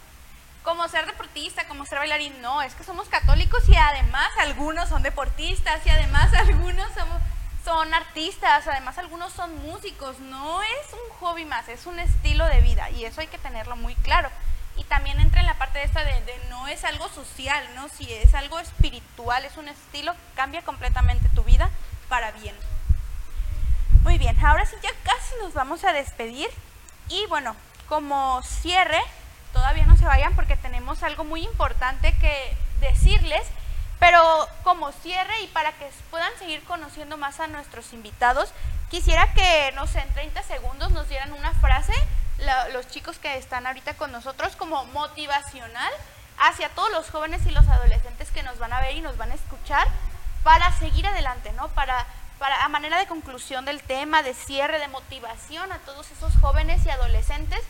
Como 0.64 0.88
ser 0.88 1.06
deportista, 1.08 1.68
como 1.68 1.86
ser 1.86 2.00
bailarín, 2.00 2.42
no. 2.42 2.62
Es 2.62 2.74
que 2.74 2.86
somos 2.86 3.10
católicos 3.10 3.68
y 3.68 3.76
además 3.76 4.30
algunos 4.40 4.88
son 4.88 5.04
deportistas 5.04 5.86
y 5.86 5.90
además 5.90 6.34
algunos 6.38 6.88
somos, 6.94 7.22
son 7.66 7.94
artistas, 7.94 8.66
además 8.66 8.98
algunos 8.98 9.34
son 9.34 9.54
músicos, 9.62 10.20
no 10.20 10.64
es 10.64 10.94
un 10.94 11.18
hobby 11.20 11.44
más, 11.44 11.68
es 11.68 11.86
un 11.86 12.00
estilo 12.00 12.46
de 12.46 12.62
vida 12.62 12.90
y 12.92 13.04
eso 13.04 13.20
hay 13.20 13.28
que 13.28 13.40
tenerlo 13.40 13.76
muy 13.76 13.96
claro. 13.96 14.30
Y 14.78 14.84
también 14.86 15.20
entra 15.20 15.42
en 15.42 15.48
la 15.48 15.58
parte 15.58 15.80
de 15.80 15.86
esta 15.86 16.04
de, 16.04 16.22
de 16.22 16.40
no 16.50 16.68
es 16.68 16.84
algo 16.84 17.10
social, 17.10 17.64
¿no? 17.76 17.90
Si 17.90 18.12
es 18.12 18.34
algo 18.34 18.60
espiritual, 18.60 19.46
es 19.46 19.58
un 19.58 19.68
estilo, 19.68 20.14
cambia 20.36 20.62
completamente 20.62 21.30
tu 21.30 21.44
vida 21.44 21.70
para 22.10 22.32
bien. 22.32 22.56
Muy 24.04 24.18
bien, 24.18 24.38
ahora 24.44 24.66
sí 24.66 24.76
ya 24.82 24.90
casi 25.04 25.36
nos 25.42 25.54
vamos 25.54 25.84
a 25.84 25.94
despedir 25.94 26.50
y 27.08 27.26
bueno, 27.28 27.56
como 27.88 28.42
cierre, 28.42 29.02
todavía 29.54 29.86
no 29.86 29.98
se 29.98 30.06
vayan 30.06 30.34
porque 30.36 30.56
tenemos 30.56 31.04
algo 31.04 31.24
muy 31.24 31.44
importante 31.44 32.18
que 32.20 32.56
decirles, 32.80 33.44
pero 34.00 34.22
como 34.64 34.92
cierre 34.92 35.42
y 35.44 35.48
para 35.48 35.74
que 35.74 35.90
puedan 36.10 36.32
seguir 36.40 36.64
conociendo 36.64 37.18
más 37.18 37.40
a 37.40 37.48
nuestros 37.48 37.94
invitados, 37.94 38.54
quisiera 38.90 39.34
que, 39.34 39.72
no 39.76 39.88
sé, 39.88 40.00
en 40.00 40.14
30 40.14 40.42
segundos 40.44 40.92
nos 40.92 41.08
dieran 41.10 41.34
una 41.34 41.54
frase, 41.56 41.94
la- 42.42 42.70
los 42.70 42.88
chicos 42.88 43.18
que 43.20 43.38
están 43.38 43.66
ahorita 43.68 43.94
con 43.96 44.12
nosotros, 44.12 44.56
como 44.56 44.84
motivacional 44.86 45.92
hacia 46.40 46.70
todos 46.70 46.92
los 46.92 47.10
jóvenes 47.10 47.46
y 47.46 47.52
los 47.52 47.68
adolescentes 47.68 48.32
que 48.32 48.44
nos 48.44 48.58
van 48.60 48.74
a 48.74 48.82
ver 48.82 48.96
y 48.96 49.02
nos 49.02 49.18
van 49.18 49.32
a 49.32 49.36
escuchar 49.36 49.88
para 50.44 50.72
seguir 50.80 51.06
adelante, 51.08 51.52
¿no? 51.54 51.68
Para, 51.70 52.06
para 52.40 52.64
a 52.66 52.70
manera 52.70 52.98
de 52.98 53.06
conclusión 53.08 53.64
del 53.66 53.82
tema, 53.84 54.24
de 54.24 54.34
cierre, 54.34 54.80
de 54.80 54.88
motivación 54.88 55.72
a 55.72 55.78
todos 55.80 56.10
esos 56.12 56.34
jóvenes 56.42 56.86
y 56.86 56.90
adolescentes 56.90 57.62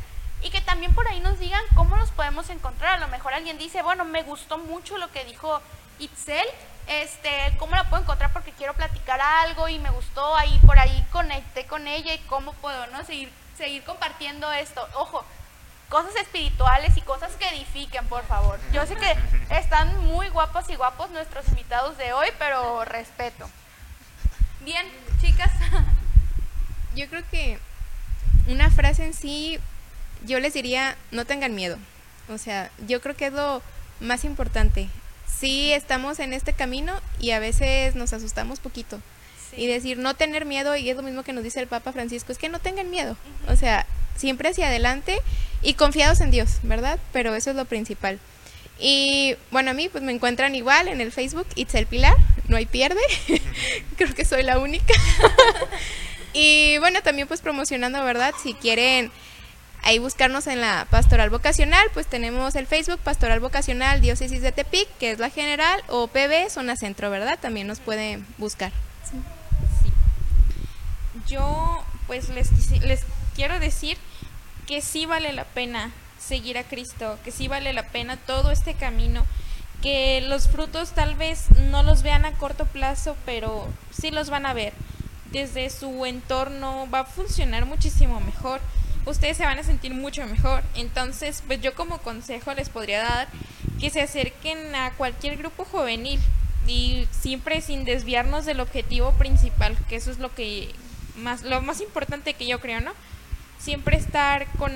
y 0.42 0.50
que 0.50 0.62
también 0.62 0.94
por 0.96 1.08
ahí 1.08 1.20
nos 1.20 1.38
digan 1.38 1.64
cómo 1.76 1.98
los 1.98 2.12
podemos 2.12 2.50
encontrar. 2.50 2.94
A 2.96 3.00
lo 3.00 3.08
mejor 3.10 3.34
alguien 3.34 3.58
dice, 3.58 3.82
bueno, 3.82 4.06
me 4.06 4.24
gustó 4.24 4.58
mucho 4.58 4.98
lo 4.98 5.12
que 5.12 5.26
dijo 5.26 5.62
Itzel, 6.00 6.48
este, 6.88 7.56
¿cómo 7.60 7.76
la 7.76 7.90
puedo 7.90 8.02
encontrar? 8.02 8.32
Porque 8.34 8.52
quiero 8.54 8.74
platicar 8.74 9.20
algo 9.22 9.68
y 9.68 9.78
me 9.80 9.90
gustó, 9.92 10.36
ahí 10.36 10.58
por 10.66 10.80
ahí 10.80 11.06
conecté 11.12 11.66
con 11.68 11.88
ella 11.88 12.14
y 12.14 12.20
cómo 12.20 12.54
puedo, 12.54 12.88
¿no? 12.88 13.04
Seguir, 13.04 13.32
seguir 13.62 13.84
compartiendo 13.84 14.52
esto. 14.52 14.88
Ojo, 14.96 15.24
cosas 15.88 16.16
espirituales 16.16 16.98
y 16.98 17.02
cosas 17.02 17.32
que 17.34 17.48
edifiquen, 17.50 18.08
por 18.08 18.26
favor. 18.26 18.60
Yo 18.74 18.88
sé 18.88 18.96
que 18.96 19.16
están 19.56 20.04
muy 20.06 20.30
guapos 20.30 20.68
y 20.70 20.76
guapos 20.76 21.12
nuestros 21.12 21.48
invitados 21.50 21.96
de 22.00 22.12
hoy, 22.12 22.28
pero 22.40 22.84
respeto. 22.86 23.48
Bien, 24.62 24.86
chicas. 25.22 25.52
Yo 26.96 27.08
creo 27.08 27.24
que 27.30 27.60
una 28.48 28.72
frase 28.72 29.06
en 29.06 29.14
sí, 29.14 29.60
yo 30.26 30.40
les 30.40 30.54
diría, 30.54 30.98
no 31.12 31.24
tengan 31.24 31.56
miedo. 31.56 31.78
O 32.28 32.38
sea, 32.38 32.70
yo 32.86 33.00
creo 33.00 33.16
que 33.16 33.28
es 33.28 33.34
lo 33.34 33.62
más 34.02 34.26
importante. 34.26 34.90
Sí, 35.26 35.72
estamos 35.72 36.20
en 36.20 36.34
este 36.34 36.52
camino 36.52 36.94
y 37.18 37.32
a 37.32 37.40
veces 37.40 37.96
nos 37.96 38.12
asustamos 38.12 38.60
poquito. 38.60 39.00
Y 39.56 39.68
decir, 39.68 39.98
no 39.98 40.16
tener 40.16 40.46
miedo, 40.46 40.76
y 40.76 40.90
es 40.90 40.96
lo 40.96 41.04
mismo 41.04 41.24
que 41.24 41.34
nos 41.34 41.44
dice 41.44 41.60
el 41.60 41.68
Papa 41.68 41.92
Francisco, 41.92 42.32
es 42.32 42.38
que 42.38 42.50
no 42.50 42.60
tengan 42.60 42.90
miedo. 42.90 43.18
O 43.48 43.56
sea, 43.56 43.86
siempre 44.16 44.50
hacia 44.50 44.68
adelante 44.68 45.20
y 45.62 45.74
confiados 45.74 46.22
en 46.22 46.32
Dios, 46.32 46.60
¿verdad? 46.64 47.00
Pero 47.12 47.36
eso 47.36 47.50
es 47.50 47.56
lo 47.56 47.66
principal. 47.66 48.20
Y 48.80 49.36
bueno, 49.52 49.72
a 49.72 49.74
mí 49.74 49.90
pues 49.90 50.04
me 50.04 50.12
encuentran 50.12 50.56
igual 50.56 50.88
en 50.88 51.02
el 51.02 51.12
Facebook, 51.12 51.48
Itzel 51.56 51.86
Pilar, 51.86 52.16
no 52.48 52.58
hay 52.58 52.66
pierde, 52.66 53.02
creo 53.98 54.14
que 54.16 54.26
soy 54.26 54.44
la 54.44 54.58
única. 54.58 54.94
y 56.34 56.78
bueno, 56.80 57.02
también 57.04 57.28
pues 57.28 57.42
promocionando, 57.42 58.04
¿verdad? 58.04 58.34
Si 58.42 58.54
quieren 58.56 59.12
ahí 59.84 60.00
buscarnos 60.00 60.48
en 60.48 60.62
la 60.62 60.88
Pastoral 60.90 61.30
Vocacional, 61.30 61.86
pues 61.94 62.08
tenemos 62.08 62.56
el 62.56 62.66
Facebook 62.66 63.00
Pastoral 63.00 63.40
Vocacional 63.40 64.02
Diócesis 64.02 64.42
de 64.42 64.52
Tepic, 64.52 64.88
que 65.00 65.12
es 65.12 65.20
la 65.20 65.30
general, 65.30 65.84
o 65.88 66.08
PB 66.08 66.50
Zona 66.50 66.76
Centro, 66.76 67.10
¿verdad? 67.10 67.38
También 67.40 67.68
nos 67.68 67.80
pueden 67.80 68.26
buscar. 68.38 68.72
Yo 71.28 71.84
pues 72.08 72.30
les, 72.30 72.50
les 72.82 73.02
quiero 73.36 73.60
decir 73.60 73.98
que 74.68 74.82
sí 74.82 75.06
vale 75.06 75.34
la 75.34 75.46
pena 75.46 75.92
seguir 76.20 76.58
a 76.58 76.64
Cristo, 76.64 77.18
que 77.24 77.32
sí 77.32 77.48
vale 77.48 77.74
la 77.74 77.88
pena 77.88 78.18
todo 78.18 78.52
este 78.52 78.74
camino, 78.74 79.26
que 79.82 80.22
los 80.22 80.48
frutos 80.48 80.92
tal 80.92 81.16
vez 81.16 81.46
no 81.70 81.84
los 81.84 82.04
vean 82.04 82.26
a 82.26 82.34
corto 82.34 82.66
plazo, 82.66 83.16
pero 83.26 83.68
sí 83.92 84.12
los 84.12 84.30
van 84.30 84.46
a 84.46 84.54
ver. 84.54 84.74
Desde 85.32 85.70
su 85.70 86.06
entorno 86.06 86.88
va 86.94 87.00
a 87.00 87.06
funcionar 87.06 87.66
muchísimo 87.66 88.20
mejor. 88.20 88.62
Ustedes 89.06 89.38
se 89.38 89.46
van 89.46 89.58
a 89.58 89.64
sentir 89.64 89.94
mucho 89.94 90.26
mejor. 90.28 90.64
Entonces, 90.76 91.44
pues 91.48 91.62
yo 91.62 91.74
como 91.74 91.98
consejo 92.00 92.54
les 92.54 92.70
podría 92.70 93.02
dar 93.02 93.28
que 93.80 93.90
se 93.90 94.02
acerquen 94.02 94.76
a 94.76 94.92
cualquier 94.92 95.38
grupo 95.38 95.66
juvenil 95.66 96.20
y 96.68 97.08
siempre 97.12 97.62
sin 97.62 97.86
desviarnos 97.86 98.46
del 98.46 98.60
objetivo 98.60 99.12
principal, 99.14 99.76
que 99.90 99.96
eso 99.96 100.12
es 100.12 100.20
lo 100.20 100.34
que 100.36 100.74
más 101.22 101.44
lo 101.44 101.62
más 101.62 101.82
importante 101.82 102.34
que 102.34 102.48
yo 102.48 102.60
creo, 102.60 102.82
¿no? 102.82 102.92
Siempre 103.60 103.96
estar 103.96 104.48
con, 104.58 104.74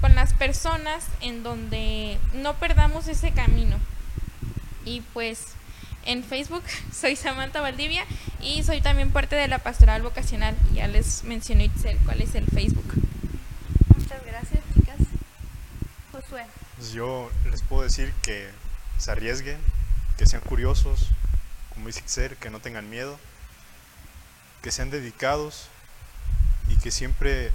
con 0.00 0.14
las 0.14 0.32
personas 0.34 1.04
en 1.20 1.42
donde 1.42 2.18
no 2.34 2.54
perdamos 2.54 3.08
ese 3.08 3.32
camino. 3.32 3.78
Y 4.84 5.02
pues 5.12 5.54
en 6.04 6.24
Facebook 6.24 6.64
soy 6.92 7.16
Samantha 7.16 7.60
Valdivia 7.60 8.04
y 8.40 8.62
soy 8.62 8.80
también 8.80 9.10
parte 9.10 9.36
de 9.36 9.48
la 9.48 9.58
pastoral 9.58 10.02
vocacional. 10.02 10.56
Ya 10.74 10.88
les 10.88 11.24
mencioné 11.24 11.64
Itzel 11.64 11.98
cuál 12.04 12.20
es 12.22 12.34
el 12.34 12.46
Facebook. 12.46 12.92
Muchas 13.96 14.24
gracias, 14.24 14.60
chicas. 14.74 14.96
Josué. 16.12 16.44
Pues 16.76 16.92
yo 16.92 17.30
les 17.50 17.62
puedo 17.62 17.82
decir 17.82 18.12
que 18.22 18.48
se 18.98 19.10
arriesguen, 19.10 19.58
que 20.16 20.26
sean 20.26 20.42
curiosos, 20.42 21.08
como 21.74 21.86
dice 21.86 22.02
ser, 22.06 22.36
que 22.36 22.50
no 22.50 22.60
tengan 22.60 22.88
miedo, 22.90 23.18
que 24.62 24.70
sean 24.70 24.90
dedicados 24.90 25.68
y 26.68 26.76
que 26.76 26.90
siempre 26.90 27.52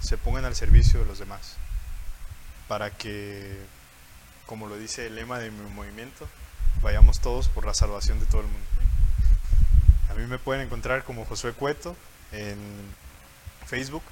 se 0.00 0.18
pongan 0.18 0.44
al 0.44 0.54
servicio 0.54 1.00
de 1.00 1.06
los 1.06 1.18
demás, 1.18 1.56
para 2.68 2.90
que, 2.90 3.56
como 4.46 4.66
lo 4.66 4.76
dice 4.76 5.06
el 5.06 5.14
lema 5.14 5.38
de 5.38 5.50
mi 5.50 5.70
movimiento, 5.70 6.28
vayamos 6.82 7.20
todos 7.20 7.48
por 7.48 7.64
la 7.64 7.74
salvación 7.74 8.20
de 8.20 8.26
todo 8.26 8.42
el 8.42 8.46
mundo. 8.46 8.66
A 10.10 10.14
mí 10.14 10.26
me 10.26 10.38
pueden 10.38 10.66
encontrar 10.66 11.04
como 11.04 11.24
Josué 11.24 11.52
Cueto 11.52 11.96
en 12.32 12.58
Facebook 13.66 14.02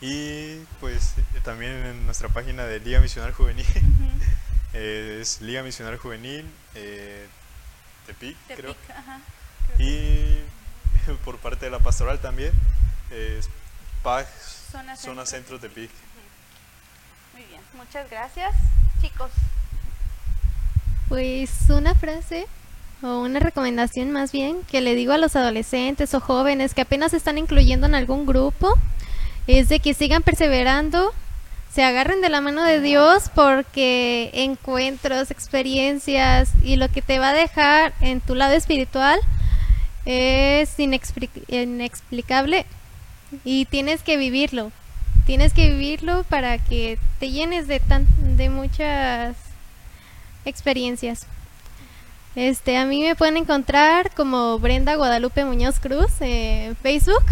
y 0.00 0.56
pues 0.80 1.14
también 1.44 1.72
en 1.86 2.06
nuestra 2.06 2.28
página 2.28 2.64
de 2.64 2.80
Liga 2.80 3.00
Misional 3.00 3.32
Juvenil. 3.32 3.66
Eh, 4.72 5.18
es 5.20 5.40
Liga 5.40 5.64
Misional 5.64 5.96
Juvenil 5.98 6.48
eh, 6.76 7.26
Tepic, 8.06 8.36
creo. 8.54 8.76
Y 9.80 10.38
por 11.24 11.38
parte 11.38 11.64
de 11.64 11.72
la 11.72 11.80
pastoral 11.80 12.20
también 12.20 12.52
es 13.10 13.48
PAG 14.02 14.26
Zona 14.72 14.96
Zona 14.96 15.26
Centro. 15.26 15.58
Centro 15.58 15.58
Tepic. 15.58 15.90
Muy 17.34 17.44
bien, 17.44 17.60
muchas 17.76 18.08
gracias, 18.10 18.52
chicos. 19.00 19.30
Pues 21.08 21.50
una 21.70 21.94
frase 21.94 22.46
o 23.02 23.20
una 23.20 23.40
recomendación 23.40 24.10
más 24.10 24.30
bien 24.30 24.62
que 24.70 24.80
le 24.80 24.94
digo 24.94 25.12
a 25.12 25.18
los 25.18 25.34
adolescentes 25.34 26.14
o 26.14 26.20
jóvenes 26.20 26.74
que 26.74 26.82
apenas 26.82 27.10
se 27.10 27.16
están 27.16 27.38
incluyendo 27.38 27.86
en 27.86 27.94
algún 27.94 28.26
grupo 28.26 28.78
es 29.46 29.68
de 29.68 29.80
que 29.80 29.94
sigan 29.94 30.22
perseverando, 30.22 31.12
se 31.74 31.82
agarren 31.82 32.20
de 32.20 32.28
la 32.28 32.40
mano 32.40 32.62
de 32.62 32.80
Dios 32.80 33.30
porque 33.34 34.30
encuentros, 34.34 35.30
experiencias 35.30 36.50
y 36.62 36.76
lo 36.76 36.88
que 36.88 37.02
te 37.02 37.18
va 37.18 37.30
a 37.30 37.34
dejar 37.34 37.92
en 38.00 38.20
tu 38.20 38.34
lado 38.34 38.54
espiritual 38.54 39.18
es 40.04 40.78
inexpli- 40.78 41.30
inexplicable 41.48 42.66
y 43.44 43.64
tienes 43.66 44.02
que 44.02 44.16
vivirlo. 44.16 44.72
Tienes 45.26 45.52
que 45.52 45.70
vivirlo 45.70 46.24
para 46.24 46.58
que 46.58 46.98
te 47.18 47.30
llenes 47.30 47.68
de 47.68 47.80
tan 47.80 48.06
de 48.36 48.48
muchas 48.48 49.36
experiencias. 50.44 51.26
Este, 52.36 52.76
a 52.76 52.84
mí 52.84 53.02
me 53.02 53.16
pueden 53.16 53.36
encontrar 53.36 54.12
como 54.14 54.58
Brenda 54.58 54.94
Guadalupe 54.94 55.44
Muñoz 55.44 55.80
Cruz 55.80 56.12
en 56.20 56.76
Facebook 56.76 57.24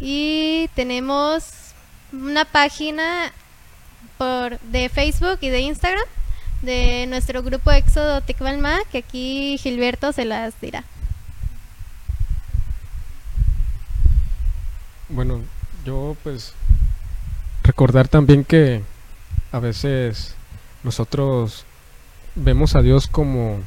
y 0.00 0.68
tenemos 0.74 1.44
una 2.12 2.44
página 2.44 3.32
por 4.16 4.58
de 4.60 4.88
Facebook 4.88 5.38
y 5.42 5.48
de 5.48 5.60
Instagram 5.60 6.06
de 6.62 7.06
nuestro 7.06 7.42
grupo 7.42 7.70
Éxodo 7.70 8.20
Tecvalma 8.22 8.78
que 8.90 8.98
aquí 8.98 9.58
Gilberto 9.58 10.12
se 10.12 10.24
las 10.24 10.58
dirá. 10.60 10.84
Bueno, 15.10 15.40
yo 15.86 16.16
pues 16.22 16.52
recordar 17.62 18.08
también 18.08 18.44
que 18.44 18.82
a 19.52 19.58
veces 19.58 20.34
nosotros 20.84 21.64
vemos 22.34 22.76
a 22.76 22.82
Dios 22.82 23.06
como, 23.06 23.60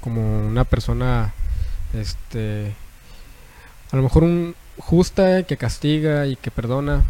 como 0.00 0.46
una 0.46 0.64
persona 0.64 1.34
este 1.92 2.74
a 3.92 3.96
lo 3.96 4.02
mejor 4.02 4.24
un 4.24 4.54
justa 4.78 5.42
que 5.42 5.58
castiga 5.58 6.26
y 6.26 6.36
que 6.36 6.50
perdona, 6.50 7.02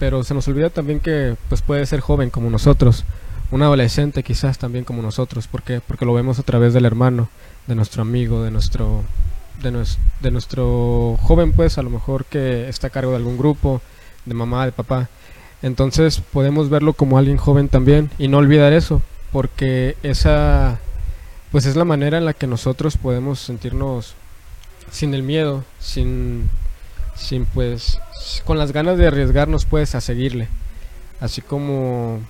pero 0.00 0.24
se 0.24 0.34
nos 0.34 0.48
olvida 0.48 0.70
también 0.70 0.98
que 0.98 1.36
pues 1.48 1.62
puede 1.62 1.86
ser 1.86 2.00
joven 2.00 2.30
como 2.30 2.50
nosotros, 2.50 3.04
un 3.52 3.62
adolescente 3.62 4.24
quizás 4.24 4.58
también 4.58 4.84
como 4.84 5.02
nosotros, 5.02 5.46
¿por 5.46 5.62
qué? 5.62 5.80
Porque 5.80 6.04
lo 6.04 6.14
vemos 6.14 6.38
a 6.40 6.44
través 6.44 6.74
del 6.74 6.84
hermano, 6.84 7.28
de 7.68 7.74
nuestro 7.74 8.02
amigo, 8.02 8.42
de 8.42 8.50
nuestro 8.50 9.04
de, 9.62 9.84
de 10.20 10.30
nuestro 10.30 11.18
joven, 11.22 11.52
pues 11.52 11.78
a 11.78 11.82
lo 11.82 11.90
mejor 11.90 12.24
que 12.24 12.68
está 12.68 12.88
a 12.88 12.90
cargo 12.90 13.10
de 13.12 13.18
algún 13.18 13.38
grupo, 13.38 13.80
de 14.24 14.34
mamá, 14.34 14.64
de 14.64 14.72
papá. 14.72 15.08
Entonces 15.62 16.20
podemos 16.20 16.70
verlo 16.70 16.94
como 16.94 17.18
alguien 17.18 17.36
joven 17.36 17.68
también 17.68 18.10
y 18.18 18.28
no 18.28 18.38
olvidar 18.38 18.72
eso, 18.72 19.02
porque 19.32 19.96
esa 20.02 20.78
pues 21.52 21.66
es 21.66 21.76
la 21.76 21.84
manera 21.84 22.18
en 22.18 22.24
la 22.24 22.32
que 22.32 22.46
nosotros 22.46 22.96
podemos 22.96 23.40
sentirnos 23.40 24.14
sin 24.90 25.14
el 25.14 25.22
miedo, 25.22 25.64
sin 25.78 26.48
sin 27.14 27.44
pues 27.44 27.98
con 28.44 28.56
las 28.56 28.72
ganas 28.72 28.96
de 28.96 29.06
arriesgarnos 29.06 29.66
pues 29.66 29.94
a 29.94 30.00
seguirle. 30.00 30.48
Así 31.20 31.42
como 31.42 32.20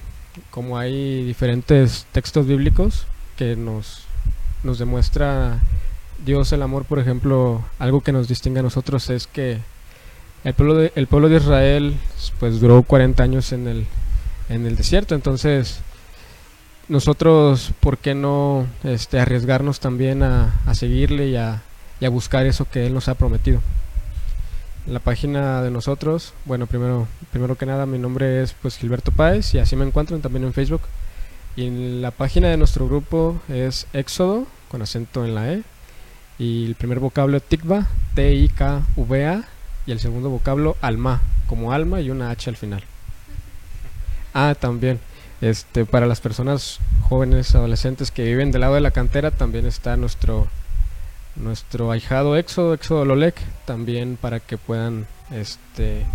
como 0.51 0.79
hay 0.79 1.25
diferentes 1.25 2.07
textos 2.13 2.47
bíblicos 2.47 3.07
que 3.37 3.55
nos 3.55 4.03
nos 4.65 4.79
demuestra 4.79 5.61
Dios 6.25 6.53
el 6.53 6.63
amor, 6.63 6.85
por 6.85 6.99
ejemplo, 6.99 7.63
algo 7.79 8.03
que 8.03 8.13
nos 8.13 8.29
distingue 8.29 8.61
a 8.61 8.63
nosotros 8.63 9.09
es 9.11 9.27
que 9.27 9.59
el 10.45 10.55
pueblo 10.55 10.75
de, 10.75 10.93
el 10.95 11.07
pueblo 11.07 11.29
de 11.29 11.37
Israel 11.37 11.97
pues 12.39 12.61
duró 12.61 12.83
40 12.83 13.23
años 13.23 13.53
en 13.53 13.69
el, 13.69 13.87
en 14.49 14.67
el 14.67 14.77
desierto, 14.77 15.15
entonces 15.15 15.81
nosotros, 16.89 17.73
¿por 17.81 17.99
qué 17.99 18.15
no 18.15 18.67
este, 18.85 19.21
arriesgarnos 19.21 19.81
también 19.81 20.23
a, 20.23 20.61
a 20.67 20.75
seguirle 20.75 21.29
y 21.29 21.37
a, 21.37 21.63
y 22.01 22.05
a 22.05 22.11
buscar 22.11 22.47
eso 22.47 22.67
que 22.69 22.87
Él 22.87 22.95
nos 22.95 23.09
ha 23.09 23.15
prometido? 23.15 23.61
La 24.87 24.99
página 24.99 25.63
de 25.63 25.71
nosotros, 25.71 26.33
bueno, 26.47 26.67
primero, 26.67 27.07
primero 27.31 27.57
que 27.57 27.67
nada, 27.67 27.87
mi 27.87 27.99
nombre 27.99 28.43
es 28.43 28.55
pues 28.55 28.77
Gilberto 28.77 29.13
Páez 29.13 29.55
y 29.55 29.59
así 29.59 29.77
me 29.77 29.85
encuentran 29.85 30.21
también 30.21 30.45
en 30.45 30.53
Facebook. 30.53 30.81
Y 31.55 32.01
la 32.01 32.11
página 32.11 32.49
de 32.49 32.57
nuestro 32.57 32.87
grupo 32.89 33.41
es 33.49 33.87
Éxodo, 33.93 34.47
con 34.69 34.83
acento 34.83 35.25
en 35.25 35.35
la 35.35 35.53
E. 35.53 35.63
Y 36.41 36.65
el 36.65 36.75
primer 36.75 37.01
vocablo 37.01 37.39
Tikva, 37.39 37.87
T-I-K-V-A. 38.15 39.45
Y 39.85 39.93
el 39.93 40.01
segundo 40.01 40.31
vocablo 40.31 40.75
Alma, 40.81 41.21
como 41.47 41.73
alma 41.73 42.01
y 42.01 42.09
una 42.09 42.31
H 42.31 42.49
al 42.49 42.57
final. 42.57 42.83
Ah, 44.33 44.55
también, 44.59 45.01
este, 45.43 45.85
para 45.85 46.07
las 46.07 46.23
personas 46.23 46.79
jóvenes, 47.03 47.55
adolescentes 47.55 48.11
que 48.11 48.25
viven 48.25 48.53
del 48.53 48.63
lado 48.63 48.75
de 48.75 48.81
la 48.81 48.91
cantera, 48.91 49.31
también 49.31 49.67
está 49.67 49.99
nuestro 49.99 50.49
nuestro 51.37 51.93
ahijado 51.93 52.37
Éxodo, 52.37 52.73
Éxodo 52.73 53.05
Lolec, 53.05 53.37
también 53.67 54.17
para 54.17 54.41
que 54.41 54.57
puedan 54.57 55.07
este, 55.31 56.07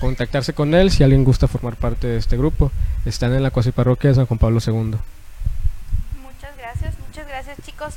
contactarse 0.00 0.54
con 0.54 0.74
él 0.74 0.90
si 0.90 1.04
alguien 1.04 1.24
gusta 1.24 1.46
formar 1.46 1.76
parte 1.76 2.08
de 2.08 2.16
este 2.16 2.36
grupo. 2.36 2.72
Están 3.04 3.32
en 3.32 3.44
la 3.44 3.52
cuasi 3.52 3.70
parroquia 3.70 4.10
de 4.10 4.16
San 4.16 4.26
Juan 4.26 4.38
Pablo 4.38 4.58
II. 4.64 4.72
Muchas 4.72 6.56
gracias, 6.58 6.94
muchas 7.06 7.28
gracias 7.28 7.58
chicos. 7.64 7.94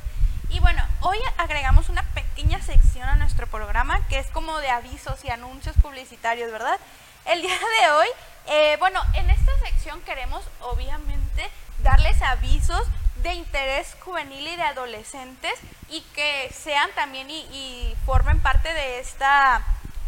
Y 0.52 0.60
bueno, 0.60 0.84
hoy 1.02 1.18
agregamos 1.38 1.90
una 1.90 2.04
pequeña 2.14 2.62
sección 2.62 3.08
a 3.08 3.16
nuestro 3.16 3.48
programa 3.48 4.06
que 4.08 4.20
es 4.20 4.28
como 4.28 4.58
de 4.60 4.70
avisos 4.70 5.24
y 5.24 5.30
anuncios 5.30 5.76
publicitarios, 5.82 6.52
¿verdad? 6.52 6.78
El 7.26 7.42
día 7.42 7.56
de 7.58 7.92
hoy, 7.92 8.08
eh, 8.48 8.76
bueno, 8.80 9.02
en 9.14 9.30
esta 9.30 9.52
sección 9.64 10.02
queremos 10.02 10.44
obviamente 10.62 11.50
darles 11.84 12.22
avisos 12.22 12.86
de 13.24 13.34
interés 13.34 13.96
juvenil 14.04 14.48
y 14.48 14.56
de 14.56 14.64
adolescentes 14.64 15.54
y 15.90 16.02
que 16.14 16.52
sean 16.54 16.90
también 16.96 17.30
y, 17.30 17.96
formen 18.06 18.40
parte 18.42 18.74
de 18.74 19.00
esta 19.00 19.64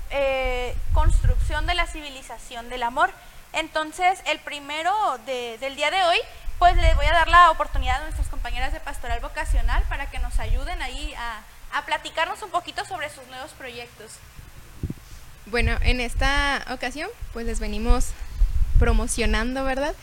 eh, 0.10 0.76
construcción 0.94 1.66
de 1.68 1.76
la 1.76 1.88
civilización 1.88 2.70
del 2.70 2.84
amor. 2.84 3.12
Entonces, 3.54 4.20
el 4.26 4.40
primero 4.40 4.94
de- 5.26 5.58
del 5.60 5.76
día 5.76 5.92
de 5.92 6.04
hoy, 6.04 6.18
pues 6.60 6.76
les 6.78 6.96
voy 6.96 7.06
a 7.06 7.14
dar 7.14 7.28
la 7.28 7.52
oportunidad 7.52 8.02
a 8.02 8.04
nuestras 8.04 8.28
compañeras 8.28 8.74
de 8.74 8.80
pastoral 8.80 9.20
vocacional 9.20 9.84
para 9.90 10.10
que 10.10 10.20
nos 10.20 10.40
ayuden 10.40 10.82
ahí 10.82 11.14
a, 11.16 11.42
platicarnos 11.86 12.42
un 12.44 12.52
poquito 12.52 12.86
sobre 12.86 13.10
sus 13.10 13.26
nuevos 13.28 13.52
proyectos. 13.52 14.12
Bueno, 15.48 15.76
en 15.82 16.02
esta 16.02 16.64
ocasión, 16.72 17.10
pues 17.34 17.48
les 17.48 17.60
venimos 17.60 18.10
promocionando, 18.78 19.64
¿verdad? 19.64 19.96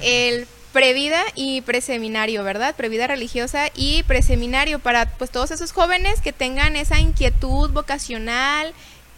El 0.00 0.48
previda 0.72 1.22
y 1.34 1.60
preseminario, 1.62 2.44
¿verdad? 2.44 2.74
Previda 2.74 3.06
religiosa 3.06 3.70
y 3.74 4.02
preseminario 4.04 4.78
para 4.78 5.06
pues 5.06 5.30
todos 5.30 5.50
esos 5.50 5.72
jóvenes 5.72 6.20
que 6.22 6.32
tengan 6.32 6.76
esa 6.76 6.98
inquietud 6.98 7.70
vocacional, 7.70 8.72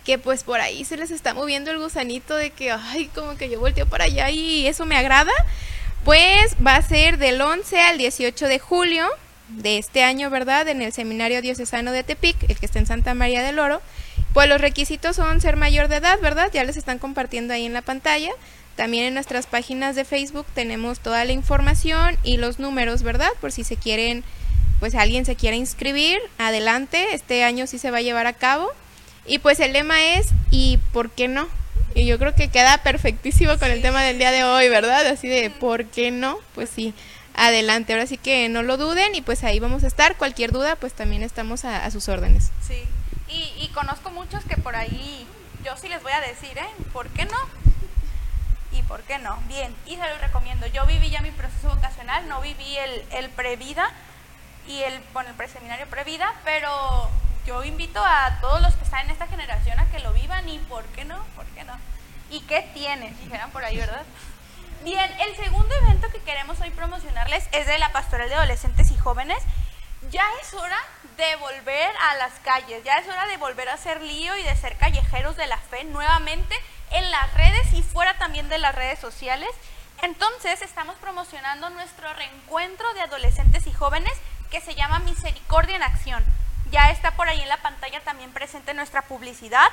que 0.04 0.18
pues 0.18 0.42
por 0.42 0.60
ahí 0.60 0.84
se 0.84 0.96
les 0.96 1.10
está 1.10 1.34
moviendo 1.34 1.70
el 1.70 1.78
gusanito 1.78 2.34
de 2.34 2.50
que, 2.50 2.72
ay, 2.72 3.10
como 3.14 3.36
que 3.36 3.48
yo 3.48 3.60
volteo 3.60 3.86
para 3.86 4.04
allá 4.04 4.30
y 4.30 4.66
eso 4.66 4.86
me 4.86 4.96
agrada. 4.96 5.32
Pues 6.04 6.56
va 6.66 6.76
a 6.76 6.82
ser 6.82 7.18
del 7.18 7.40
11 7.40 7.80
al 7.80 7.98
18 7.98 8.48
de 8.48 8.58
julio 8.58 9.06
de 9.48 9.76
este 9.76 10.02
año, 10.02 10.30
¿verdad? 10.30 10.66
En 10.68 10.80
el 10.80 10.92
Seminario 10.92 11.42
Diocesano 11.42 11.92
de 11.92 12.04
Tepic, 12.04 12.36
el 12.48 12.58
que 12.58 12.66
está 12.66 12.78
en 12.78 12.86
Santa 12.86 13.12
María 13.12 13.42
del 13.42 13.58
Oro. 13.58 13.82
Pues 14.32 14.48
los 14.48 14.60
requisitos 14.60 15.16
son 15.16 15.40
ser 15.42 15.56
mayor 15.56 15.88
de 15.88 15.96
edad, 15.96 16.18
¿verdad? 16.20 16.50
Ya 16.52 16.64
les 16.64 16.78
están 16.78 16.98
compartiendo 16.98 17.52
ahí 17.52 17.66
en 17.66 17.74
la 17.74 17.82
pantalla. 17.82 18.30
También 18.76 19.04
en 19.04 19.14
nuestras 19.14 19.46
páginas 19.46 19.94
de 19.94 20.06
Facebook 20.06 20.46
tenemos 20.54 21.00
toda 21.00 21.24
la 21.26 21.32
información 21.32 22.16
y 22.22 22.38
los 22.38 22.58
números, 22.58 23.02
¿verdad? 23.02 23.30
Por 23.40 23.52
si 23.52 23.62
se 23.62 23.76
quieren, 23.76 24.24
pues 24.78 24.94
alguien 24.94 25.26
se 25.26 25.36
quiere 25.36 25.56
inscribir, 25.56 26.18
adelante. 26.38 27.08
Este 27.12 27.44
año 27.44 27.66
sí 27.66 27.78
se 27.78 27.90
va 27.90 27.98
a 27.98 28.02
llevar 28.02 28.26
a 28.26 28.32
cabo. 28.32 28.70
Y 29.26 29.38
pues 29.38 29.60
el 29.60 29.74
lema 29.74 30.02
es, 30.14 30.28
¿y 30.50 30.78
por 30.94 31.10
qué 31.10 31.28
no? 31.28 31.46
Y 31.94 32.06
yo 32.06 32.18
creo 32.18 32.34
que 32.34 32.48
queda 32.48 32.78
perfectísimo 32.82 33.58
con 33.58 33.70
el 33.70 33.82
tema 33.82 34.02
del 34.02 34.18
día 34.18 34.30
de 34.30 34.44
hoy, 34.44 34.68
¿verdad? 34.68 35.06
Así 35.06 35.28
de, 35.28 35.50
¿por 35.50 35.86
qué 35.86 36.10
no? 36.10 36.38
Pues 36.54 36.70
sí, 36.70 36.94
adelante. 37.34 37.92
Ahora 37.92 38.06
sí 38.06 38.16
que 38.16 38.48
no 38.48 38.62
lo 38.62 38.76
duden 38.76 39.14
y 39.14 39.22
pues 39.22 39.44
ahí 39.44 39.58
vamos 39.58 39.84
a 39.84 39.86
estar. 39.86 40.16
Cualquier 40.16 40.52
duda, 40.52 40.76
pues 40.76 40.92
también 40.92 41.22
estamos 41.22 41.64
a, 41.64 41.84
a 41.84 41.90
sus 41.90 42.08
órdenes. 42.08 42.50
Sí. 42.66 42.82
Y, 43.28 43.52
y 43.62 43.68
conozco 43.68 44.10
muchos 44.10 44.44
que 44.44 44.56
por 44.56 44.76
ahí, 44.76 45.26
yo 45.64 45.76
sí 45.76 45.88
les 45.88 46.02
voy 46.02 46.12
a 46.12 46.20
decir, 46.20 46.56
¿eh? 46.56 46.68
¿Por 46.92 47.08
qué 47.08 47.24
no? 47.24 47.38
¿Y 48.72 48.82
por 48.82 49.02
qué 49.02 49.18
no? 49.18 49.38
Bien, 49.48 49.74
y 49.86 49.96
se 49.96 50.08
los 50.08 50.20
recomiendo. 50.20 50.66
Yo 50.68 50.86
viví 50.86 51.10
ya 51.10 51.20
mi 51.22 51.30
proceso 51.32 51.68
vocacional, 51.68 52.28
no 52.28 52.40
viví 52.40 52.76
el, 52.76 53.02
el 53.12 53.30
previda 53.30 53.90
y 54.66 54.82
el, 54.82 55.00
bueno, 55.12 55.30
el 55.30 55.36
preseminario 55.36 55.86
previda, 55.86 56.34
pero 56.44 57.10
yo 57.46 57.64
invito 57.64 58.02
a 58.04 58.38
todos 58.40 58.60
los 58.60 58.74
que 58.74 58.84
están 58.84 59.06
en 59.06 59.10
esta 59.10 59.26
generación 59.26 59.78
a 59.78 59.90
que 59.90 60.00
lo 60.00 60.12
vivan 60.12 60.48
y 60.48 60.58
¿por 60.58 60.84
qué 60.86 61.04
no? 61.04 61.22
¿Por 61.34 61.46
qué 61.46 61.64
no? 61.64 61.74
¿Y 62.30 62.40
qué 62.42 62.68
tiene? 62.74 63.12
Dijeran 63.22 63.50
por 63.50 63.64
ahí, 63.64 63.76
¿verdad? 63.76 64.04
Bien, 64.82 65.10
el 65.20 65.36
segundo 65.36 65.74
evento 65.82 66.08
que 66.10 66.20
queremos 66.20 66.60
hoy 66.60 66.70
promocionarles 66.70 67.48
es 67.52 67.66
de 67.66 67.78
la 67.78 67.92
Pastoral 67.92 68.28
de 68.28 68.36
Adolescentes 68.36 68.90
y 68.90 68.96
Jóvenes. 68.96 69.42
Ya 70.10 70.24
es 70.40 70.54
hora 70.54 70.78
de 71.16 71.36
volver 71.36 71.90
a 72.10 72.14
las 72.16 72.32
calles, 72.42 72.82
ya 72.84 72.94
es 72.94 73.06
hora 73.06 73.26
de 73.26 73.36
volver 73.36 73.68
a 73.68 73.74
hacer 73.74 74.00
lío 74.00 74.36
y 74.38 74.42
de 74.42 74.56
ser 74.56 74.76
callejeros 74.76 75.36
de 75.36 75.46
la 75.46 75.58
fe 75.58 75.84
nuevamente 75.84 76.54
en 76.90 77.10
las 77.10 77.34
redes 77.34 77.72
y 77.74 77.82
fuera 77.82 78.16
también 78.16 78.48
de 78.48 78.58
las 78.58 78.74
redes 78.74 78.98
sociales. 78.98 79.50
Entonces 80.02 80.62
estamos 80.62 80.96
promocionando 80.96 81.68
nuestro 81.70 82.12
reencuentro 82.14 82.92
de 82.94 83.02
adolescentes 83.02 83.66
y 83.66 83.72
jóvenes 83.72 84.14
que 84.50 84.60
se 84.60 84.74
llama 84.74 84.98
Misericordia 85.00 85.76
en 85.76 85.82
Acción. 85.82 86.24
Ya 86.70 86.90
está 86.90 87.12
por 87.12 87.28
ahí 87.28 87.40
en 87.40 87.48
la 87.48 87.62
pantalla 87.62 88.00
también 88.00 88.32
presente 88.32 88.74
nuestra 88.74 89.02
publicidad. 89.02 89.68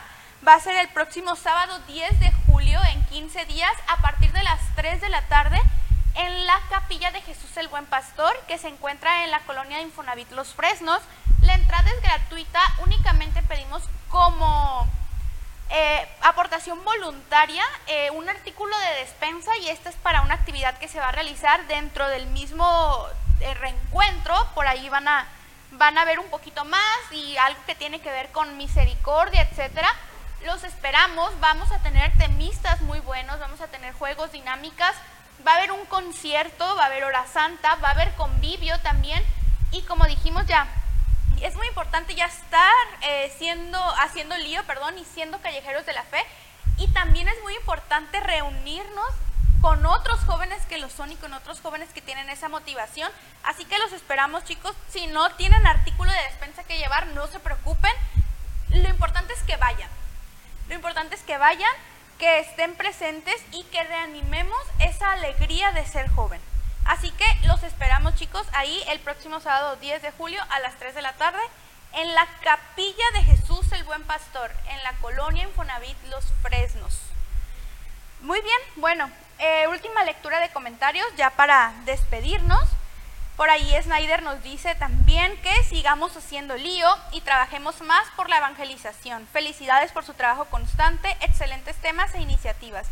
Va 0.48 0.54
a 0.54 0.60
ser 0.60 0.76
el 0.78 0.88
próximo 0.90 1.36
sábado 1.36 1.80
10 1.88 2.20
de 2.20 2.32
julio, 2.46 2.80
en 2.92 3.06
15 3.08 3.46
días, 3.46 3.72
a 3.88 3.98
partir 4.02 4.32
de 4.32 4.44
las 4.44 4.60
3 4.76 5.02
de 5.02 5.10
la 5.10 5.22
tarde, 5.24 5.60
en 6.16 6.46
la 6.46 6.60
capilla 6.70 7.12
de 7.12 7.22
Jesús 7.22 7.56
el 7.58 7.68
Buen 7.68 7.86
Pastor, 7.86 8.36
que 8.48 8.58
se 8.58 8.68
encuentra 8.68 9.24
en 9.24 9.32
la 9.32 9.40
colonia 9.42 9.78
de 9.78 9.84
Infonavit 9.84 10.32
Los 10.32 10.54
Fresnos. 10.54 11.02
La 11.42 11.56
entrada 11.56 11.90
es 11.90 12.02
gratuita, 12.02 12.60
únicamente 12.84 13.42
pedimos 13.44 13.84
como 14.10 14.88
eh, 15.70 16.08
aportación 16.22 16.84
voluntaria 16.84 17.64
eh, 17.88 18.10
un 18.12 18.30
artículo 18.30 18.76
de 18.78 19.02
despensa 19.02 19.52
y 19.58 19.68
esta 19.70 19.90
es 19.90 19.96
para 19.98 20.22
una 20.22 20.36
actividad 20.36 20.78
que 20.78 20.88
se 20.88 21.00
va 21.00 21.10
a 21.10 21.12
realizar 21.12 21.68
dentro 21.68 22.08
del 22.08 22.28
mismo 22.28 23.06
reencuentro. 23.40 24.36
Por 24.54 24.68
ahí 24.68 24.90
van 24.90 25.08
a, 25.08 25.28
van 25.72 25.98
a 25.98 26.06
ver 26.06 26.20
un 26.20 26.30
poquito 26.30 26.66
más 26.66 26.98
y 27.12 27.38
algo 27.38 27.60
que 27.66 27.76
tiene 27.76 28.00
que 28.00 28.12
ver 28.12 28.32
con 28.32 28.58
misericordia, 28.58 29.42
etcétera. 29.42 29.90
Los 30.46 30.64
esperamos, 30.64 31.40
vamos 31.40 31.72
a 31.72 31.80
tener 31.80 32.16
temistas 32.18 32.82
muy 32.82 33.00
buenos, 33.00 33.40
vamos 33.40 33.60
a 33.62 33.68
tener 33.68 33.94
juegos, 33.94 34.32
dinámicas, 34.32 34.96
va 35.46 35.54
a 35.54 35.58
haber 35.58 35.72
un 35.72 35.86
concierto, 35.86 36.76
va 36.76 36.84
a 36.84 36.86
haber 36.86 37.04
hora 37.04 37.26
santa, 37.26 37.76
va 37.76 37.90
a 37.90 37.92
haber 37.92 38.14
convivio 38.16 38.80
también 38.82 39.24
y 39.72 39.82
como 39.82 40.06
dijimos 40.06 40.46
ya, 40.46 40.68
es 41.42 41.56
muy 41.56 41.68
importante 41.68 42.16
ya 42.16 42.26
estar 42.26 42.72
eh, 43.02 43.34
siendo, 43.38 43.80
haciendo 44.00 44.38
lío, 44.38 44.64
perdón, 44.64 44.98
y 44.98 45.06
siendo 45.06 45.40
callejeros 45.40 45.86
de 45.86 45.94
la 45.94 46.04
fe. 46.04 46.24
Y 46.78 46.88
también 46.90 47.28
es 47.28 47.36
muy 47.44 47.56
importante 47.56 48.20
reunirnos 48.20 49.10
con 49.62 49.86
otros 49.86 50.20
jóvenes 50.22 50.66
que 50.68 50.78
lo 50.78 50.90
son 50.90 51.12
y 51.12 51.16
con 51.16 51.34
otros 51.34 51.62
jóvenes 51.62 51.90
que 51.94 52.02
tienen 52.02 52.30
esa 52.30 52.50
motivación. 52.50 53.12
Así 53.44 53.66
que 53.66 53.78
los 53.80 53.92
esperamos, 53.94 54.44
chicos. 54.46 54.76
Si 54.90 55.08
no 55.08 55.30
tienen 55.36 55.66
artículo 55.66 56.12
de 56.12 56.24
despensa 56.24 56.64
que 56.64 56.78
llevar, 56.78 57.08
no 57.08 57.28
se 57.28 57.40
preocupen. 57.40 57.94
Lo 58.70 58.90
importante 58.90 59.34
es 59.34 59.44
que 59.44 59.58
vayan. 59.58 59.90
Lo 60.70 60.76
importante 60.76 61.16
es 61.16 61.24
que 61.24 61.38
vayan, 61.38 61.72
que 62.20 62.40
estén 62.40 62.76
presentes 62.76 63.36
y 63.52 63.64
que 63.66 63.84
reanimemos 63.84 64.60
esa 64.80 65.14
alegría 65.14 65.72
de 65.72 65.86
ser 65.86 66.10
joven. 66.10 66.42
Así 66.86 67.12
que 67.12 67.26
los 67.46 67.64
esperamos 67.64 68.16
chicos 68.16 68.48
ahí 68.54 68.84
el 68.88 69.00
próximo 69.00 69.40
sábado 69.40 69.76
10 69.78 70.02
de 70.02 70.12
julio 70.12 70.42
a 70.50 70.60
las 70.60 70.76
3 70.76 70.96
de 70.96 71.02
la 71.02 71.14
tarde 71.14 71.42
en 71.94 72.14
la 72.14 72.26
capilla 72.44 73.12
de 73.14 73.24
Jesús 73.24 73.72
el 73.72 73.84
Buen 73.84 74.04
Pastor, 74.04 74.52
en 74.70 74.84
la 74.84 74.94
colonia 74.94 75.44
Infonavit 75.44 75.98
Los 76.10 76.26
Fresnos. 76.42 77.00
Muy 78.22 78.42
bien, 78.42 78.60
bueno, 78.76 79.10
eh, 79.40 79.68
última 79.68 80.04
lectura 80.04 80.40
de 80.40 80.50
comentarios 80.50 81.08
ya 81.16 81.30
para 81.32 81.74
despedirnos. 81.86 82.64
Por 83.36 83.52
ahí 83.52 83.72
Snyder 83.84 84.24
nos 84.24 84.42
dice 84.42 84.74
también 84.76 85.40
que 85.42 85.64
sigamos 85.64 86.18
haciendo 86.18 86.56
lío 86.56 86.88
y 87.12 87.22
trabajemos 87.22 87.82
más 87.82 88.08
por 88.16 88.30
la 88.30 88.38
evangelización. 88.38 89.28
Felicidades 89.28 89.92
por 89.92 90.04
su 90.04 90.16
trabajo 90.16 90.46
constante, 90.46 91.16
excelentes 91.22 91.76
temas 91.76 92.16
e 92.16 92.22
iniciativas. 92.22 92.88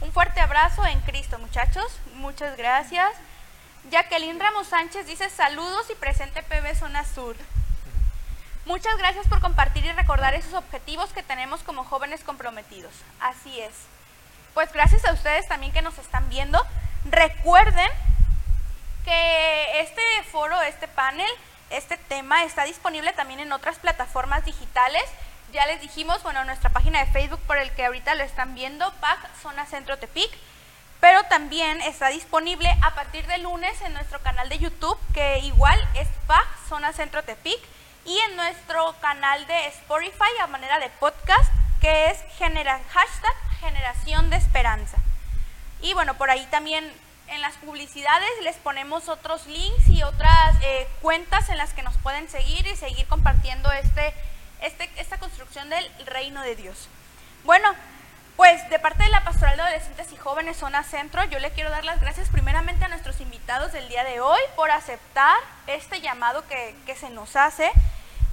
Un 0.00 0.10
fuerte 0.12 0.40
abrazo 0.40 0.86
en 0.86 1.00
Cristo, 1.02 1.38
muchachos. 1.38 1.84
Muchas 2.14 2.56
gracias. 2.56 3.10
Jacqueline 3.90 4.40
Ramos 4.40 4.68
Sánchez 4.68 5.06
dice 5.06 5.28
saludos 5.28 5.86
y 5.90 5.94
presente 5.96 6.42
PB 6.42 6.74
Zona 6.78 7.04
Sur. 7.04 7.36
Muchas 8.64 8.96
gracias 8.96 9.26
por 9.26 9.40
compartir 9.40 9.84
y 9.84 9.92
recordar 9.92 10.34
esos 10.34 10.54
objetivos 10.54 11.12
que 11.12 11.22
tenemos 11.22 11.62
como 11.62 11.84
jóvenes 11.84 12.24
comprometidos. 12.24 12.92
Así 13.20 13.60
es. 13.60 13.74
Pues 14.60 14.74
gracias 14.74 15.06
a 15.06 15.14
ustedes 15.14 15.48
también 15.48 15.72
que 15.72 15.80
nos 15.80 15.96
están 15.96 16.28
viendo. 16.28 16.62
Recuerden 17.06 17.88
que 19.06 19.80
este 19.80 20.02
foro, 20.30 20.60
este 20.60 20.86
panel, 20.86 21.30
este 21.70 21.96
tema 21.96 22.44
está 22.44 22.64
disponible 22.64 23.14
también 23.14 23.40
en 23.40 23.54
otras 23.54 23.78
plataformas 23.78 24.44
digitales. 24.44 25.02
Ya 25.54 25.64
les 25.64 25.80
dijimos, 25.80 26.22
bueno, 26.22 26.44
nuestra 26.44 26.68
página 26.68 27.02
de 27.02 27.10
Facebook 27.10 27.40
por 27.46 27.56
el 27.56 27.70
que 27.70 27.86
ahorita 27.86 28.14
lo 28.16 28.22
están 28.22 28.54
viendo, 28.54 28.92
PAC 29.00 29.34
Zona 29.40 29.64
Centro 29.64 29.96
Tepic, 29.96 30.30
pero 31.00 31.22
también 31.24 31.80
está 31.80 32.08
disponible 32.08 32.68
a 32.82 32.94
partir 32.94 33.26
de 33.28 33.38
lunes 33.38 33.80
en 33.80 33.94
nuestro 33.94 34.20
canal 34.20 34.50
de 34.50 34.58
YouTube, 34.58 34.98
que 35.14 35.38
igual 35.38 35.80
es 35.94 36.06
PAC 36.26 36.46
Zona 36.68 36.92
Centro 36.92 37.22
Tepic, 37.22 37.60
y 38.04 38.18
en 38.28 38.36
nuestro 38.36 38.94
canal 39.00 39.46
de 39.46 39.68
Spotify 39.68 40.38
a 40.42 40.48
manera 40.48 40.78
de 40.80 40.90
podcast, 41.00 41.50
que 41.80 42.10
es 42.10 42.18
genera, 42.36 42.78
hashtag 42.92 43.49
Generación 43.60 44.30
de 44.30 44.36
Esperanza. 44.36 44.98
Y 45.82 45.94
bueno, 45.94 46.14
por 46.14 46.30
ahí 46.30 46.46
también 46.50 46.90
en 47.28 47.40
las 47.40 47.54
publicidades 47.56 48.28
les 48.42 48.56
ponemos 48.56 49.08
otros 49.08 49.46
links 49.46 49.88
y 49.88 50.02
otras 50.02 50.56
eh, 50.62 50.88
cuentas 51.00 51.48
en 51.48 51.58
las 51.58 51.72
que 51.72 51.82
nos 51.82 51.96
pueden 51.98 52.28
seguir 52.28 52.66
y 52.66 52.76
seguir 52.76 53.06
compartiendo 53.06 53.70
este, 53.72 54.12
este, 54.62 54.90
esta 54.96 55.18
construcción 55.18 55.70
del 55.70 55.88
reino 56.06 56.42
de 56.42 56.56
Dios. 56.56 56.88
Bueno, 57.44 57.72
pues 58.36 58.68
de 58.70 58.78
parte 58.78 59.04
de 59.04 59.10
la 59.10 59.22
Pastoral 59.22 59.56
de 59.56 59.62
Adolescentes 59.62 60.12
y 60.12 60.16
Jóvenes 60.16 60.56
Zona 60.56 60.82
Centro, 60.82 61.22
yo 61.24 61.38
le 61.38 61.50
quiero 61.50 61.70
dar 61.70 61.84
las 61.84 62.00
gracias 62.00 62.28
primeramente 62.30 62.84
a 62.84 62.88
nuestros 62.88 63.20
invitados 63.20 63.72
del 63.72 63.88
día 63.88 64.02
de 64.02 64.20
hoy 64.20 64.40
por 64.56 64.70
aceptar 64.70 65.36
este 65.66 66.00
llamado 66.00 66.46
que, 66.48 66.74
que 66.86 66.96
se 66.96 67.10
nos 67.10 67.36
hace. 67.36 67.70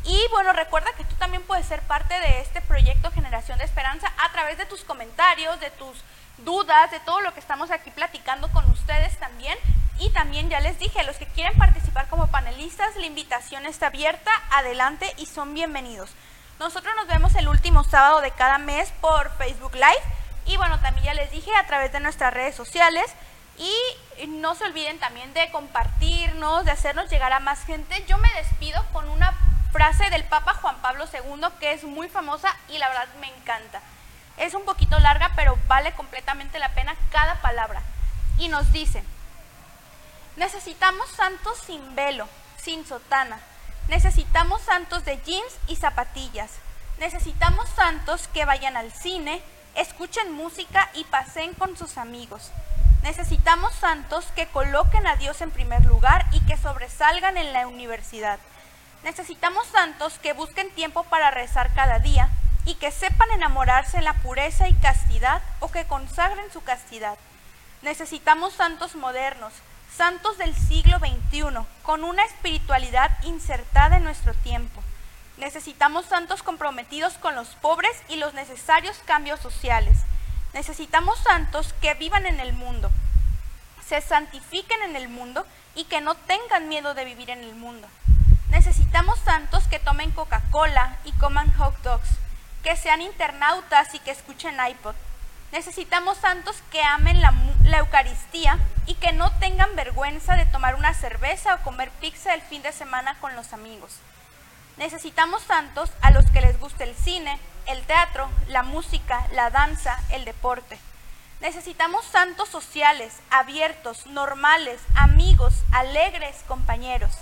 Y 0.07 0.25
bueno, 0.31 0.53
recuerda 0.53 0.93
que 0.93 1.03
tú 1.03 1.15
también 1.15 1.43
puedes 1.43 1.65
ser 1.65 1.81
parte 1.81 2.17
de 2.17 2.39
este 2.39 2.61
proyecto 2.61 3.11
Generación 3.11 3.57
de 3.57 3.65
Esperanza 3.65 4.09
a 4.17 4.31
través 4.31 4.57
de 4.57 4.65
tus 4.65 4.85
comentarios, 4.85 5.59
de 5.59 5.69
tus 5.71 6.01
dudas, 6.37 6.89
de 6.91 7.01
todo 7.01 7.19
lo 7.19 7.33
que 7.33 7.41
estamos 7.41 7.71
aquí 7.71 7.91
platicando 7.91 8.47
con 8.53 8.63
ustedes 8.71 9.17
también. 9.19 9.57
Y 9.99 10.09
también 10.11 10.49
ya 10.49 10.61
les 10.61 10.79
dije, 10.79 11.03
los 11.03 11.17
que 11.17 11.25
quieren 11.25 11.57
participar 11.57 12.07
como 12.07 12.27
panelistas, 12.27 12.95
la 12.95 13.05
invitación 13.05 13.65
está 13.65 13.87
abierta, 13.87 14.31
adelante 14.51 15.13
y 15.17 15.25
son 15.25 15.53
bienvenidos. 15.53 16.11
Nosotros 16.57 16.95
nos 16.95 17.07
vemos 17.07 17.35
el 17.35 17.49
último 17.49 17.83
sábado 17.83 18.21
de 18.21 18.31
cada 18.31 18.59
mes 18.59 18.93
por 19.01 19.35
Facebook 19.37 19.73
Live 19.73 20.03
y 20.45 20.55
bueno, 20.55 20.79
también 20.79 21.07
ya 21.07 21.13
les 21.15 21.31
dije 21.31 21.53
a 21.53 21.67
través 21.67 21.91
de 21.91 21.99
nuestras 21.99 22.33
redes 22.33 22.55
sociales 22.55 23.13
y 23.57 24.27
no 24.27 24.55
se 24.55 24.63
olviden 24.63 24.99
también 24.99 25.33
de 25.33 25.51
compartirnos, 25.51 26.63
de 26.63 26.71
hacernos 26.71 27.09
llegar 27.09 27.33
a 27.33 27.41
más 27.41 27.65
gente. 27.65 28.05
Yo 28.07 28.17
me 28.19 28.33
despido 28.35 28.85
con 28.93 29.09
una 29.09 29.35
frase 29.71 30.09
del 30.09 30.23
Papa 30.23 30.53
Juan 30.55 30.77
Pablo 30.81 31.05
II 31.11 31.47
que 31.59 31.73
es 31.73 31.83
muy 31.83 32.09
famosa 32.09 32.55
y 32.69 32.77
la 32.77 32.89
verdad 32.89 33.07
me 33.19 33.27
encanta. 33.27 33.81
Es 34.37 34.53
un 34.53 34.65
poquito 34.65 34.99
larga, 34.99 35.31
pero 35.35 35.57
vale 35.67 35.93
completamente 35.93 36.59
la 36.59 36.69
pena 36.69 36.95
cada 37.11 37.41
palabra. 37.41 37.81
Y 38.37 38.49
nos 38.49 38.71
dice, 38.71 39.03
necesitamos 40.35 41.09
santos 41.09 41.57
sin 41.65 41.95
velo, 41.95 42.27
sin 42.61 42.85
sotana. 42.85 43.39
Necesitamos 43.87 44.61
santos 44.61 45.05
de 45.05 45.17
jeans 45.23 45.57
y 45.67 45.75
zapatillas. 45.75 46.51
Necesitamos 46.99 47.67
santos 47.69 48.27
que 48.27 48.45
vayan 48.45 48.77
al 48.77 48.91
cine, 48.91 49.41
escuchen 49.75 50.33
música 50.33 50.89
y 50.93 51.03
paseen 51.05 51.53
con 51.53 51.77
sus 51.77 51.97
amigos. 51.97 52.51
Necesitamos 53.03 53.73
santos 53.73 54.25
que 54.35 54.47
coloquen 54.47 55.07
a 55.07 55.15
Dios 55.15 55.41
en 55.41 55.51
primer 55.51 55.85
lugar 55.85 56.25
y 56.31 56.41
que 56.41 56.57
sobresalgan 56.57 57.37
en 57.37 57.53
la 57.53 57.67
universidad. 57.67 58.39
Necesitamos 59.03 59.67
santos 59.67 60.19
que 60.19 60.33
busquen 60.33 60.69
tiempo 60.71 61.03
para 61.03 61.31
rezar 61.31 61.73
cada 61.73 61.99
día, 61.99 62.29
y 62.67 62.75
que 62.75 62.91
sepan 62.91 63.31
enamorarse 63.31 63.97
en 63.97 64.03
la 64.03 64.13
pureza 64.13 64.67
y 64.67 64.73
castidad 64.73 65.41
o 65.61 65.71
que 65.71 65.85
consagren 65.85 66.51
su 66.51 66.61
castidad. 66.63 67.17
Necesitamos 67.81 68.53
santos 68.53 68.95
modernos, 68.95 69.53
santos 69.95 70.37
del 70.37 70.53
siglo 70.53 70.99
XXI, 70.99 71.65
con 71.81 72.03
una 72.03 72.25
espiritualidad 72.25 73.11
insertada 73.23 73.97
en 73.97 74.03
nuestro 74.03 74.33
tiempo. 74.33 74.83
Necesitamos 75.37 76.07
santos 76.07 76.43
comprometidos 76.43 77.13
con 77.13 77.35
los 77.35 77.47
pobres 77.55 77.95
y 78.09 78.17
los 78.17 78.33
necesarios 78.33 78.99
cambios 79.05 79.39
sociales. 79.39 79.97
Necesitamos 80.53 81.17
santos 81.19 81.73
que 81.79 81.93
vivan 81.93 82.25
en 82.25 82.41
el 82.41 82.51
mundo, 82.51 82.91
se 83.87 84.01
santifiquen 84.01 84.81
en 84.81 84.97
el 84.97 85.07
mundo 85.07 85.45
y 85.73 85.85
que 85.85 86.01
no 86.01 86.15
tengan 86.15 86.67
miedo 86.67 86.93
de 86.93 87.05
vivir 87.05 87.29
en 87.29 87.43
el 87.43 87.55
mundo. 87.55 87.87
Necesitamos 88.49 89.19
santos 89.19 89.63
que 89.65 89.79
tomen 89.79 90.11
Coca-Cola 90.11 90.97
y 91.03 91.11
coman 91.13 91.53
hot 91.57 91.77
dogs 91.83 92.09
que 92.63 92.75
sean 92.75 93.01
internautas 93.01 93.93
y 93.93 93.99
que 93.99 94.11
escuchen 94.11 94.57
iPod. 94.59 94.95
Necesitamos 95.53 96.17
santos 96.17 96.57
que 96.69 96.83
amen 96.83 97.21
la, 97.21 97.33
Eucaristía 97.77 98.57
y 98.85 98.95
que 98.95 99.13
no 99.13 99.31
tengan 99.39 99.73
vergüenza 99.75 100.35
de 100.35 100.45
tomar 100.45 100.75
una 100.75 100.93
cerveza 100.93 101.55
o 101.55 101.63
comer 101.63 101.89
pizza 102.01 102.33
el 102.33 102.41
fin 102.41 102.61
de 102.61 102.73
semana 102.73 103.15
con 103.21 103.35
los 103.37 103.53
amigos. 103.53 103.95
Necesitamos 104.75 105.43
santos 105.43 105.89
a 106.01 106.11
los 106.11 106.29
que 106.31 106.41
les 106.41 106.59
guste 106.59 106.83
el 106.83 106.95
cine, 106.95 107.39
el 107.67 107.81
teatro, 107.83 108.29
la 108.47 108.63
música, 108.63 109.25
la 109.31 109.49
danza, 109.49 109.97
el 110.11 110.25
deporte. 110.25 110.77
Necesitamos 111.39 112.03
santos 112.05 112.49
sociales, 112.49 113.13
abiertos, 113.29 114.07
normales, 114.07 114.81
amigos, 114.95 115.53
alegres, 115.71 116.35
compañeros. 116.47 117.13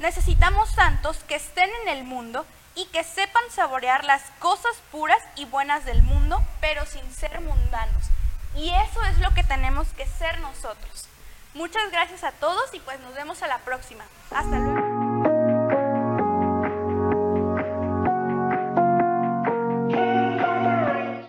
Necesitamos 0.00 0.70
santos 0.70 1.18
que 1.28 1.36
estén 1.36 1.68
en 1.82 1.88
el 1.88 2.04
mundo 2.04 2.46
y 2.74 2.86
que 2.86 3.04
sepan 3.04 3.42
saborear 3.50 4.04
las 4.04 4.22
cosas 4.38 4.72
puras 4.90 5.18
y 5.36 5.44
buenas 5.44 5.84
del 5.84 6.02
mundo, 6.02 6.42
pero 6.60 6.86
sin 6.86 7.12
ser 7.12 7.40
mundanos. 7.42 8.04
Y 8.56 8.70
eso 8.70 9.02
es 9.04 9.18
lo 9.18 9.32
que 9.34 9.44
tenemos 9.44 9.88
que 9.88 10.06
ser 10.06 10.40
nosotros. 10.40 11.06
Muchas 11.52 11.90
gracias 11.90 12.24
a 12.24 12.32
todos 12.32 12.72
y 12.72 12.80
pues 12.80 12.98
nos 13.00 13.14
vemos 13.14 13.42
a 13.42 13.48
la 13.48 13.58
próxima. 13.58 14.04
Hasta 14.30 14.58
luego. 14.58 15.09